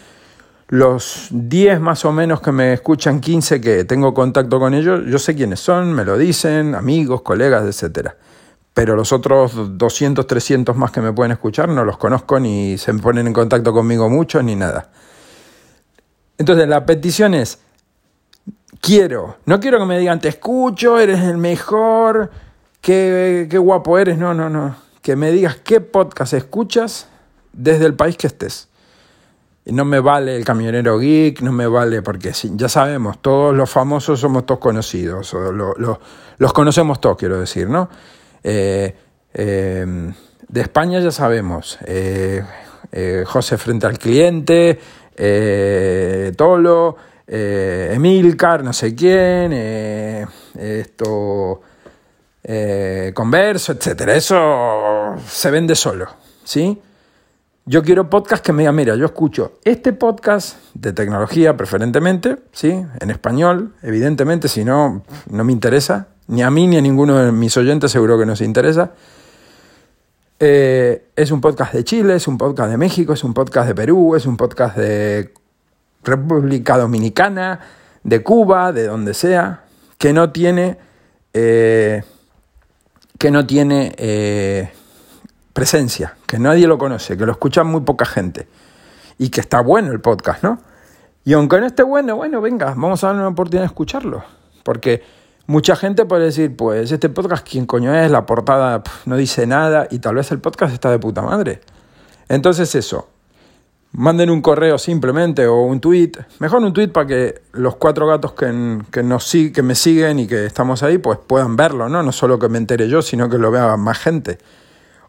los 0.69 1.29
10 1.31 1.81
más 1.81 2.05
o 2.05 2.13
menos 2.13 2.41
que 2.41 2.53
me 2.53 2.75
escuchan, 2.75 3.21
15 3.21 3.61
que 3.61 3.85
tengo 3.85 4.13
contacto 4.13 4.59
con 4.59 4.75
ellos, 4.75 5.03
yo 5.07 5.19
sé 5.19 5.35
quiénes 5.35 5.61
son, 5.61 5.93
me 5.93 6.05
lo 6.05 6.19
dicen, 6.19 6.75
amigos, 6.75 7.23
colegas, 7.23 7.65
etc. 7.65 8.11
Pero 8.73 8.97
los 8.97 9.13
otros 9.13 9.79
200, 9.79 10.27
300 10.27 10.77
más 10.77 10.91
que 10.91 11.01
me 11.01 11.13
pueden 11.13 11.33
escuchar 11.33 11.69
no 11.69 11.85
los 11.85 11.97
conozco 11.97 12.41
ni 12.41 12.77
se 12.77 12.93
ponen 12.95 13.27
en 13.27 13.33
contacto 13.33 13.73
conmigo 13.73 14.11
mucho 14.11 14.43
ni 14.43 14.57
nada. 14.57 14.91
Entonces 16.39 16.69
la 16.69 16.85
petición 16.85 17.35
es, 17.35 17.59
quiero, 18.81 19.37
no 19.47 19.61
quiero 19.61 19.79
que 19.79 19.87
me 19.87 19.99
digan 19.99 20.21
te 20.21 20.29
escucho, 20.29 20.99
eres 20.99 21.21
el 21.21 21.39
mejor, 21.39 22.31
qué, 22.81 23.47
qué 23.49 23.59
guapo 23.59 23.99
eres, 23.99 24.19
no, 24.19 24.35
no, 24.35 24.51
no. 24.51 24.77
Que 25.03 25.17
me 25.17 25.31
digas 25.31 25.57
qué 25.57 25.81
podcast 25.81 26.33
escuchas 26.33 27.09
desde 27.53 27.87
el 27.87 27.95
país 27.95 28.17
que 28.17 28.27
estés. 28.27 28.69
Y 29.67 29.73
no 29.73 29.85
me 29.87 30.01
vale 30.01 30.37
el 30.37 30.45
camionero 30.45 30.99
geek, 30.99 31.41
no 31.41 31.51
me 31.51 31.67
vale, 31.67 32.03
porque 32.03 32.33
ya 32.55 32.69
sabemos, 32.69 33.23
todos 33.23 33.57
los 33.57 33.71
famosos 33.71 34.21
somos 34.21 34.45
todos 34.45 34.61
conocidos, 34.61 35.35
los 36.37 36.53
conocemos 36.53 37.01
todos, 37.01 37.17
quiero 37.17 37.41
decir, 37.41 37.71
¿no? 37.71 37.89
Eh, 38.43 38.95
eh, 39.33 40.13
de 40.49 40.61
España 40.61 41.01
ya 41.01 41.11
sabemos, 41.11 41.79
eh, 41.87 42.45
José 43.27 43.57
frente 43.57 43.87
al 43.87 43.99
cliente, 43.99 44.79
Tolo, 46.37 46.97
Emilcar, 47.27 48.63
no 48.65 48.73
sé 48.73 48.95
quién, 48.95 49.53
esto, 50.59 51.63
Converso, 53.15 53.73
etcétera. 53.73 54.15
Eso 54.15 55.15
se 55.27 55.51
vende 55.51 55.75
solo, 55.75 56.07
¿sí? 56.45 56.81
Yo 57.67 57.83
quiero 57.83 58.11
podcast 58.11 58.45
que 58.45 58.53
me 58.53 58.63
digan, 58.63 58.75
mira, 58.75 58.95
yo 58.95 59.07
escucho 59.07 59.55
este 59.65 59.95
podcast 59.95 60.59
de 60.75 60.93
tecnología 60.93 61.57
preferentemente, 61.57 62.37
¿sí? 62.53 62.85
En 63.01 63.11
español, 63.11 63.73
evidentemente, 63.83 64.49
si 64.49 64.67
no, 64.67 65.03
no 65.31 65.45
me 65.45 65.53
interesa. 65.53 66.09
Ni 66.27 66.43
a 66.43 66.51
mí 66.51 66.67
ni 66.67 66.77
a 66.77 66.83
ninguno 66.83 67.19
de 67.19 67.33
mis 67.33 67.57
oyentes 67.57 67.91
seguro 67.91 68.19
que 68.19 68.27
nos 68.27 68.43
interesa. 68.43 68.93
Eh, 70.47 71.07
es 71.17 71.31
un 71.31 71.41
podcast 71.41 71.73
de 71.73 71.85
Chile, 71.85 72.17
es 72.17 72.29
un 72.29 72.37
podcast 72.37 72.71
de 72.71 72.77
México, 72.77 73.15
es 73.15 73.25
un 73.25 73.33
podcast 73.33 73.67
de 73.67 73.75
Perú, 73.75 74.15
es 74.15 74.27
un 74.27 74.37
podcast 74.37 74.77
de 74.77 75.33
República 76.03 76.77
Dominicana, 76.77 77.61
de 78.03 78.23
Cuba, 78.23 78.71
de 78.71 78.87
donde 78.87 79.15
sea, 79.15 79.65
que 79.97 80.13
no 80.13 80.33
tiene, 80.33 80.77
eh, 81.33 82.05
que 83.19 83.31
no 83.31 83.47
tiene 83.47 83.95
eh, 83.97 84.71
presencia, 85.55 86.15
que 86.27 86.39
nadie 86.39 86.67
lo 86.67 86.77
conoce, 86.77 87.17
que 87.17 87.25
lo 87.25 87.33
escucha 87.33 87.65
muy 87.65 87.81
poca 87.81 88.05
gente 88.05 88.47
y 89.17 89.31
que 89.31 89.41
está 89.41 89.63
bueno 89.63 89.93
el 89.93 90.03
podcast, 90.03 90.45
¿no? 90.45 90.59
Y 91.25 91.33
aunque 91.33 91.59
no 91.59 91.65
esté 91.65 91.85
bueno, 91.85 92.17
bueno, 92.17 92.43
venga, 92.43 92.75
vamos 92.77 93.03
a 93.03 93.07
darle 93.07 93.23
una 93.23 93.31
oportunidad 93.31 93.63
de 93.63 93.69
escucharlo, 93.69 94.23
porque 94.63 95.03
mucha 95.47 95.77
gente 95.77 96.05
puede 96.05 96.27
decir, 96.27 96.57
pues 96.57 96.91
este 96.93 97.09
podcast, 97.09 97.47
¿quién 97.49 97.67
coño 97.67 97.95
es? 97.95 98.11
La 98.11 98.27
portada 98.27 98.83
no 99.07 99.17
dice 99.17 99.47
nada 99.47 99.87
y 99.91 99.99
tal 99.99 100.17
vez 100.17 100.31
el 100.33 100.41
podcast 100.41 100.73
está 100.73 100.91
de 100.91 100.99
puta 100.99 101.23
madre. 101.23 101.61
Entonces 102.29 102.75
eso, 102.75 103.09
manden 103.93 104.31
un 104.31 104.43
correo 104.43 104.79
simplemente 104.79 105.47
o 105.47 105.63
un 105.63 105.81
tweet, 105.81 106.13
mejor 106.41 106.63
un 106.63 106.73
tweet 106.73 106.89
para 106.89 107.07
que 107.07 107.43
los 107.53 107.77
cuatro 107.77 108.07
gatos 108.07 108.33
que, 108.33 108.79
que, 108.91 109.53
que 109.53 109.63
me 109.63 109.75
siguen 109.75 110.19
y 110.19 110.27
que 110.27 110.47
estamos 110.47 110.83
ahí, 110.83 110.99
pues 110.99 111.19
puedan 111.25 111.57
verlo, 111.57 111.89
¿no? 111.89 112.03
No 112.03 112.13
solo 112.13 112.39
que 112.39 112.49
me 112.49 112.59
entere 112.59 112.89
yo, 112.89 113.03
sino 113.03 113.29
que 113.29 113.39
lo 113.39 113.51
vea 113.51 113.77
más 113.77 113.99
gente 113.99 114.39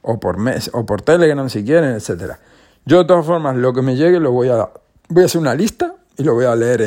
o 0.02 0.20
por, 0.20 0.38
mes, 0.38 0.70
o 0.74 0.86
por 0.86 1.02
Telegram 1.02 1.50
si 1.50 1.64
quieren, 1.64 1.96
etc. 1.96 2.34
Yo 2.86 3.00
de 3.00 3.06
todas 3.06 3.26
formas 3.26 3.56
lo 3.56 3.74
que 3.74 3.82
me 3.82 3.96
llegue 3.96 4.20
lo 4.20 4.32
voy 4.32 4.50
a, 4.50 4.70
voy 5.10 5.24
a 5.24 5.26
hacer 5.26 5.42
una 5.42 5.56
lista 5.56 5.96
y 6.18 6.24
lo 6.24 6.34
voy 6.34 6.46
a 6.46 6.56
leer 6.56 6.82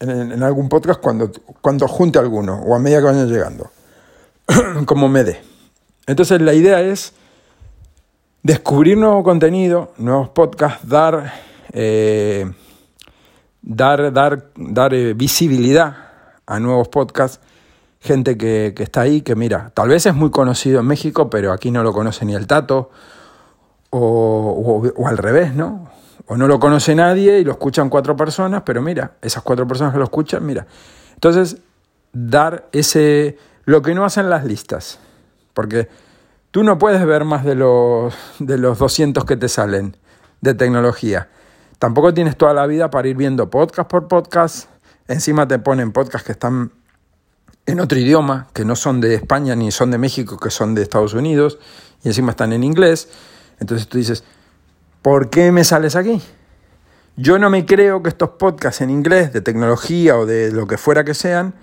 en, 0.00 0.42
algún 0.42 0.68
podcast 0.68 1.00
cuando, 1.00 1.30
cuando 1.60 1.88
junte 1.88 2.18
alguno 2.18 2.60
o 2.62 2.74
a 2.74 2.78
medida 2.78 2.98
que 2.98 3.04
vayan 3.04 3.28
llegando, 3.28 3.70
como 4.86 5.08
me 5.08 5.24
dé. 5.24 5.40
Entonces 6.06 6.40
la 6.40 6.52
idea 6.52 6.80
es 6.80 7.12
descubrir 8.42 8.96
nuevo 8.98 9.22
contenido, 9.22 9.92
nuevos 9.98 10.28
podcasts, 10.28 10.86
dar, 10.86 11.32
eh, 11.72 12.50
dar, 13.62 14.12
dar, 14.12 14.50
dar 14.56 14.94
eh, 14.94 15.14
visibilidad 15.14 15.96
a 16.46 16.60
nuevos 16.60 16.88
podcasts, 16.88 17.40
gente 18.00 18.36
que, 18.36 18.72
que, 18.76 18.84
está 18.84 19.00
ahí, 19.00 19.22
que 19.22 19.34
mira, 19.34 19.72
tal 19.74 19.88
vez 19.88 20.06
es 20.06 20.14
muy 20.14 20.30
conocido 20.30 20.80
en 20.80 20.86
México, 20.86 21.28
pero 21.28 21.52
aquí 21.52 21.70
no 21.70 21.82
lo 21.82 21.92
conoce 21.92 22.24
ni 22.24 22.34
el 22.34 22.46
Tato, 22.46 22.90
o, 23.90 24.82
o 24.94 25.08
al 25.08 25.16
revés, 25.16 25.54
¿no? 25.54 25.88
O 26.26 26.36
no 26.36 26.48
lo 26.48 26.58
conoce 26.58 26.94
nadie 26.94 27.38
y 27.38 27.44
lo 27.44 27.52
escuchan 27.52 27.88
cuatro 27.88 28.16
personas, 28.16 28.62
pero 28.64 28.82
mira, 28.82 29.12
esas 29.22 29.42
cuatro 29.42 29.66
personas 29.66 29.92
que 29.92 29.98
lo 29.98 30.04
escuchan, 30.04 30.44
mira. 30.44 30.66
Entonces, 31.14 31.58
dar 32.12 32.68
ese, 32.72 33.38
lo 33.64 33.82
que 33.82 33.94
no 33.94 34.04
hacen 34.04 34.28
las 34.28 34.44
listas, 34.44 34.98
porque 35.54 35.88
tú 36.50 36.64
no 36.64 36.78
puedes 36.78 37.04
ver 37.06 37.24
más 37.24 37.44
de 37.44 37.54
los, 37.54 38.14
de 38.38 38.58
los 38.58 38.78
200 38.78 39.24
que 39.24 39.36
te 39.36 39.48
salen 39.48 39.96
de 40.40 40.54
tecnología. 40.54 41.28
Tampoco 41.78 42.12
tienes 42.14 42.36
toda 42.36 42.54
la 42.54 42.66
vida 42.66 42.90
para 42.90 43.08
ir 43.08 43.16
viendo 43.16 43.50
podcast 43.50 43.88
por 43.88 44.08
podcast. 44.08 44.68
Encima 45.08 45.46
te 45.46 45.58
ponen 45.58 45.92
podcasts 45.92 46.26
que 46.26 46.32
están 46.32 46.72
en 47.66 47.80
otro 47.80 47.98
idioma, 47.98 48.48
que 48.52 48.64
no 48.64 48.76
son 48.76 49.00
de 49.00 49.14
España 49.14 49.54
ni 49.54 49.70
son 49.70 49.90
de 49.90 49.98
México, 49.98 50.38
que 50.38 50.50
son 50.50 50.74
de 50.74 50.82
Estados 50.82 51.14
Unidos, 51.14 51.58
y 52.02 52.08
encima 52.08 52.30
están 52.30 52.52
en 52.52 52.64
inglés. 52.64 53.08
Entonces 53.60 53.88
tú 53.88 53.98
dices, 53.98 54.24
¿por 55.06 55.30
qué 55.30 55.52
me 55.52 55.62
sales 55.62 55.94
aquí? 55.94 56.20
Yo 57.14 57.38
no 57.38 57.48
me 57.48 57.64
creo 57.64 58.02
que 58.02 58.08
estos 58.08 58.30
podcasts 58.30 58.80
en 58.80 58.90
inglés 58.90 59.32
de 59.32 59.40
tecnología 59.40 60.18
o 60.18 60.26
de 60.26 60.50
lo 60.50 60.66
que 60.66 60.78
fuera 60.78 61.04
que 61.04 61.14
sean 61.14 61.54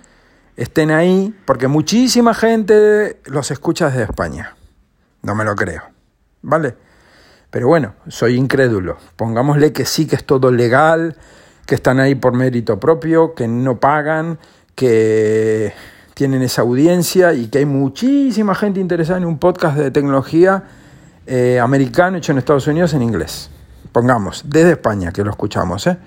estén 0.56 0.90
ahí 0.90 1.38
porque 1.44 1.68
muchísima 1.68 2.32
gente 2.32 3.20
los 3.26 3.50
escucha 3.50 3.90
desde 3.90 4.04
España. 4.04 4.56
No 5.20 5.34
me 5.34 5.44
lo 5.44 5.54
creo. 5.56 5.82
¿Vale? 6.40 6.74
Pero 7.50 7.68
bueno, 7.68 7.92
soy 8.08 8.36
incrédulo. 8.36 8.96
Pongámosle 9.14 9.74
que 9.74 9.84
sí 9.84 10.06
que 10.06 10.16
es 10.16 10.24
todo 10.24 10.50
legal, 10.50 11.18
que 11.66 11.74
están 11.74 12.00
ahí 12.00 12.14
por 12.14 12.32
mérito 12.32 12.80
propio, 12.80 13.34
que 13.34 13.46
no 13.46 13.78
pagan, 13.78 14.38
que 14.74 15.74
tienen 16.14 16.40
esa 16.40 16.62
audiencia 16.62 17.34
y 17.34 17.48
que 17.48 17.58
hay 17.58 17.66
muchísima 17.66 18.54
gente 18.54 18.80
interesada 18.80 19.18
en 19.18 19.26
un 19.26 19.38
podcast 19.38 19.76
de 19.76 19.90
tecnología 19.90 20.64
eh, 21.26 21.58
americano 21.60 22.18
hecho 22.18 22.32
en 22.32 22.38
Estados 22.38 22.66
Unidos 22.66 22.94
en 22.94 23.02
inglés. 23.02 23.50
Pongamos, 23.92 24.42
desde 24.46 24.72
España 24.72 25.12
que 25.12 25.22
lo 25.24 25.30
escuchamos. 25.30 25.86
¿eh? 25.86 25.98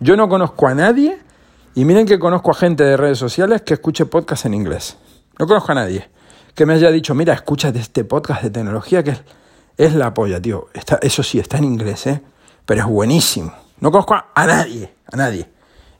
Yo 0.00 0.16
no 0.16 0.28
conozco 0.28 0.66
a 0.66 0.74
nadie, 0.74 1.18
y 1.74 1.84
miren 1.84 2.06
que 2.06 2.18
conozco 2.18 2.50
a 2.50 2.54
gente 2.54 2.84
de 2.84 2.96
redes 2.96 3.18
sociales 3.18 3.62
que 3.62 3.74
escuche 3.74 4.06
podcast 4.06 4.46
en 4.46 4.54
inglés. 4.54 4.96
No 5.38 5.46
conozco 5.46 5.72
a 5.72 5.76
nadie 5.76 6.08
que 6.54 6.66
me 6.66 6.74
haya 6.74 6.90
dicho, 6.90 7.14
mira, 7.14 7.32
escucha 7.32 7.68
este 7.68 8.04
podcast 8.04 8.42
de 8.42 8.50
tecnología 8.50 9.02
que 9.02 9.16
es, 9.76 9.94
la 9.94 10.12
polla, 10.12 10.42
tío. 10.42 10.68
Está, 10.74 10.98
eso 11.00 11.22
sí, 11.22 11.38
está 11.38 11.58
en 11.58 11.64
inglés, 11.64 12.06
¿eh? 12.06 12.20
pero 12.66 12.80
es 12.80 12.86
buenísimo. 12.86 13.52
No 13.78 13.90
conozco 13.90 14.14
a, 14.14 14.46
nadie, 14.46 14.92
a 15.10 15.16
nadie. 15.16 15.48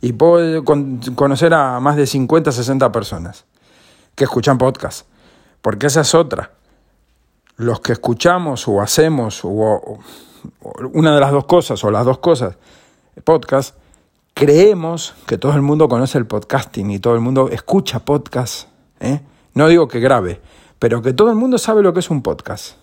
Y 0.02 0.12
puedo 0.12 0.64
conocer 0.64 1.54
a 1.54 1.80
más 1.80 1.96
de 1.96 2.06
50, 2.06 2.52
60 2.52 2.92
personas 2.92 3.46
que 4.14 4.24
escuchan 4.24 4.58
podcast. 4.58 5.06
Porque 5.62 5.86
esa 5.86 6.00
es 6.00 6.14
otra 6.14 6.50
los 7.60 7.80
que 7.80 7.92
escuchamos 7.92 8.66
o 8.68 8.80
hacemos 8.80 9.40
o, 9.44 9.98
una 10.94 11.14
de 11.14 11.20
las 11.20 11.30
dos 11.30 11.44
cosas 11.44 11.84
o 11.84 11.90
las 11.90 12.06
dos 12.06 12.18
cosas, 12.18 12.56
podcast, 13.22 13.76
creemos 14.32 15.14
que 15.26 15.36
todo 15.36 15.52
el 15.52 15.60
mundo 15.60 15.86
conoce 15.86 16.16
el 16.16 16.26
podcasting 16.26 16.90
y 16.90 16.98
todo 16.98 17.14
el 17.14 17.20
mundo 17.20 17.50
escucha 17.50 18.00
podcast. 18.00 18.68
¿eh? 19.00 19.20
No 19.52 19.68
digo 19.68 19.88
que 19.88 20.00
grabe, 20.00 20.40
pero 20.78 21.02
que 21.02 21.12
todo 21.12 21.28
el 21.28 21.36
mundo 21.36 21.58
sabe 21.58 21.82
lo 21.82 21.92
que 21.92 22.00
es 22.00 22.08
un 22.08 22.22
podcast. 22.22 22.76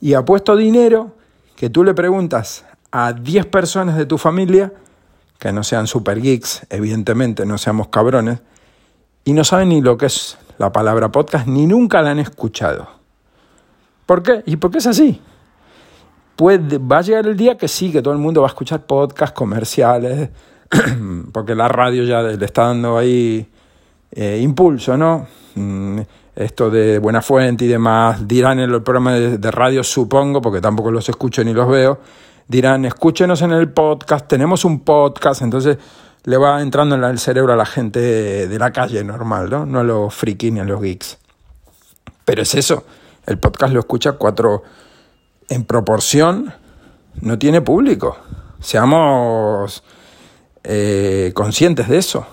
Y 0.00 0.14
apuesto 0.14 0.56
dinero 0.56 1.12
que 1.54 1.70
tú 1.70 1.84
le 1.84 1.94
preguntas 1.94 2.64
a 2.90 3.12
10 3.12 3.46
personas 3.46 3.96
de 3.96 4.06
tu 4.06 4.18
familia, 4.18 4.72
que 5.38 5.52
no 5.52 5.62
sean 5.62 5.86
super 5.86 6.20
geeks, 6.20 6.66
evidentemente, 6.68 7.46
no 7.46 7.58
seamos 7.58 7.88
cabrones, 7.88 8.40
y 9.24 9.34
no 9.34 9.44
saben 9.44 9.68
ni 9.68 9.80
lo 9.80 9.96
que 9.96 10.06
es 10.06 10.36
la 10.58 10.72
palabra 10.72 11.12
podcast, 11.12 11.46
ni 11.46 11.68
nunca 11.68 12.02
la 12.02 12.10
han 12.10 12.18
escuchado. 12.18 13.01
¿Por 14.12 14.22
qué? 14.22 14.42
¿Y 14.44 14.56
por 14.56 14.70
qué 14.70 14.76
es 14.76 14.86
así? 14.86 15.22
Pues 16.36 16.60
va 16.60 16.98
a 16.98 17.00
llegar 17.00 17.26
el 17.26 17.34
día 17.34 17.56
que 17.56 17.66
sí, 17.66 17.90
que 17.90 18.02
todo 18.02 18.12
el 18.12 18.20
mundo 18.20 18.42
va 18.42 18.48
a 18.48 18.50
escuchar 18.50 18.84
podcasts 18.84 19.34
comerciales, 19.34 20.28
porque 21.32 21.54
la 21.54 21.66
radio 21.66 22.04
ya 22.04 22.20
le 22.20 22.44
está 22.44 22.66
dando 22.66 22.98
ahí 22.98 23.48
eh, 24.10 24.38
impulso, 24.42 24.98
¿no? 24.98 25.26
Mm, 25.54 26.00
esto 26.36 26.68
de 26.68 26.98
Buena 26.98 27.22
Fuente 27.22 27.64
y 27.64 27.68
demás, 27.68 28.28
dirán 28.28 28.60
en 28.60 28.70
el 28.70 28.82
programa 28.82 29.14
de, 29.14 29.50
radio, 29.50 29.82
supongo, 29.82 30.42
porque 30.42 30.60
tampoco 30.60 30.90
los 30.90 31.08
escucho 31.08 31.42
ni 31.42 31.54
los 31.54 31.66
veo, 31.66 31.98
dirán, 32.46 32.84
escúchenos 32.84 33.40
en 33.40 33.52
el 33.52 33.70
podcast, 33.70 34.28
tenemos 34.28 34.66
un 34.66 34.80
podcast, 34.80 35.40
entonces 35.40 35.78
le 36.24 36.36
va 36.36 36.60
entrando 36.60 36.96
en 36.96 37.04
el 37.04 37.18
cerebro 37.18 37.54
a 37.54 37.56
la 37.56 37.64
gente 37.64 38.46
de 38.46 38.58
la 38.58 38.72
calle 38.72 39.02
normal, 39.04 39.48
¿no? 39.48 39.64
No 39.64 39.78
a 39.78 39.84
los 39.84 40.14
frikis 40.14 40.52
ni 40.52 40.60
a 40.60 40.64
los 40.64 40.82
geeks. 40.82 41.16
Pero 42.26 42.42
es 42.42 42.54
eso, 42.54 42.84
el 43.26 43.38
podcast 43.38 43.72
lo 43.72 43.80
escucha 43.80 44.12
cuatro 44.12 44.62
en 45.48 45.64
proporción, 45.64 46.52
no 47.20 47.38
tiene 47.38 47.60
público. 47.60 48.16
Seamos 48.60 49.82
eh, 50.64 51.32
conscientes 51.34 51.88
de 51.88 51.98
eso. 51.98 52.26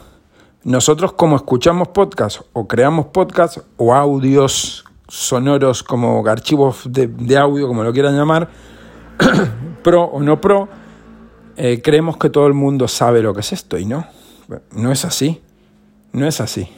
Nosotros 0.64 1.14
como 1.14 1.36
escuchamos 1.36 1.90
podcast 1.90 2.42
o 2.54 2.68
creamos 2.68 3.08
podcast 3.08 3.60
o 3.78 3.94
audios 3.94 4.84
sonoros 5.08 5.84
como 5.84 6.26
archivos 6.28 6.82
de, 6.86 7.38
audio, 7.38 7.68
como 7.68 7.84
lo 7.84 7.94
quieran 7.94 8.16
llamar, 8.16 8.50
pro 9.84 10.04
o 10.04 10.22
no 10.22 10.40
pro, 10.40 10.70
eh, 11.56 11.82
creemos 11.84 12.18
que 12.18 12.30
todo 12.30 12.48
el 12.48 12.54
mundo 12.54 12.88
sabe 12.88 13.22
lo 13.22 13.34
que 13.34 13.40
es 13.42 13.52
esto 13.52 13.78
y 13.78 13.86
no, 13.86 14.06
no 14.74 14.92
es 14.92 15.06
así, 15.06 15.42
no 16.14 16.28
es 16.28 16.42
así. 16.42 16.70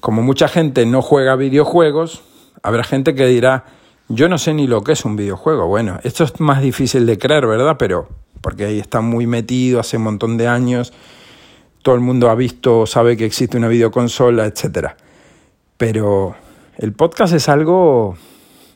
Como 0.00 0.22
mucha 0.22 0.48
gente 0.48 0.86
no 0.86 1.02
juega 1.02 1.36
videojuegos, 1.36 2.22
habrá 2.64 2.82
gente 2.82 3.14
que 3.14 3.26
dirá, 3.26 3.64
yo 4.08 4.28
no 4.28 4.38
sé 4.38 4.54
ni 4.54 4.66
lo 4.66 4.82
que 4.82 4.92
es 4.92 5.04
un 5.04 5.16
videojuego. 5.16 5.68
Bueno, 5.68 6.00
esto 6.02 6.24
es 6.24 6.40
más 6.40 6.60
difícil 6.60 7.06
de 7.06 7.18
creer, 7.18 7.46
¿verdad? 7.46 7.76
Pero 7.78 8.08
porque 8.40 8.64
ahí 8.64 8.80
está 8.80 9.00
muy 9.00 9.26
metido 9.26 9.80
hace 9.80 9.98
un 9.98 10.04
montón 10.04 10.36
de 10.36 10.48
años, 10.48 10.92
todo 11.82 11.94
el 11.94 12.00
mundo 12.00 12.30
ha 12.30 12.34
visto, 12.34 12.86
sabe 12.86 13.16
que 13.16 13.26
existe 13.26 13.56
una 13.56 13.68
videoconsola, 13.68 14.46
etc. 14.46 14.92
Pero 15.76 16.34
el 16.78 16.92
podcast 16.94 17.34
es 17.34 17.48
algo 17.48 18.16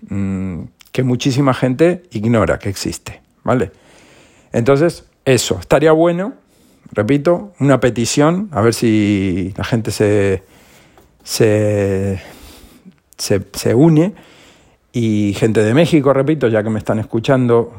mm, 0.08 0.60
que 0.92 1.02
muchísima 1.02 1.54
gente 1.54 2.02
ignora 2.12 2.58
que 2.58 2.68
existe, 2.68 3.22
¿vale? 3.42 3.72
Entonces, 4.52 5.06
eso, 5.24 5.58
estaría 5.58 5.92
bueno, 5.92 6.34
repito, 6.92 7.52
una 7.58 7.80
petición, 7.80 8.50
a 8.52 8.60
ver 8.60 8.74
si 8.74 9.54
la 9.56 9.64
gente 9.64 9.90
se, 9.90 10.42
se 11.24 12.20
se, 13.18 13.74
une 13.74 14.14
y 14.92 15.34
gente 15.34 15.62
de 15.62 15.74
México, 15.74 16.12
repito, 16.12 16.48
ya 16.48 16.62
que 16.62 16.70
me 16.70 16.78
están 16.78 16.98
escuchando, 16.98 17.72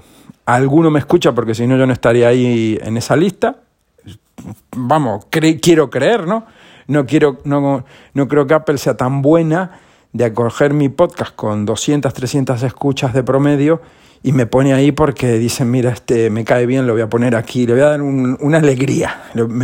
alguno 0.45 0.91
me 0.91 0.99
escucha 0.99 1.33
porque 1.33 1.55
si 1.55 1.65
no 1.65 1.77
yo 1.77 1.87
no 1.87 1.93
estaría 1.93 2.27
ahí 2.27 2.77
en 2.81 2.97
esa 2.97 3.15
lista. 3.15 3.57
Vamos, 4.75 5.25
quiero 5.29 5.89
creer, 5.89 6.27
¿no? 6.27 6.45
No, 6.87 7.05
quiero, 7.05 7.39
no, 7.43 7.85
no 8.13 8.27
creo 8.27 8.47
que 8.47 8.53
Apple 8.53 8.77
sea 8.77 8.95
tan 8.95 9.21
buena 9.21 9.79
de 10.11 10.25
acoger 10.25 10.73
mi 10.73 10.89
podcast 10.89 11.35
con 11.35 11.65
200, 11.65 12.13
300 12.13 12.63
escuchas 12.63 13.13
de 13.13 13.23
promedio 13.23 13.81
y 14.23 14.31
me 14.31 14.45
pone 14.45 14.73
ahí 14.73 14.91
porque 14.91 15.37
dicen, 15.37 15.71
mira, 15.71 15.91
este 15.91 16.29
me 16.29 16.43
cae 16.43 16.65
bien, 16.65 16.87
lo 16.87 16.93
voy 16.93 17.01
a 17.01 17.09
poner 17.09 17.35
aquí, 17.35 17.65
le 17.65 17.73
voy 17.73 17.81
a 17.81 17.89
dar 17.89 18.01
una 18.01 18.57
alegría. 18.57 19.23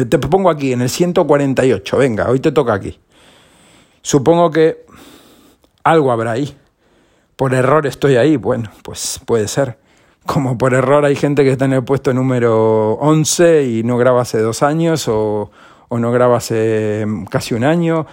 Te 0.10 0.20
pongo 0.20 0.50
aquí 0.50 0.72
en 0.72 0.82
el 0.82 0.90
148, 0.90 1.98
venga, 1.98 2.30
hoy 2.30 2.40
te 2.40 2.52
toca 2.52 2.74
aquí. 2.74 3.00
Supongo 4.02 4.52
que 4.52 4.85
algo 5.86 6.12
habrá 6.12 6.32
ahí. 6.32 6.58
Por 7.38 7.54
error 7.54 7.86
estoy 7.86 8.18
ahí, 8.18 8.36
bueno, 8.36 8.70
pues 8.84 9.22
puede 9.26 9.48
ser. 9.48 9.78
Como 10.26 10.58
por 10.58 10.74
error 10.74 11.06
hay 11.06 11.16
gente 11.16 11.44
que 11.44 11.52
está 11.52 11.66
en 11.66 11.74
el 11.74 11.84
puesto 11.84 12.14
número 12.14 12.94
11 12.94 13.64
y 13.66 13.84
no 13.84 13.98
graba 13.98 14.22
hace 14.22 14.40
dos 14.40 14.64
años 14.64 15.08
o, 15.08 15.52
no 15.92 16.12
graba 16.12 16.38
hace 16.38 17.06
casi 17.30 17.54
un 17.54 17.64
año 17.64 18.06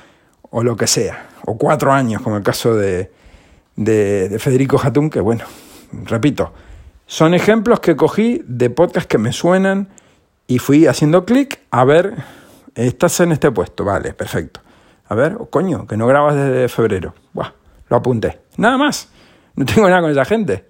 o 0.50 0.62
lo 0.62 0.76
que 0.76 0.86
sea, 0.86 1.30
o 1.46 1.58
cuatro 1.58 1.92
años, 1.92 2.22
como 2.22 2.36
el 2.36 2.44
caso 2.44 2.76
de, 2.76 3.10
de, 3.74 4.36
Federico 4.38 4.78
Jatún, 4.78 5.10
que 5.10 5.20
bueno, 5.20 5.44
repito, 6.04 6.52
son 7.06 7.34
ejemplos 7.34 7.80
que 7.80 7.96
cogí 7.96 8.40
de 8.46 8.70
podcasts 8.70 9.08
que 9.08 9.18
me 9.18 9.32
suenan 9.32 9.88
y 10.46 10.60
fui 10.60 10.86
haciendo 10.86 11.24
clic 11.24 11.60
a 11.72 11.84
ver, 11.84 12.14
estás 12.76 13.18
en 13.18 13.32
este 13.32 13.50
puesto, 13.50 13.84
vale, 13.84 14.14
perfecto. 14.14 14.60
A 15.08 15.14
ver, 15.16 15.36
coño, 15.50 15.86
que 15.86 15.96
no 15.96 16.06
grabas 16.06 16.36
desde 16.36 16.68
febrero. 16.68 17.14
Buah, 17.32 17.52
lo 17.92 17.98
apunté. 17.98 18.40
Nada 18.56 18.78
más. 18.78 19.08
No 19.54 19.66
tengo 19.66 19.86
nada 19.86 20.00
con 20.00 20.10
esa 20.10 20.24
gente. 20.24 20.64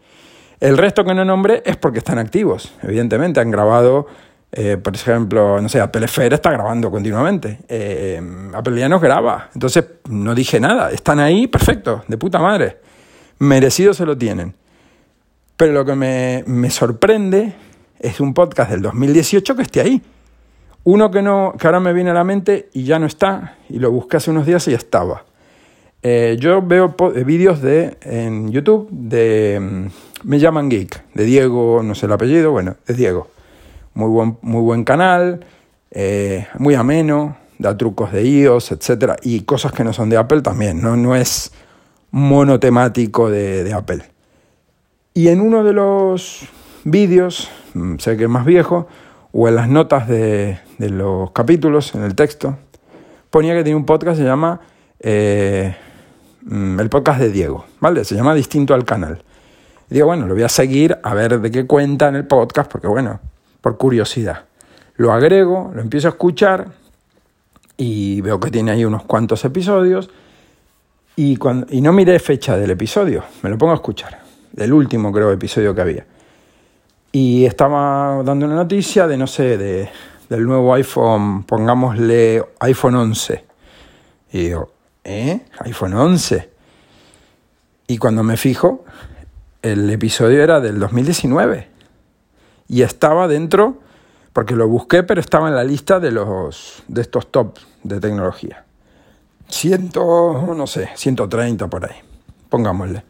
El 0.58 0.76
resto 0.76 1.04
que 1.04 1.14
no 1.14 1.24
nombré 1.24 1.62
es 1.64 1.76
porque 1.76 1.98
están 1.98 2.18
activos. 2.18 2.74
Evidentemente 2.82 3.38
han 3.38 3.50
grabado 3.50 4.06
Eh, 4.54 4.76
por 4.76 4.94
ejemplo, 4.94 5.62
no 5.62 5.68
sé, 5.70 5.80
Apple 5.80 6.04
FM 6.04 6.34
está 6.34 6.50
grabando 6.50 6.90
continuamente. 6.90 7.60
Eh, 7.68 8.20
Apple 8.52 8.78
ya 8.78 8.88
nos 8.88 9.00
graba. 9.00 9.48
Entonces 9.54 9.84
no 10.10 10.34
dije 10.34 10.60
nada. 10.60 10.90
Están 10.90 11.20
ahí, 11.20 11.46
perfecto, 11.46 12.02
de 12.06 12.18
puta 12.18 12.38
madre. 12.38 12.76
Merecido 13.38 13.94
se 13.94 14.04
lo 14.04 14.14
tienen. 14.18 14.54
Pero 15.56 15.72
lo 15.72 15.84
que 15.84 15.94
me, 15.94 16.44
me 16.46 16.68
sorprende 16.68 17.54
es 17.98 18.20
un 18.20 18.34
podcast 18.34 18.72
del 18.72 18.82
2018 18.82 19.56
que 19.56 19.62
esté 19.62 19.80
ahí. 19.80 20.02
Uno 20.84 21.10
que, 21.10 21.22
no, 21.22 21.54
que 21.58 21.66
ahora 21.66 21.80
me 21.80 21.92
viene 21.94 22.10
a 22.10 22.14
la 22.14 22.24
mente 22.24 22.68
y 22.74 22.82
ya 22.84 22.98
no 22.98 23.06
está, 23.06 23.56
y 23.68 23.78
lo 23.78 23.90
busqué 23.90 24.16
hace 24.18 24.32
unos 24.32 24.44
días 24.44 24.66
y 24.66 24.72
ya 24.72 24.76
estaba. 24.76 25.24
Eh, 26.04 26.36
yo 26.40 26.60
veo 26.62 26.96
vídeos 27.24 27.62
de, 27.62 27.96
en 28.02 28.50
YouTube 28.50 28.88
de 28.90 29.60
mm, 29.60 29.86
Me 30.24 30.40
llaman 30.40 30.68
Geek, 30.68 31.04
de 31.14 31.24
Diego, 31.24 31.80
no 31.84 31.94
sé 31.94 32.06
el 32.06 32.12
apellido, 32.12 32.50
bueno, 32.50 32.76
es 32.86 32.96
Diego. 32.96 33.28
Muy 33.94 34.08
buen, 34.08 34.36
muy 34.42 34.62
buen 34.62 34.84
canal, 34.84 35.44
eh, 35.92 36.48
muy 36.58 36.74
ameno, 36.74 37.36
da 37.58 37.76
trucos 37.76 38.10
de 38.10 38.24
iOS, 38.24 38.72
etc. 38.72 39.12
Y 39.22 39.42
cosas 39.42 39.72
que 39.72 39.84
no 39.84 39.92
son 39.92 40.08
de 40.08 40.16
Apple 40.16 40.40
también, 40.42 40.82
no, 40.82 40.96
no 40.96 41.14
es 41.14 41.52
monotemático 42.10 43.30
de, 43.30 43.62
de 43.62 43.72
Apple. 43.72 44.02
Y 45.14 45.28
en 45.28 45.40
uno 45.40 45.62
de 45.62 45.72
los 45.72 46.48
vídeos, 46.82 47.48
mm, 47.74 47.98
sé 47.98 48.16
que 48.16 48.24
es 48.24 48.30
más 48.30 48.44
viejo, 48.44 48.88
o 49.30 49.46
en 49.46 49.54
las 49.54 49.68
notas 49.68 50.08
de, 50.08 50.58
de 50.78 50.90
los 50.90 51.30
capítulos, 51.30 51.94
en 51.94 52.02
el 52.02 52.16
texto, 52.16 52.56
ponía 53.30 53.54
que 53.54 53.62
tiene 53.62 53.76
un 53.76 53.86
podcast 53.86 54.16
que 54.16 54.24
se 54.24 54.28
llama 54.28 54.60
eh, 55.00 55.74
el 56.50 56.88
podcast 56.88 57.20
de 57.20 57.30
Diego, 57.30 57.64
¿vale? 57.80 58.04
Se 58.04 58.14
llama 58.14 58.34
Distinto 58.34 58.74
al 58.74 58.84
Canal. 58.84 59.22
Digo, 59.88 60.06
bueno, 60.06 60.26
lo 60.26 60.34
voy 60.34 60.42
a 60.42 60.48
seguir 60.48 60.98
a 61.02 61.14
ver 61.14 61.40
de 61.40 61.50
qué 61.50 61.66
cuenta 61.66 62.08
en 62.08 62.16
el 62.16 62.26
podcast, 62.26 62.70
porque 62.70 62.86
bueno, 62.86 63.20
por 63.60 63.76
curiosidad. 63.76 64.44
Lo 64.96 65.12
agrego, 65.12 65.70
lo 65.74 65.80
empiezo 65.80 66.08
a 66.08 66.10
escuchar 66.10 66.68
y 67.76 68.20
veo 68.20 68.40
que 68.40 68.50
tiene 68.50 68.70
ahí 68.70 68.84
unos 68.84 69.04
cuantos 69.04 69.44
episodios 69.44 70.10
y, 71.16 71.36
cuando, 71.36 71.66
y 71.70 71.80
no 71.80 71.92
miré 71.92 72.18
fecha 72.18 72.56
del 72.56 72.70
episodio, 72.70 73.22
me 73.42 73.50
lo 73.50 73.58
pongo 73.58 73.72
a 73.72 73.76
escuchar, 73.76 74.20
del 74.52 74.72
último 74.72 75.12
creo 75.12 75.30
episodio 75.30 75.74
que 75.74 75.80
había. 75.80 76.06
Y 77.12 77.44
estaba 77.44 78.22
dando 78.24 78.46
una 78.46 78.54
noticia 78.54 79.06
de, 79.06 79.18
no 79.18 79.26
sé, 79.26 79.58
de, 79.58 79.90
del 80.30 80.46
nuevo 80.46 80.72
iPhone, 80.72 81.44
pongámosle 81.44 82.42
iPhone 82.60 82.94
11. 82.94 83.44
Y 84.32 84.38
digo, 84.44 84.72
¿eh? 85.04 85.40
iPhone 85.60 85.94
11. 85.94 86.50
Y 87.86 87.98
cuando 87.98 88.22
me 88.22 88.36
fijo, 88.36 88.84
el 89.62 89.88
episodio 89.90 90.42
era 90.42 90.60
del 90.60 90.78
2019. 90.78 91.68
Y 92.68 92.82
estaba 92.82 93.28
dentro, 93.28 93.80
porque 94.32 94.56
lo 94.56 94.68
busqué, 94.68 95.02
pero 95.02 95.20
estaba 95.20 95.48
en 95.48 95.56
la 95.56 95.64
lista 95.64 96.00
de, 96.00 96.10
los, 96.10 96.82
de 96.88 97.02
estos 97.02 97.30
top 97.30 97.58
de 97.82 98.00
tecnología. 98.00 98.64
Ciento, 99.48 100.54
no 100.56 100.66
sé, 100.66 100.88
130 100.94 101.68
por 101.68 101.84
ahí, 101.84 101.96
pongámosle. 102.48 103.04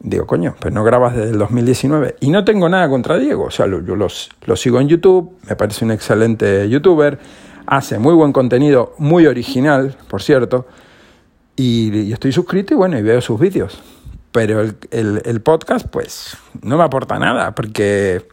Digo, 0.00 0.26
coño, 0.26 0.56
pero 0.58 0.74
no 0.74 0.82
grabas 0.82 1.14
desde 1.14 1.30
el 1.30 1.38
2019. 1.38 2.16
Y 2.20 2.30
no 2.30 2.44
tengo 2.44 2.68
nada 2.68 2.88
contra 2.88 3.18
Diego. 3.18 3.44
O 3.44 3.50
sea, 3.50 3.66
yo 3.66 3.96
los, 3.96 4.30
lo 4.46 4.56
sigo 4.56 4.80
en 4.80 4.88
YouTube, 4.88 5.36
me 5.46 5.56
parece 5.56 5.84
un 5.84 5.92
excelente 5.92 6.68
youtuber, 6.68 7.18
hace 7.66 7.98
muy 7.98 8.14
buen 8.14 8.32
contenido, 8.32 8.94
muy 8.98 9.26
original, 9.26 9.96
por 10.08 10.22
cierto. 10.22 10.66
Y, 11.60 12.10
estoy 12.10 12.32
suscrito 12.32 12.72
y 12.72 12.76
bueno, 12.78 12.98
y 12.98 13.02
veo 13.02 13.20
sus 13.20 13.38
vídeos. 13.38 13.82
Pero 14.32 14.62
el, 14.62 15.22
el, 15.24 15.40
podcast, 15.42 15.86
pues, 15.88 16.34
no 16.62 16.78
me 16.78 16.84
aporta 16.84 17.18
nada, 17.18 17.54
porque 17.54 18.26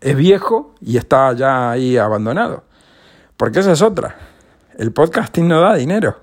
es 0.00 0.16
viejo 0.16 0.76
y 0.80 0.96
está 0.96 1.32
ya 1.32 1.72
ahí 1.72 1.96
abandonado. 1.96 2.62
Porque 3.36 3.58
esa 3.58 3.72
es 3.72 3.82
otra. 3.82 4.16
El 4.78 4.92
podcasting 4.92 5.48
no 5.48 5.60
da 5.60 5.74
dinero. 5.74 6.20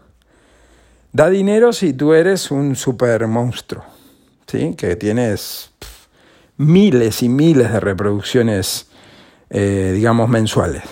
Da 1.12 1.30
dinero 1.30 1.74
si 1.74 1.92
tú 1.92 2.14
eres 2.14 2.50
un 2.50 2.78
super 2.78 3.28
monstruo 3.28 3.84
¿sí? 4.46 4.74
que 4.78 4.96
tienes 4.96 5.72
miles 6.56 7.24
y 7.24 7.30
miles 7.30 7.74
de 7.74 7.80
reproducciones, 7.82 8.88
eh, 9.50 9.92
digamos, 9.94 10.30
mensuales. 10.30 10.84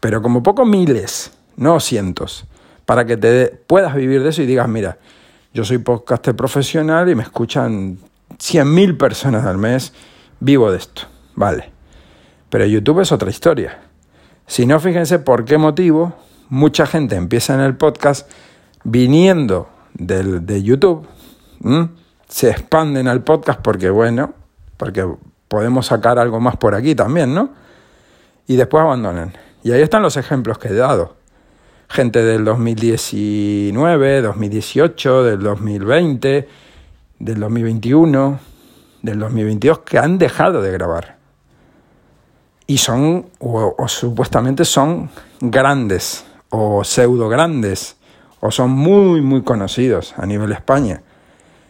Pero 0.00 0.22
como 0.22 0.42
poco 0.42 0.64
miles, 0.64 1.30
no 1.56 1.78
cientos, 1.78 2.46
para 2.86 3.04
que 3.04 3.16
te 3.16 3.46
puedas 3.66 3.94
vivir 3.94 4.22
de 4.22 4.30
eso 4.30 4.42
y 4.42 4.46
digas, 4.46 4.68
mira, 4.68 4.98
yo 5.52 5.64
soy 5.64 5.78
podcaster 5.78 6.34
profesional 6.34 7.08
y 7.08 7.14
me 7.14 7.22
escuchan 7.22 7.98
100.000 8.30 8.96
personas 8.96 9.44
al 9.46 9.58
mes, 9.58 9.92
vivo 10.40 10.70
de 10.70 10.78
esto, 10.78 11.02
vale. 11.34 11.70
Pero 12.50 12.66
YouTube 12.66 13.00
es 13.00 13.12
otra 13.12 13.30
historia. 13.30 13.80
Si 14.46 14.66
no, 14.66 14.78
fíjense 14.80 15.18
por 15.18 15.44
qué 15.44 15.58
motivo 15.58 16.14
mucha 16.48 16.86
gente 16.86 17.16
empieza 17.16 17.54
en 17.54 17.60
el 17.60 17.76
podcast 17.76 18.30
viniendo 18.84 19.68
del, 19.94 20.44
de 20.44 20.62
YouTube 20.62 21.06
se 22.28 22.50
expanden 22.50 23.08
al 23.08 23.22
podcast 23.22 23.60
porque, 23.60 23.90
bueno, 23.90 24.34
porque 24.76 25.06
podemos 25.48 25.86
sacar 25.86 26.18
algo 26.18 26.40
más 26.40 26.56
por 26.56 26.74
aquí 26.74 26.94
también, 26.94 27.34
¿no? 27.34 27.50
Y 28.46 28.56
después 28.56 28.82
abandonan. 28.82 29.32
Y 29.62 29.72
ahí 29.72 29.80
están 29.80 30.02
los 30.02 30.16
ejemplos 30.16 30.58
que 30.58 30.68
he 30.68 30.74
dado. 30.74 31.16
Gente 31.94 32.24
del 32.24 32.44
2019, 32.44 34.20
2018, 34.22 35.22
del 35.22 35.38
2020, 35.38 36.48
del 37.20 37.38
2021, 37.38 38.40
del 39.00 39.18
2022, 39.20 39.78
que 39.78 39.98
han 39.98 40.18
dejado 40.18 40.60
de 40.60 40.72
grabar. 40.72 41.18
Y 42.66 42.78
son, 42.78 43.26
o, 43.38 43.76
supuestamente 43.86 44.64
son 44.64 45.08
grandes, 45.40 46.24
o 46.50 46.82
pseudo 46.82 47.28
grandes, 47.28 47.94
o 48.40 48.50
son 48.50 48.72
muy, 48.72 49.20
muy 49.20 49.42
conocidos 49.42 50.14
a 50.16 50.26
nivel 50.26 50.50
España. 50.50 51.00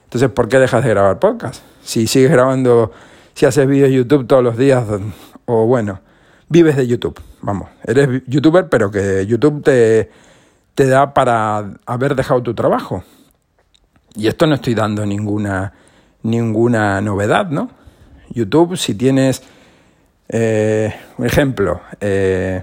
Entonces, 0.05 0.31
¿por 0.31 0.49
qué 0.49 0.59
dejas 0.59 0.83
de 0.85 0.89
grabar 0.89 1.19
podcast? 1.19 1.63
Si 1.83 2.07
sigues 2.07 2.31
grabando, 2.31 2.93
si 3.35 3.45
haces 3.45 3.67
vídeos 3.67 3.91
de 3.91 3.97
YouTube 3.97 4.27
todos 4.27 4.43
los 4.43 4.57
días, 4.57 4.87
o 5.45 5.67
bueno, 5.67 6.01
vives 6.55 6.77
de 6.77 6.87
YouTube, 6.87 7.21
vamos, 7.43 7.69
eres 7.85 8.23
youtuber, 8.29 8.69
pero 8.69 8.89
que 8.89 9.27
YouTube 9.27 9.61
te, 9.65 10.09
te 10.77 10.87
da 10.87 11.13
para 11.13 11.75
haber 11.85 12.15
dejado 12.15 12.45
tu 12.45 12.55
trabajo. 12.55 13.03
Y 14.15 14.29
esto 14.29 14.47
no 14.47 14.55
estoy 14.55 14.77
dando 14.77 15.05
ninguna, 15.05 15.73
ninguna 16.23 17.01
novedad, 17.01 17.51
¿no? 17.51 17.71
YouTube, 18.31 18.77
si 18.77 18.95
tienes, 18.95 19.43
eh, 20.29 20.95
un 21.19 21.27
ejemplo, 21.27 21.81
eh, 22.01 22.63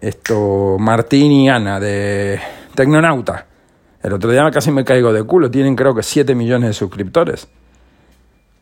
esto, 0.00 0.78
Martín 0.80 1.32
y 1.32 1.50
Ana 1.50 1.78
de 1.78 2.40
Tecnonauta, 2.74 3.46
el 4.02 4.14
otro 4.14 4.30
día 4.30 4.50
casi 4.50 4.70
me 4.70 4.86
caigo 4.86 5.12
de 5.12 5.22
culo, 5.22 5.50
tienen 5.50 5.76
creo 5.76 5.94
que 5.94 6.02
7 6.02 6.34
millones 6.34 6.70
de 6.70 6.72
suscriptores. 6.72 7.46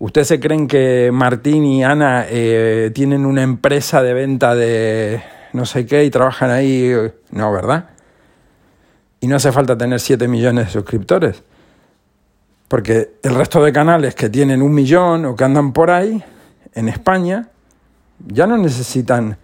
¿Ustedes 0.01 0.29
se 0.29 0.41
creen 0.41 0.67
que 0.67 1.11
Martín 1.13 1.63
y 1.67 1.85
Ana 1.85 2.25
eh, 2.27 2.91
tienen 2.95 3.27
una 3.27 3.43
empresa 3.43 4.03
de 4.03 4.15
venta 4.15 4.55
de 4.55 5.23
no 5.53 5.67
sé 5.67 5.85
qué 5.85 6.05
y 6.05 6.11
trabajan 6.11 6.51
ahí? 6.51 6.91
No, 7.31 7.53
¿verdad? 7.53 7.91
Y 9.21 9.27
no 9.27 9.37
hace 9.37 9.53
falta 9.53 9.77
tener 9.77 10.01
7 10.01 10.27
millones 10.27 10.67
de 10.67 10.73
suscriptores. 10.73 11.43
Porque 12.67 13.11
el 13.23 13.35
resto 13.35 13.63
de 13.63 13.75
canales 13.75 14.15
que 14.15 14.31
tienen 14.31 14.63
un 14.63 14.73
millón 14.73 15.27
o 15.27 15.37
que 15.37 15.45
andan 15.45 15.75
por 15.75 15.91
ahí, 15.91 16.25
en 16.73 16.89
España, 16.89 17.49
ya 18.27 18.47
no 18.47 18.57
necesitan, 18.57 19.37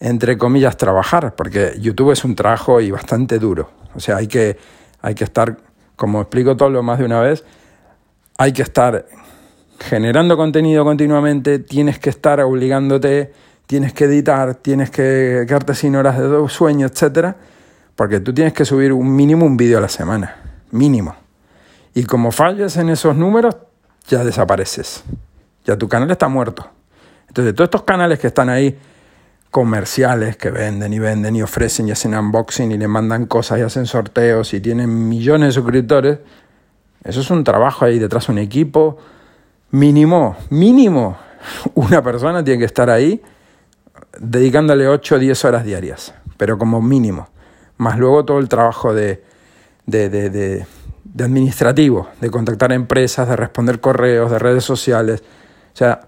entre 0.00 0.36
comillas, 0.36 0.76
trabajar, 0.76 1.34
porque 1.34 1.76
YouTube 1.80 2.12
es 2.12 2.26
un 2.26 2.36
trabajo 2.36 2.78
y 2.82 2.90
bastante 2.90 3.38
duro. 3.38 3.70
O 3.94 4.00
sea, 4.00 4.16
hay 4.16 4.26
que 4.26 4.58
hay 5.00 5.14
que 5.14 5.24
estar, 5.24 5.56
como 5.96 6.20
explico 6.20 6.58
todo 6.58 6.68
lo 6.68 6.82
más 6.82 6.98
de 6.98 7.06
una 7.06 7.20
vez, 7.20 7.42
hay 8.36 8.52
que 8.52 8.60
estar 8.60 9.06
generando 9.78 10.36
contenido 10.36 10.84
continuamente, 10.84 11.58
tienes 11.58 11.98
que 11.98 12.10
estar 12.10 12.40
obligándote, 12.40 13.32
tienes 13.66 13.92
que 13.92 14.04
editar, 14.04 14.54
tienes 14.56 14.90
que 14.90 15.44
quedarte 15.46 15.74
sin 15.74 15.96
horas 15.96 16.18
de 16.18 16.48
sueño, 16.48 16.86
etcétera, 16.86 17.36
porque 17.96 18.20
tú 18.20 18.32
tienes 18.34 18.52
que 18.52 18.64
subir 18.64 18.92
un 18.92 19.14
mínimo 19.14 19.46
un 19.46 19.56
vídeo 19.56 19.78
a 19.78 19.80
la 19.80 19.88
semana, 19.88 20.36
mínimo. 20.70 21.14
Y 21.94 22.04
como 22.04 22.32
falles 22.32 22.76
en 22.76 22.88
esos 22.88 23.16
números, 23.16 23.56
ya 24.08 24.24
desapareces. 24.24 25.04
Ya 25.64 25.76
tu 25.76 25.88
canal 25.88 26.10
está 26.10 26.28
muerto. 26.28 26.68
Entonces, 27.28 27.54
todos 27.54 27.68
estos 27.68 27.82
canales 27.84 28.18
que 28.18 28.26
están 28.26 28.48
ahí 28.48 28.76
comerciales 29.50 30.36
que 30.36 30.50
venden 30.50 30.92
y 30.92 30.98
venden 30.98 31.36
y 31.36 31.42
ofrecen 31.42 31.86
y 31.86 31.92
hacen 31.92 32.14
unboxing 32.14 32.72
y 32.72 32.78
le 32.78 32.88
mandan 32.88 33.26
cosas 33.26 33.60
y 33.60 33.62
hacen 33.62 33.86
sorteos 33.86 34.52
y 34.52 34.60
tienen 34.60 35.08
millones 35.08 35.50
de 35.50 35.52
suscriptores, 35.52 36.18
eso 37.04 37.20
es 37.20 37.30
un 37.30 37.44
trabajo 37.44 37.84
ahí 37.84 38.00
detrás 38.00 38.26
de 38.26 38.32
un 38.32 38.38
equipo 38.38 38.98
mínimo, 39.74 40.36
mínimo. 40.50 41.16
Una 41.74 42.00
persona 42.00 42.44
tiene 42.44 42.60
que 42.60 42.64
estar 42.64 42.88
ahí 42.88 43.20
dedicándole 44.18 44.86
8 44.86 45.16
o 45.16 45.18
10 45.18 45.44
horas 45.44 45.64
diarias, 45.64 46.14
pero 46.36 46.56
como 46.58 46.80
mínimo. 46.80 47.28
Más 47.76 47.98
luego 47.98 48.24
todo 48.24 48.38
el 48.38 48.48
trabajo 48.48 48.94
de, 48.94 49.24
de, 49.86 50.08
de, 50.08 50.30
de, 50.30 50.66
de 51.02 51.24
administrativo, 51.24 52.08
de 52.20 52.30
contactar 52.30 52.70
a 52.70 52.76
empresas, 52.76 53.28
de 53.28 53.34
responder 53.34 53.80
correos, 53.80 54.30
de 54.30 54.38
redes 54.38 54.62
sociales. 54.64 55.24
O 55.72 55.76
sea, 55.76 56.02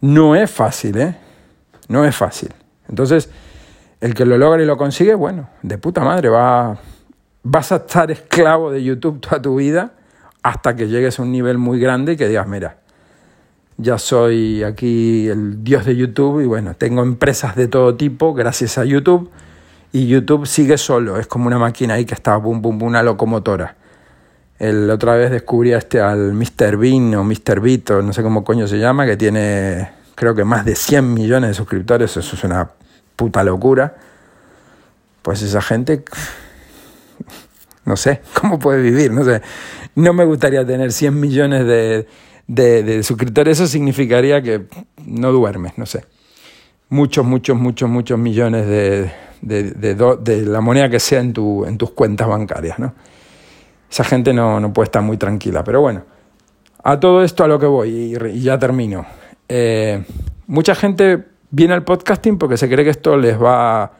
no 0.00 0.36
es 0.36 0.48
fácil, 0.48 0.96
¿eh? 0.98 1.16
No 1.88 2.04
es 2.04 2.14
fácil. 2.14 2.54
Entonces, 2.88 3.30
El 4.00 4.14
que 4.14 4.24
lo 4.24 4.38
logra 4.38 4.62
y 4.62 4.64
lo 4.64 4.76
consigue, 4.76 5.14
bueno, 5.14 5.50
de 5.62 5.76
puta 5.76 6.04
madre, 6.04 6.28
va, 6.28 6.78
vas 7.42 7.72
a 7.72 7.76
estar 7.76 8.12
esclavo 8.12 8.70
de 8.70 8.84
YouTube 8.84 9.20
toda 9.20 9.42
tu 9.42 9.56
vida 9.56 9.94
hasta 10.40 10.76
que 10.76 10.86
llegues 10.86 11.18
a 11.18 11.22
un 11.22 11.32
nivel 11.32 11.58
muy 11.58 11.80
grande 11.80 12.12
y 12.12 12.16
que 12.16 12.28
digas, 12.28 12.46
mira, 12.46 12.78
ya 13.78 13.96
soy 13.96 14.64
aquí 14.64 15.28
el 15.28 15.62
dios 15.62 15.86
de 15.86 15.96
YouTube 15.96 16.42
y 16.42 16.46
bueno, 16.46 16.74
tengo 16.74 17.02
empresas 17.02 17.54
de 17.56 17.68
todo 17.68 17.94
tipo 17.94 18.34
gracias 18.34 18.76
a 18.76 18.84
YouTube 18.84 19.30
y 19.92 20.08
YouTube 20.08 20.46
sigue 20.46 20.76
solo, 20.76 21.18
es 21.18 21.26
como 21.26 21.46
una 21.46 21.58
máquina 21.58 21.94
ahí 21.94 22.04
que 22.04 22.14
está, 22.14 22.36
bum, 22.36 22.60
bum, 22.60 22.78
bum, 22.78 22.88
una 22.88 23.02
locomotora. 23.02 23.76
El 24.58 24.90
otra 24.90 25.14
vez 25.14 25.30
descubrí 25.30 25.72
a 25.72 25.78
este 25.78 26.00
al 26.00 26.32
Mr. 26.34 26.76
Bean 26.76 27.14
o 27.14 27.22
Mr. 27.22 27.60
Beat 27.60 27.90
o 27.90 28.02
no 28.02 28.12
sé 28.12 28.22
cómo 28.24 28.42
coño 28.42 28.66
se 28.66 28.78
llama, 28.78 29.06
que 29.06 29.16
tiene 29.16 29.88
creo 30.16 30.34
que 30.34 30.44
más 30.44 30.64
de 30.64 30.74
100 30.74 31.14
millones 31.14 31.50
de 31.50 31.54
suscriptores, 31.54 32.16
eso 32.16 32.34
es 32.34 32.44
una 32.44 32.68
puta 33.14 33.44
locura. 33.44 33.94
Pues 35.22 35.42
esa 35.42 35.62
gente, 35.62 36.04
no 37.84 37.96
sé, 37.96 38.22
¿cómo 38.40 38.58
puede 38.58 38.82
vivir? 38.82 39.12
No 39.12 39.24
sé, 39.24 39.40
no 39.94 40.12
me 40.12 40.24
gustaría 40.24 40.66
tener 40.66 40.92
100 40.92 41.18
millones 41.18 41.64
de, 41.64 42.08
de, 42.48 43.02
suscriptores, 43.04 43.60
eso 43.60 43.68
significaría 43.68 44.42
que 44.42 44.66
no 45.06 45.30
duermes, 45.30 45.78
no 45.78 45.86
sé. 45.86 46.04
Muchos, 46.88 47.24
muchos, 47.24 47.56
muchos, 47.56 47.88
muchos 47.88 48.18
millones 48.18 48.66
de, 48.66 49.12
de, 49.42 49.94
de, 49.94 50.42
la 50.46 50.60
moneda 50.60 50.88
que 50.88 50.98
sea 50.98 51.20
en, 51.20 51.32
tu, 51.32 51.64
en 51.64 51.78
tus 51.78 51.90
cuentas 51.90 52.26
bancarias, 52.26 52.78
¿no? 52.78 52.94
esa 53.90 54.04
gente 54.04 54.32
no, 54.32 54.60
no, 54.60 54.72
puede 54.72 54.86
estar 54.86 55.02
muy 55.02 55.16
tranquila. 55.16 55.64
Pero 55.64 55.80
bueno, 55.80 56.04
a 56.82 57.00
todo 57.00 57.22
esto 57.22 57.44
a 57.44 57.48
lo 57.48 57.58
que 57.58 57.66
voy 57.66 58.16
y, 58.16 58.40
ya 58.40 58.58
termino. 58.58 59.06
Eh, 59.48 60.04
mucha 60.46 60.74
gente 60.74 61.24
viene 61.50 61.74
al 61.74 61.84
podcasting 61.84 62.38
porque 62.38 62.56
se 62.56 62.68
cree 62.68 62.84
que 62.84 62.90
esto 62.90 63.16
les 63.16 63.40
va 63.40 63.92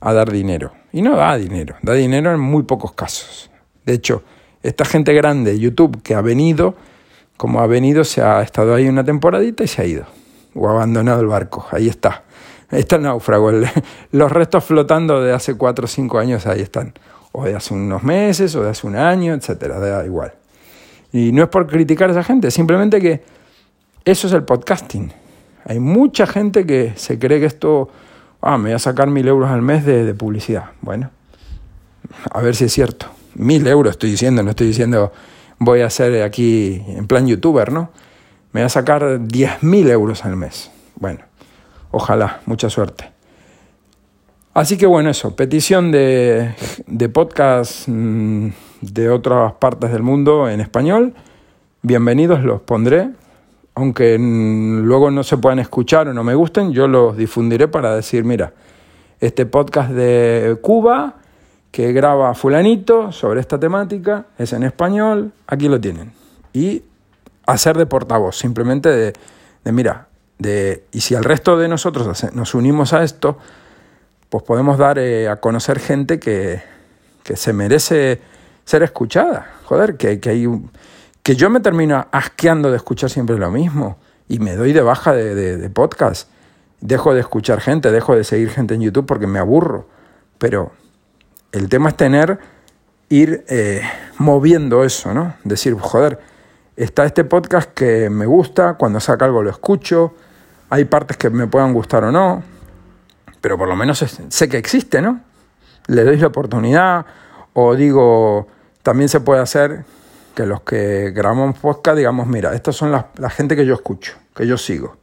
a 0.00 0.12
dar 0.12 0.30
dinero. 0.30 0.72
Y 0.92 1.02
no 1.02 1.16
da 1.16 1.36
dinero, 1.36 1.76
da 1.82 1.92
dinero 1.94 2.32
en 2.32 2.40
muy 2.40 2.62
pocos 2.62 2.92
casos. 2.92 3.50
De 3.84 3.94
hecho, 3.94 4.22
esta 4.62 4.84
gente 4.84 5.12
grande 5.12 5.52
de 5.52 5.58
YouTube 5.58 6.02
que 6.02 6.14
ha 6.14 6.22
venido, 6.22 6.74
como 7.36 7.60
ha 7.60 7.66
venido, 7.66 8.04
se 8.04 8.22
ha 8.22 8.42
estado 8.42 8.74
ahí 8.74 8.88
una 8.88 9.04
temporadita 9.04 9.64
y 9.64 9.68
se 9.68 9.82
ha 9.82 9.84
ido. 9.84 10.04
O 10.54 10.68
ha 10.68 10.72
abandonado 10.72 11.20
el 11.20 11.26
barco. 11.26 11.66
Ahí 11.70 11.88
está. 11.88 12.22
Ahí 12.70 12.80
está 12.80 12.96
el 12.96 13.02
náufrago. 13.02 13.50
los 14.12 14.32
restos 14.32 14.64
flotando 14.64 15.22
de 15.22 15.32
hace 15.32 15.56
cuatro 15.56 15.86
o 15.86 15.88
cinco 15.88 16.18
años 16.18 16.46
ahí 16.46 16.60
están 16.60 16.94
o 17.36 17.44
de 17.44 17.56
hace 17.56 17.74
unos 17.74 18.04
meses, 18.04 18.54
o 18.54 18.62
de 18.62 18.70
hace 18.70 18.86
un 18.86 18.94
año, 18.94 19.34
etcétera, 19.34 19.80
da 19.80 20.06
igual. 20.06 20.32
Y 21.12 21.32
no 21.32 21.42
es 21.42 21.48
por 21.48 21.66
criticar 21.66 22.08
a 22.08 22.12
esa 22.12 22.22
gente, 22.22 22.48
simplemente 22.52 23.00
que 23.00 23.24
eso 24.04 24.28
es 24.28 24.32
el 24.34 24.44
podcasting. 24.44 25.12
Hay 25.64 25.80
mucha 25.80 26.28
gente 26.28 26.64
que 26.64 26.92
se 26.94 27.18
cree 27.18 27.40
que 27.40 27.46
esto, 27.46 27.90
ah, 28.40 28.56
me 28.56 28.68
voy 28.68 28.74
a 28.74 28.78
sacar 28.78 29.08
mil 29.10 29.26
euros 29.26 29.50
al 29.50 29.62
mes 29.62 29.84
de, 29.84 30.14
publicidad. 30.14 30.66
Bueno, 30.80 31.10
a 32.30 32.40
ver 32.40 32.54
si 32.54 32.66
es 32.66 32.72
cierto. 32.72 33.06
Mil 33.34 33.66
euros 33.66 33.94
estoy 33.94 34.12
diciendo, 34.12 34.44
no 34.44 34.50
estoy 34.50 34.68
diciendo 34.68 35.12
voy 35.58 35.80
a 35.80 35.86
hacer 35.86 36.22
aquí 36.22 36.82
en 36.88 37.06
plan 37.06 37.26
youtuber, 37.26 37.72
¿no? 37.72 37.90
Me 38.52 38.60
voy 38.60 38.66
a 38.66 38.68
sacar 38.68 39.26
diez 39.26 39.62
mil 39.62 39.90
euros 39.90 40.24
al 40.24 40.36
mes. 40.36 40.70
Bueno, 40.96 41.20
ojalá, 41.90 42.40
mucha 42.46 42.70
suerte. 42.70 43.10
Así 44.52 44.76
que 44.76 44.86
bueno, 44.86 45.10
eso, 45.10 45.34
petición 45.34 45.90
de, 45.90 46.54
de 46.86 47.08
podcast 47.08 47.88
mm, 47.88 48.50
de 48.82 49.10
otras 49.10 49.54
partes 49.54 49.90
del 49.90 50.02
mundo 50.02 50.48
en 50.48 50.60
español. 50.60 51.14
Bienvenidos, 51.82 52.44
los 52.44 52.60
pondré. 52.60 53.10
Aunque 53.74 54.16
luego 54.18 55.10
no 55.10 55.24
se 55.24 55.36
puedan 55.36 55.58
escuchar 55.58 56.06
o 56.06 56.14
no 56.14 56.22
me 56.22 56.36
gusten, 56.36 56.72
yo 56.72 56.86
los 56.86 57.16
difundiré 57.16 57.66
para 57.66 57.96
decir, 57.96 58.22
mira, 58.22 58.52
este 59.18 59.46
podcast 59.46 59.90
de 59.90 60.56
Cuba 60.62 61.16
que 61.74 61.92
graba 61.92 62.32
fulanito 62.34 63.10
sobre 63.10 63.40
esta 63.40 63.58
temática 63.58 64.26
es 64.38 64.52
en 64.52 64.62
español, 64.62 65.32
aquí 65.48 65.68
lo 65.68 65.80
tienen. 65.80 66.12
Y 66.52 66.84
hacer 67.46 67.76
de 67.76 67.84
portavoz, 67.84 68.38
simplemente 68.38 68.90
de, 68.90 69.12
de 69.64 69.72
mira, 69.72 70.06
de, 70.38 70.84
y 70.92 71.00
si 71.00 71.16
al 71.16 71.24
resto 71.24 71.58
de 71.58 71.66
nosotros 71.66 72.32
nos 72.32 72.54
unimos 72.54 72.92
a 72.92 73.02
esto, 73.02 73.38
pues 74.28 74.44
podemos 74.44 74.78
dar 74.78 75.00
eh, 75.00 75.28
a 75.28 75.40
conocer 75.40 75.80
gente 75.80 76.20
que, 76.20 76.62
se 77.34 77.52
merece 77.52 78.20
ser 78.64 78.84
escuchada. 78.84 79.54
Joder, 79.64 79.96
que, 79.96 80.20
que, 80.20 80.30
hay 80.30 80.48
que 81.24 81.34
yo 81.34 81.50
me 81.50 81.58
termino 81.58 82.06
asqueando 82.12 82.70
de 82.70 82.76
escuchar 82.76 83.10
siempre 83.10 83.36
lo 83.36 83.50
mismo 83.50 83.98
y 84.28 84.38
me 84.38 84.54
doy 84.54 84.72
de 84.72 84.82
baja 84.82 85.12
de, 85.12 85.70
podcast. 85.70 86.28
Dejo 86.80 87.14
de 87.14 87.20
escuchar 87.20 87.60
gente, 87.60 87.90
dejo 87.90 88.14
de 88.14 88.22
seguir 88.22 88.50
gente 88.50 88.74
en 88.74 88.80
YouTube 88.82 89.06
porque 89.06 89.26
me 89.26 89.40
aburro. 89.40 89.88
Pero 90.38 90.70
el 91.54 91.68
tema 91.68 91.90
es 91.90 91.96
tener, 91.96 92.38
ir 93.08 93.44
eh, 93.48 93.80
moviendo 94.18 94.82
eso, 94.82 95.14
¿no? 95.14 95.34
Decir, 95.44 95.74
joder, 95.78 96.18
está 96.76 97.04
este 97.04 97.22
podcast 97.22 97.72
que 97.72 98.10
me 98.10 98.26
gusta, 98.26 98.74
cuando 98.74 98.98
saca 98.98 99.24
algo 99.24 99.40
lo 99.40 99.50
escucho, 99.50 100.14
hay 100.68 100.84
partes 100.84 101.16
que 101.16 101.30
me 101.30 101.46
puedan 101.46 101.72
gustar 101.72 102.02
o 102.02 102.10
no, 102.10 102.42
pero 103.40 103.56
por 103.56 103.68
lo 103.68 103.76
menos 103.76 104.04
sé 104.28 104.48
que 104.48 104.58
existe, 104.58 105.00
¿no? 105.00 105.20
Le 105.86 106.02
doy 106.02 106.16
la 106.16 106.26
oportunidad 106.26 107.06
o 107.52 107.76
digo, 107.76 108.48
también 108.82 109.08
se 109.08 109.20
puede 109.20 109.40
hacer 109.40 109.84
que 110.34 110.46
los 110.46 110.62
que 110.62 111.12
grabamos 111.12 111.56
podcast 111.60 111.96
digamos, 111.96 112.26
mira, 112.26 112.52
estas 112.54 112.74
son 112.74 112.90
las, 112.90 113.04
la 113.16 113.30
gente 113.30 113.54
que 113.54 113.64
yo 113.64 113.74
escucho, 113.74 114.14
que 114.34 114.44
yo 114.44 114.58
sigo. 114.58 114.96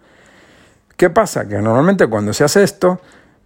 ¿Qué 0.98 1.10
pasa? 1.10 1.48
Que 1.48 1.60
normalmente 1.60 2.08
cuando 2.08 2.34
se 2.34 2.44
hace 2.44 2.62
esto, 2.62 3.00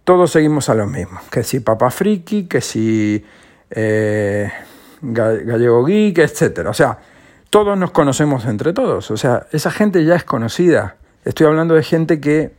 todos 0.06 0.30
seguimos 0.30 0.68
a 0.68 0.74
lo 0.76 0.86
mismo. 0.86 1.18
Que 1.32 1.42
si 1.42 1.58
Papa 1.58 1.90
Friki, 1.90 2.46
que 2.46 2.60
si 2.60 3.24
eh, 3.70 4.48
Gallego 5.02 5.84
Geek, 5.84 6.18
etc. 6.18 6.68
O 6.68 6.72
sea, 6.72 6.98
todos 7.50 7.76
nos 7.76 7.90
conocemos 7.90 8.44
entre 8.44 8.72
todos. 8.72 9.10
O 9.10 9.16
sea, 9.16 9.48
esa 9.50 9.72
gente 9.72 10.04
ya 10.04 10.14
es 10.14 10.22
conocida. 10.22 10.94
Estoy 11.24 11.48
hablando 11.48 11.74
de 11.74 11.82
gente 11.82 12.20
que 12.20 12.54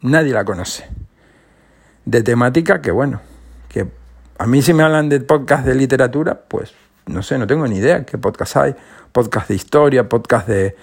nadie 0.00 0.32
la 0.32 0.46
conoce 0.46 0.88
de 2.06 2.22
temática 2.22 2.80
que, 2.80 2.90
bueno, 2.90 3.20
que 3.68 3.86
a 4.38 4.46
mí 4.46 4.62
si 4.62 4.72
me 4.72 4.82
hablan 4.82 5.10
de 5.10 5.20
podcast 5.20 5.66
de 5.66 5.74
literatura, 5.74 6.40
pues 6.48 6.72
no 7.04 7.22
sé, 7.22 7.36
no 7.36 7.46
tengo 7.46 7.68
ni 7.68 7.76
idea 7.76 8.06
qué 8.06 8.16
podcast 8.16 8.56
hay. 8.56 8.74
Podcast 9.12 9.48
de 9.48 9.56
historia, 9.56 10.08
podcast 10.08 10.48
de, 10.48 10.74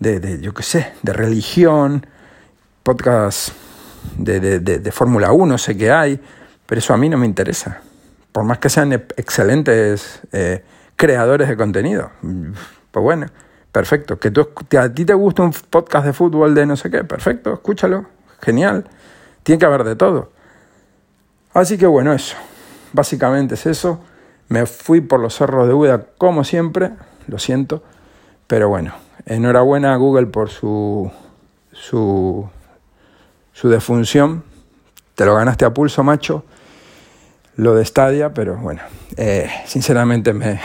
de, 0.00 0.18
de 0.18 0.40
yo 0.40 0.52
qué 0.52 0.64
sé, 0.64 0.94
de 1.02 1.12
religión, 1.12 2.08
podcast 2.82 3.52
de, 4.18 4.40
de, 4.40 4.78
de 4.78 4.92
Fórmula 4.92 5.32
1, 5.32 5.58
sé 5.58 5.76
que 5.76 5.90
hay, 5.90 6.20
pero 6.66 6.78
eso 6.78 6.94
a 6.94 6.96
mí 6.96 7.08
no 7.08 7.18
me 7.18 7.26
interesa. 7.26 7.80
Por 8.32 8.44
más 8.44 8.58
que 8.58 8.68
sean 8.68 8.92
excelentes 8.92 10.20
eh, 10.32 10.64
creadores 10.96 11.48
de 11.48 11.56
contenido. 11.56 12.10
Pues 12.90 13.02
bueno, 13.02 13.26
perfecto. 13.70 14.18
Que, 14.18 14.30
tú, 14.30 14.48
a 14.78 14.88
ti 14.88 15.04
te 15.04 15.14
gusta 15.14 15.42
un 15.42 15.52
podcast 15.52 16.06
de 16.06 16.12
fútbol 16.12 16.54
de 16.54 16.66
no 16.66 16.76
sé 16.76 16.90
qué, 16.90 17.04
perfecto, 17.04 17.54
escúchalo, 17.54 18.06
genial. 18.40 18.86
Tiene 19.42 19.58
que 19.58 19.66
haber 19.66 19.84
de 19.84 19.96
todo. 19.96 20.32
Así 21.52 21.78
que 21.78 21.86
bueno, 21.86 22.12
eso. 22.12 22.36
Básicamente 22.92 23.54
es 23.54 23.66
eso. 23.66 24.00
Me 24.48 24.66
fui 24.66 25.00
por 25.00 25.20
los 25.20 25.34
cerros 25.34 25.68
de 25.68 25.74
Úbeda 25.74 26.06
como 26.18 26.44
siempre, 26.44 26.90
lo 27.26 27.38
siento. 27.38 27.82
Pero 28.46 28.68
bueno, 28.68 28.94
enhorabuena 29.26 29.94
a 29.94 29.96
Google 29.96 30.26
por 30.26 30.50
su, 30.50 31.10
su, 31.72 32.48
su 33.54 33.70
defunción. 33.70 34.44
Te 35.14 35.24
lo 35.24 35.34
ganaste 35.34 35.64
a 35.64 35.72
pulso, 35.72 36.04
macho. 36.04 36.44
Lo 37.56 37.74
de 37.74 37.84
Stadia, 37.84 38.34
pero 38.34 38.56
bueno, 38.56 38.82
eh, 39.16 39.48
sinceramente 39.64 40.34
me, 40.34 40.60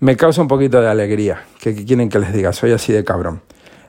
me 0.00 0.16
causa 0.16 0.42
un 0.42 0.48
poquito 0.48 0.80
de 0.82 0.88
alegría. 0.88 1.44
¿Qué 1.60 1.74
quieren 1.74 2.08
que 2.08 2.18
les 2.18 2.32
diga? 2.32 2.52
Soy 2.52 2.72
así 2.72 2.92
de 2.92 3.04
cabrón. 3.04 3.40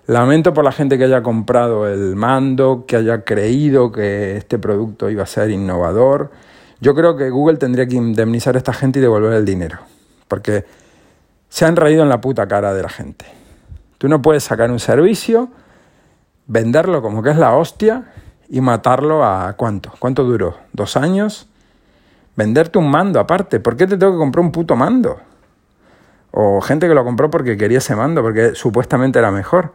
Lamento 0.06 0.54
por 0.54 0.64
la 0.64 0.72
gente 0.72 0.98
que 0.98 1.06
haya 1.06 1.24
comprado 1.24 1.88
el 1.88 2.16
mando, 2.16 2.86
que 2.88 2.98
haya 2.98 3.24
creído 3.24 3.92
que 3.92 4.38
este 4.38 4.60
producto 4.60 5.10
iba 5.10 5.24
a 5.24 5.26
ser 5.26 5.50
innovador. 5.50 6.32
Yo 6.82 6.94
creo 6.94 7.16
que 7.16 7.30
Google 7.30 7.58
tendría 7.58 7.88
que 7.88 7.96
indemnizar 7.96 8.56
a 8.56 8.58
esta 8.58 8.74
gente 8.74 9.00
y 9.00 9.02
devolver 9.02 9.34
el 9.34 9.46
dinero, 9.46 9.80
porque 10.28 10.66
se 11.48 11.66
han 11.66 11.78
reído 11.78 12.04
en 12.04 12.10
la 12.10 12.20
puta 12.20 12.48
cara 12.48 12.74
de 12.74 12.84
la 12.84 12.90
gente. 12.90 13.26
Tú 13.98 14.10
no 14.10 14.22
puedes 14.22 14.44
sacar 14.44 14.70
un 14.70 14.80
servicio, 14.80 15.50
venderlo 16.48 17.02
como 17.02 17.24
que 17.24 17.32
es 17.32 17.38
la 17.38 17.56
hostia 17.56 18.12
y 18.50 18.62
matarlo 18.62 19.24
a 19.24 19.54
cuánto? 19.54 19.92
¿Cuánto 20.00 20.24
duró? 20.24 20.58
¿Dos 20.74 20.98
años? 20.98 21.50
Venderte 22.36 22.80
un 22.80 22.90
mando 22.90 23.20
aparte. 23.20 23.60
¿Por 23.60 23.78
qué 23.78 23.88
te 23.88 23.98
tengo 23.98 24.14
que 24.14 24.18
comprar 24.18 24.44
un 24.44 24.52
puto 24.52 24.76
mando? 24.76 25.20
O 26.32 26.62
gente 26.62 26.88
que 26.88 26.96
lo 26.96 27.04
compró 27.04 27.30
porque 27.30 27.58
quería 27.58 27.78
ese 27.78 27.96
mando, 27.96 28.22
porque 28.22 28.56
supuestamente 28.56 29.20
era 29.20 29.32
mejor. 29.32 29.74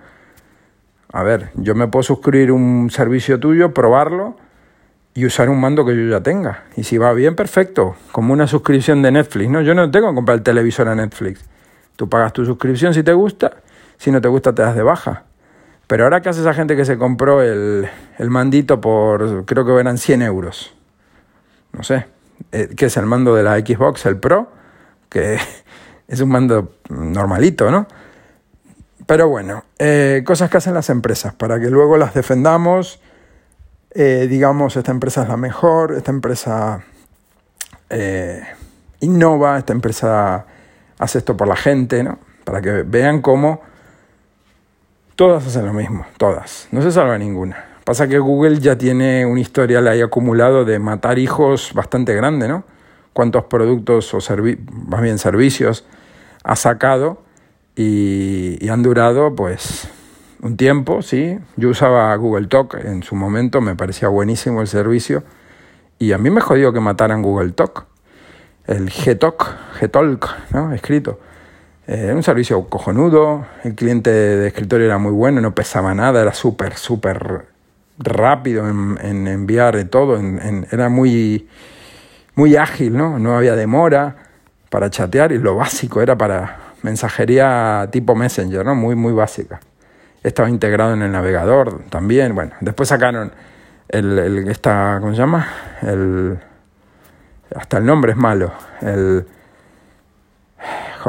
A 1.12 1.22
ver, 1.22 1.50
yo 1.54 1.74
me 1.74 1.86
puedo 1.86 2.02
suscribir 2.02 2.52
un 2.52 2.90
servicio 2.90 3.38
tuyo, 3.38 3.72
probarlo 3.72 4.36
y 5.14 5.24
usar 5.24 5.50
un 5.50 5.60
mando 5.60 5.86
que 5.86 5.96
yo 5.96 6.10
ya 6.10 6.22
tenga. 6.22 6.64
Y 6.76 6.84
si 6.84 6.98
va 6.98 7.12
bien, 7.12 7.34
perfecto. 7.36 7.96
Como 8.12 8.32
una 8.32 8.46
suscripción 8.46 9.02
de 9.02 9.12
Netflix, 9.12 9.50
¿no? 9.50 9.62
Yo 9.62 9.74
no 9.74 9.90
tengo 9.90 10.08
que 10.10 10.14
comprar 10.16 10.38
el 10.38 10.42
televisor 10.42 10.88
a 10.88 10.94
Netflix. 10.94 11.44
Tú 11.96 12.08
pagas 12.08 12.32
tu 12.32 12.44
suscripción 12.44 12.92
si 12.92 13.02
te 13.02 13.12
gusta, 13.12 13.52
si 13.96 14.10
no 14.10 14.20
te 14.20 14.28
gusta 14.28 14.54
te 14.54 14.62
das 14.62 14.76
de 14.76 14.82
baja. 14.82 15.24
Pero 15.88 16.04
ahora 16.04 16.20
que 16.20 16.28
hace 16.28 16.42
esa 16.42 16.52
gente 16.52 16.76
que 16.76 16.84
se 16.84 16.98
compró 16.98 17.42
el, 17.42 17.88
el 18.18 18.30
mandito 18.30 18.78
por, 18.80 19.46
creo 19.46 19.64
que 19.64 19.72
eran 19.80 19.96
100 19.96 20.22
euros. 20.22 20.74
no 21.72 21.82
sé, 21.82 22.06
eh, 22.52 22.68
que 22.76 22.86
es 22.86 22.96
el 22.98 23.06
mando 23.06 23.34
de 23.34 23.42
la 23.42 23.58
Xbox, 23.58 24.04
el 24.04 24.18
Pro, 24.18 24.52
que 25.08 25.38
es 26.08 26.20
un 26.20 26.28
mando 26.28 26.74
normalito, 26.90 27.70
¿no? 27.70 27.88
Pero 29.06 29.30
bueno, 29.30 29.64
eh, 29.78 30.22
cosas 30.26 30.50
que 30.50 30.58
hacen 30.58 30.74
las 30.74 30.90
empresas 30.90 31.32
para 31.34 31.58
que 31.58 31.70
luego 31.70 31.96
las 31.96 32.12
defendamos. 32.12 33.00
Eh, 33.90 34.26
digamos, 34.28 34.76
esta 34.76 34.90
empresa 34.90 35.22
es 35.22 35.28
la 35.28 35.38
mejor, 35.38 35.94
esta 35.94 36.10
empresa 36.10 36.84
innova, 39.00 39.56
esta 39.56 39.72
empresa 39.72 40.44
hace 40.98 41.18
esto 41.18 41.34
por 41.34 41.48
la 41.48 41.56
gente, 41.56 42.02
¿no? 42.02 42.18
Para 42.44 42.60
que 42.60 42.82
vean 42.82 43.22
cómo 43.22 43.62
todas 45.18 45.44
hacen 45.44 45.66
lo 45.66 45.72
mismo, 45.72 46.06
todas, 46.16 46.68
no 46.70 46.80
se 46.80 46.92
salva 46.92 47.18
ninguna. 47.18 47.64
Pasa 47.82 48.06
que 48.06 48.20
Google 48.20 48.60
ya 48.60 48.78
tiene 48.78 49.26
un 49.26 49.36
historial 49.36 49.88
ahí 49.88 50.00
acumulado 50.00 50.64
de 50.64 50.78
matar 50.78 51.18
hijos 51.18 51.72
bastante 51.74 52.14
grande, 52.14 52.46
¿no? 52.46 52.62
Cuántos 53.12 53.42
productos 53.46 54.14
o 54.14 54.18
más 54.86 55.02
bien 55.02 55.18
servicios 55.18 55.84
ha 56.44 56.54
sacado 56.54 57.20
y, 57.74 58.68
han 58.68 58.84
durado 58.84 59.34
pues 59.34 59.88
un 60.40 60.56
tiempo, 60.56 61.02
sí. 61.02 61.36
Yo 61.56 61.70
usaba 61.70 62.14
Google 62.14 62.46
Talk 62.46 62.74
en 62.74 63.02
su 63.02 63.16
momento, 63.16 63.60
me 63.60 63.74
parecía 63.74 64.06
buenísimo 64.06 64.60
el 64.60 64.68
servicio 64.68 65.24
y 65.98 66.12
a 66.12 66.18
mí 66.18 66.30
me 66.30 66.40
jodió 66.40 66.72
que 66.72 66.78
mataran 66.78 67.22
Google 67.22 67.50
Talk, 67.54 67.86
el 68.68 68.88
G-Talk, 68.88 69.80
G-Talk, 69.80 70.52
¿no? 70.52 70.72
Escrito. 70.72 71.18
Eh, 71.90 72.12
un 72.14 72.22
servicio 72.22 72.68
cojonudo, 72.68 73.46
el 73.64 73.74
cliente 73.74 74.10
de 74.10 74.48
escritorio 74.48 74.84
era 74.84 74.98
muy 74.98 75.12
bueno, 75.12 75.40
no 75.40 75.54
pesaba 75.54 75.94
nada, 75.94 76.20
era 76.20 76.34
súper, 76.34 76.74
súper 76.74 77.46
rápido 77.96 78.68
en, 78.68 79.26
enviar 79.26 79.82
todo, 79.84 80.18
en, 80.18 80.66
era 80.70 80.90
muy, 80.90 81.48
muy 82.34 82.56
ágil, 82.56 82.94
¿no? 82.94 83.18
No 83.18 83.34
había 83.34 83.56
demora 83.56 84.16
para 84.68 84.90
chatear 84.90 85.32
y 85.32 85.38
lo 85.38 85.56
básico 85.56 86.02
era 86.02 86.18
para 86.18 86.58
mensajería 86.82 87.88
tipo 87.90 88.14
Messenger, 88.14 88.66
¿no? 88.66 88.74
Muy, 88.74 88.94
muy 88.94 89.14
básica. 89.14 89.58
Estaba 90.22 90.50
integrado 90.50 90.92
en 90.92 91.00
el 91.00 91.10
navegador 91.10 91.84
también, 91.88 92.34
bueno, 92.34 92.52
después 92.60 92.90
sacaron 92.90 93.32
el, 93.88 94.18
el 94.18 94.48
esta, 94.48 94.98
¿cómo 95.00 95.12
se 95.12 95.18
llama? 95.18 95.48
El, 95.80 96.38
hasta 97.56 97.78
el 97.78 97.86
nombre 97.86 98.12
es 98.12 98.18
malo, 98.18 98.52
el, 98.82 99.24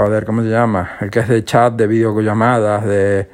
joder, 0.06 0.26
¿cómo 0.26 0.42
se 0.44 0.48
llama? 0.48 0.92
El 1.02 1.12
que 1.12 1.20
es 1.20 1.28
de 1.28 1.44
chat, 1.44 1.74
de 1.74 1.86
videollamadas, 1.86 2.86
de 2.86 3.30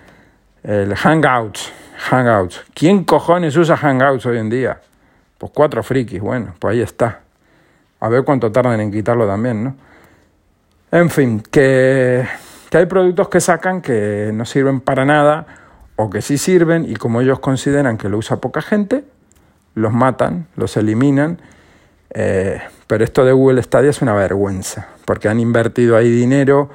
el 0.64 0.96
Hangouts, 0.96 1.72
Hangouts. 2.10 2.66
¿Quién 2.74 3.04
cojones 3.04 3.56
usa 3.56 3.78
Hangouts 3.78 4.26
hoy 4.26 4.40
en 4.40 4.50
día? 4.50 4.82
Pues 5.38 5.52
cuatro 5.54 5.84
frikis, 5.84 6.20
bueno, 6.20 6.56
pues 6.58 6.74
ahí 6.74 6.82
está. 6.82 7.20
A 8.00 8.10
ver 8.10 8.24
cuánto 8.24 8.52
tardan 8.52 8.82
en 8.82 8.92
quitarlo 8.92 9.28
también, 9.28 9.64
¿no? 9.64 9.76
En 10.92 11.12
fin, 11.12 11.44
que, 11.52 12.28
que 12.72 12.78
hay 12.80 12.88
productos 12.88 13.30
que 13.30 13.42
sacan 13.42 13.80
que 13.84 14.32
no 14.34 14.44
sirven 14.46 14.82
para 14.82 15.06
nada 15.06 15.46
o 15.98 16.10
que 16.10 16.24
sí 16.24 16.40
sirven 16.40 16.90
y 16.90 16.96
como 16.96 17.22
ellos 17.22 17.38
consideran 17.38 18.00
que 18.00 18.10
lo 18.10 18.18
usa 18.18 18.38
poca 18.38 18.64
gente, 18.64 19.04
los 19.76 19.94
matan, 19.94 20.48
los 20.56 20.78
eliminan. 20.78 21.40
Eh, 22.10 22.60
pero 22.88 23.04
esto 23.04 23.26
de 23.26 23.32
Google 23.32 23.62
Stadia 23.64 23.90
es 23.90 24.02
una 24.02 24.14
vergüenza, 24.14 24.88
porque 25.06 25.30
han 25.30 25.40
invertido 25.40 25.98
ahí 25.98 26.10
dinero 26.10 26.70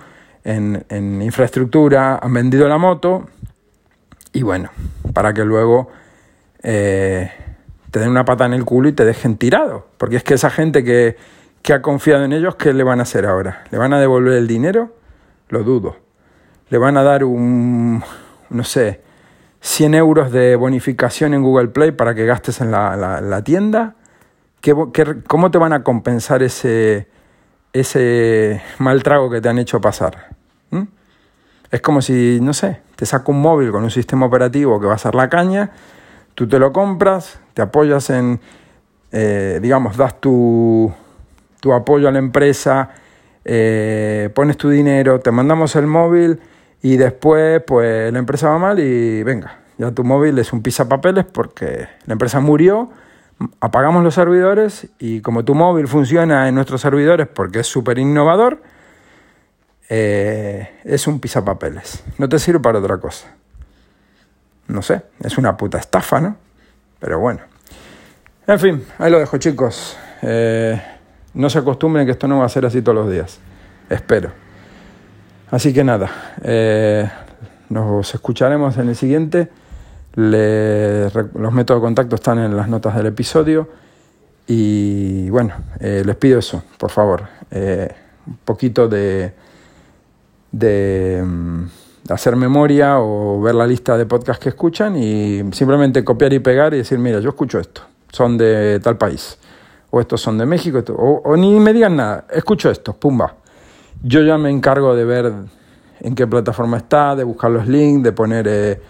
en, 0.45 0.85
en 0.89 1.23
infraestructura, 1.23 2.19
han 2.23 2.33
vendido 2.33 2.69
la 2.69 2.79
moto 2.79 3.29
y 4.33 4.43
bueno, 4.43 4.71
para 5.13 5.35
que 5.35 5.45
luego 5.45 5.91
eh, 6.63 7.31
te 7.91 7.99
den 7.99 8.11
una 8.11 8.25
pata 8.25 8.47
en 8.47 8.55
el 8.55 8.65
culo 8.65 8.89
y 8.89 8.93
te 8.93 9.05
dejen 9.05 9.37
tirado. 9.37 9.87
Porque 9.99 10.17
es 10.17 10.25
que 10.25 10.35
esa 10.35 10.51
gente 10.51 10.85
que, 10.85 11.17
que 11.63 11.73
ha 11.73 11.83
confiado 11.83 12.25
en 12.25 12.33
ellos, 12.33 12.55
¿qué 12.57 12.73
le 12.73 12.85
van 12.85 13.01
a 13.01 13.03
hacer 13.03 13.27
ahora? 13.27 13.65
¿Le 13.71 13.79
van 13.79 13.93
a 13.93 14.01
devolver 14.01 14.35
el 14.35 14.47
dinero? 14.47 14.95
Lo 15.49 15.65
dudo. 15.65 15.97
¿Le 16.69 16.79
van 16.79 16.97
a 16.97 17.03
dar 17.03 17.25
un, 17.25 18.03
no 18.51 18.65
sé, 18.65 19.01
100 19.61 19.95
euros 19.95 20.31
de 20.31 20.55
bonificación 20.55 21.35
en 21.35 21.43
Google 21.43 21.69
Play 21.69 21.91
para 21.91 22.15
que 22.15 22.25
gastes 22.25 22.61
en 22.61 22.71
la, 22.71 22.97
la, 23.21 23.45
tienda? 23.45 23.97
¿Qué, 24.61 24.75
cómo 25.27 25.51
te 25.51 25.59
van 25.59 25.73
a 25.73 25.83
compensar 25.83 26.43
ese, 26.43 27.09
ese 27.73 28.63
mal 28.79 29.03
trago 29.03 29.31
que 29.31 29.41
te 29.41 29.49
han 29.49 29.59
hecho 29.59 29.81
pasar? 29.81 30.37
¿Mm? 30.71 30.83
Es 31.71 31.81
como 31.81 32.03
si, 32.03 32.41
no 32.43 32.53
sé, 32.53 32.81
te 32.97 33.07
saco 33.07 33.33
un 33.33 33.41
móvil 33.41 33.71
con 33.71 33.83
un 33.83 33.91
sistema 33.91 34.27
operativo 34.27 34.79
que 34.79 34.87
va 34.87 34.95
a 34.95 34.99
ser 34.99 35.15
la 35.15 35.31
caña, 35.31 35.71
tú 36.35 36.47
te 36.47 36.59
lo 36.59 36.73
compras, 36.73 37.41
te 37.55 37.63
apoyas 37.63 38.11
en, 38.11 38.41
eh, 39.13 39.61
digamos, 39.63 39.97
das 39.97 40.21
tu, 40.21 40.93
tu, 41.61 41.73
apoyo 41.73 42.09
a 42.09 42.13
la 42.13 42.19
empresa, 42.19 42.91
eh, 43.45 44.29
pones 44.35 44.59
tu 44.59 44.69
dinero, 44.69 45.21
te 45.21 45.31
mandamos 45.31 45.75
el 45.77 45.87
móvil 45.87 46.41
y 46.83 46.97
después 46.97 47.63
pues 47.67 48.13
la 48.13 48.19
empresa 48.19 48.51
va 48.51 48.59
mal 48.59 48.79
y 48.79 49.23
venga, 49.23 49.61
ya 49.79 49.91
tu 49.93 50.05
móvil 50.05 50.39
es 50.39 50.53
un 50.53 50.61
pisapapeles 50.61 51.25
porque 51.25 51.89
la 52.05 52.13
empresa 52.13 52.41
murió, 52.41 52.91
apagamos 53.61 54.03
los 54.05 54.15
servidores 54.15 54.89
y 54.99 55.21
como 55.21 55.45
tu 55.45 55.55
móvil 55.55 55.89
funciona 55.89 56.49
en 56.49 56.55
nuestros 56.55 56.81
servidores 56.81 57.27
porque 57.29 57.61
es 57.61 57.67
súper 57.67 57.99
innovador, 57.99 58.63
eh, 59.89 60.79
es 60.85 61.07
un 61.07 61.21
pisapapeles. 61.21 62.05
No 62.19 62.29
te 62.29 62.39
sirve 62.39 62.61
para 62.61 62.79
otra 62.79 62.99
cosa. 62.99 63.29
No 64.69 64.83
sé, 64.83 65.03
es 65.21 65.37
una 65.37 65.57
puta 65.57 65.79
estafa, 65.79 66.21
¿no? 66.21 66.37
Pero 67.01 67.19
bueno. 67.19 67.41
En 68.47 68.59
fin, 68.59 68.85
ahí 68.99 69.11
lo 69.11 69.19
dejo, 69.19 69.39
chicos. 69.39 69.97
Eh, 70.23 70.81
no 71.35 71.51
se 71.51 71.59
acostumbren 71.59 72.07
que 72.07 72.13
esto 72.13 72.29
no 72.29 72.39
va 72.39 72.47
a 72.47 72.49
ser 72.49 72.67
así 72.67 72.83
todos 72.83 72.97
los 72.97 73.11
días. 73.11 73.41
Espero. 73.89 74.31
Así 75.51 75.73
que 75.73 75.83
nada, 75.83 76.37
eh, 76.43 77.11
nos 77.69 78.15
escucharemos 78.15 78.77
en 78.79 78.89
el 78.89 78.97
siguiente. 78.97 79.51
Los 80.15 81.53
métodos 81.53 81.81
de 81.81 81.87
contacto 81.87 82.17
están 82.17 82.39
en 82.39 82.57
las 82.57 82.69
notas 82.69 82.97
del 82.97 83.07
episodio. 83.07 83.69
Y 84.47 85.31
bueno, 85.31 85.55
les 85.81 86.17
pido 86.17 86.39
eso, 86.39 86.63
por 86.79 86.91
favor. 86.91 87.25
un 87.53 88.37
poquito 88.45 88.89
de 88.89 89.33
de 90.53 91.23
mm, 91.25 91.65
hacer 92.11 92.37
memoria 92.37 92.99
o 92.99 93.41
ver 93.41 93.55
la 93.55 93.67
lista 93.67 93.97
de 93.97 94.07
podcasts 94.07 94.43
que 94.43 94.49
escuchan 94.51 94.97
y 94.97 95.43
simplemente 95.53 96.05
copiar 96.05 96.33
y 96.33 96.39
pegar 96.39 96.75
y 96.75 96.79
decir, 96.79 96.99
mira, 96.99 97.21
yo 97.21 97.31
escucho 97.31 97.59
esto, 97.59 97.83
son 98.11 98.37
de 98.37 98.81
tal 98.81 98.97
país, 98.97 99.39
o 99.91 100.01
estos 100.01 100.21
son 100.21 100.39
de 100.39 100.47
México, 100.47 100.83
o, 100.97 101.37
ni 101.37 101.59
me 101.61 101.73
digan 101.73 101.97
nada, 101.97 102.27
escucho 102.31 102.71
esto, 102.71 102.95
pumba. 102.95 103.37
Yo 104.03 104.23
ya 104.23 104.39
me 104.39 104.51
encargo 104.51 104.95
de 104.95 105.05
ver 105.05 105.33
en 106.01 106.15
qué 106.15 106.27
plataforma 106.27 106.79
está, 106.79 107.15
de 107.15 107.25
buscar 107.25 107.51
los 107.51 107.67
links, 107.69 108.03
de 108.03 108.13
poner 108.13 108.49
eh, 108.49 108.81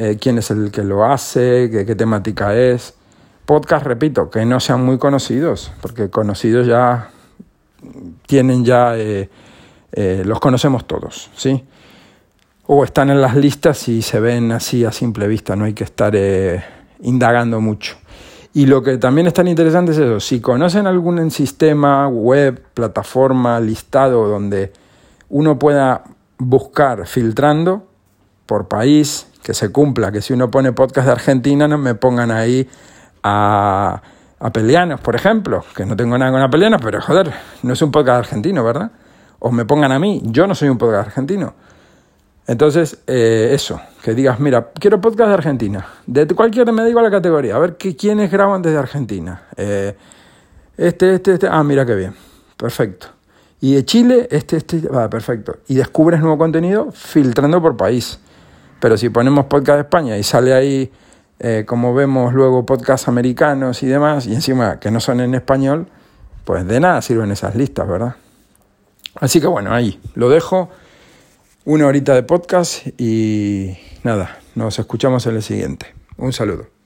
eh, 0.00 0.16
quién 0.20 0.38
es 0.38 0.52
el 0.52 0.70
que 0.70 0.84
lo 0.84 1.04
hace, 1.04 1.68
qué, 1.70 1.94
temática 1.96 2.54
es. 2.54 2.94
Podcast, 3.44 3.84
repito, 3.84 4.30
que 4.30 4.44
no 4.44 4.60
sean 4.60 4.84
muy 4.84 4.96
conocidos, 4.96 5.72
porque 5.82 6.08
conocidos 6.08 6.68
ya 6.68 7.10
tienen 8.26 8.64
ya... 8.64 8.96
Eh, 8.96 9.28
eh, 9.90 10.22
los 10.24 10.38
conocemos 10.38 10.86
todos, 10.86 11.30
¿sí? 11.34 11.64
O 12.66 12.84
están 12.84 13.10
en 13.10 13.20
las 13.20 13.34
listas 13.34 13.88
y 13.88 14.02
se 14.02 14.20
ven 14.20 14.52
así 14.52 14.84
a 14.84 14.92
simple 14.92 15.26
vista, 15.26 15.56
no 15.56 15.64
hay 15.64 15.72
que 15.72 15.82
estar 15.82 16.14
indagando 17.00 17.60
mucho. 17.60 17.96
Y 18.52 18.66
lo 18.66 18.82
que 18.82 18.98
también 18.98 19.26
es 19.26 19.34
tan 19.34 19.48
interesante 19.48 19.92
es 19.92 19.98
eso, 19.98 20.20
si 20.20 20.40
conocen 20.40 20.86
algún 20.86 21.30
sistema, 21.32 22.06
web, 22.06 22.62
plataforma, 22.74 23.58
listado 23.58 24.28
donde 24.28 24.72
uno 25.30 25.58
pueda 25.58 26.04
buscar 26.38 27.06
filtrando 27.06 27.88
por 28.46 28.68
país, 28.68 29.27
que 29.48 29.54
se 29.54 29.72
cumpla, 29.72 30.12
que 30.12 30.20
si 30.20 30.34
uno 30.34 30.50
pone 30.50 30.72
podcast 30.72 31.06
de 31.06 31.12
Argentina 31.12 31.66
no 31.66 31.78
me 31.78 31.94
pongan 31.94 32.30
ahí 32.30 32.68
a, 33.22 34.02
a 34.38 34.52
Peleanos, 34.52 35.00
por 35.00 35.16
ejemplo, 35.16 35.64
que 35.74 35.86
no 35.86 35.96
tengo 35.96 36.18
nada 36.18 36.30
con 36.30 36.42
Apelianos, 36.42 36.82
pero 36.82 37.00
joder, 37.00 37.32
no 37.62 37.72
es 37.72 37.80
un 37.80 37.90
podcast 37.90 38.26
argentino, 38.26 38.62
¿verdad? 38.62 38.90
o 39.38 39.50
me 39.50 39.64
pongan 39.64 39.90
a 39.90 39.98
mí. 39.98 40.20
Yo 40.24 40.46
no 40.46 40.54
soy 40.54 40.68
un 40.68 40.76
podcast 40.76 41.08
argentino. 41.08 41.54
Entonces, 42.46 42.98
eh, 43.06 43.50
eso, 43.52 43.80
que 44.02 44.14
digas, 44.14 44.38
mira, 44.38 44.70
quiero 44.78 45.00
podcast 45.00 45.28
de 45.28 45.34
Argentina. 45.34 45.86
De 46.06 46.26
cualquier, 46.26 46.70
me 46.72 46.84
digo 46.84 47.00
la 47.00 47.10
categoría, 47.10 47.56
a 47.56 47.58
ver 47.58 47.78
qué, 47.78 47.96
quiénes 47.96 48.30
graban 48.30 48.60
desde 48.60 48.76
Argentina. 48.76 49.44
Eh, 49.56 49.96
este, 50.76 51.14
este, 51.14 51.32
este, 51.32 51.48
ah, 51.50 51.64
mira 51.64 51.86
qué 51.86 51.94
bien, 51.94 52.14
perfecto. 52.58 53.06
Y 53.60 53.76
de 53.76 53.84
Chile, 53.86 54.28
este, 54.30 54.58
este, 54.58 54.80
va, 54.88 55.10
perfecto. 55.10 55.58
Y 55.68 55.74
descubres 55.74 56.20
nuevo 56.20 56.36
contenido 56.36 56.90
filtrando 56.92 57.62
por 57.62 57.76
país. 57.78 58.20
Pero 58.80 58.96
si 58.96 59.08
ponemos 59.08 59.46
podcast 59.46 59.76
de 59.76 59.82
España 59.82 60.16
y 60.16 60.22
sale 60.22 60.54
ahí, 60.54 60.90
eh, 61.40 61.64
como 61.66 61.94
vemos 61.94 62.32
luego, 62.32 62.64
podcasts 62.64 63.08
americanos 63.08 63.82
y 63.82 63.86
demás, 63.86 64.26
y 64.26 64.34
encima 64.34 64.78
que 64.78 64.90
no 64.90 65.00
son 65.00 65.20
en 65.20 65.34
español, 65.34 65.88
pues 66.44 66.66
de 66.66 66.80
nada 66.80 67.02
sirven 67.02 67.30
esas 67.30 67.54
listas, 67.54 67.88
¿verdad? 67.88 68.16
Así 69.20 69.40
que 69.40 69.46
bueno, 69.46 69.72
ahí 69.72 70.00
lo 70.14 70.28
dejo. 70.28 70.70
Una 71.64 71.86
horita 71.86 72.14
de 72.14 72.22
podcast 72.22 72.86
y 72.98 73.76
nada, 74.02 74.38
nos 74.54 74.78
escuchamos 74.78 75.26
en 75.26 75.36
el 75.36 75.42
siguiente. 75.42 75.94
Un 76.16 76.32
saludo. 76.32 76.77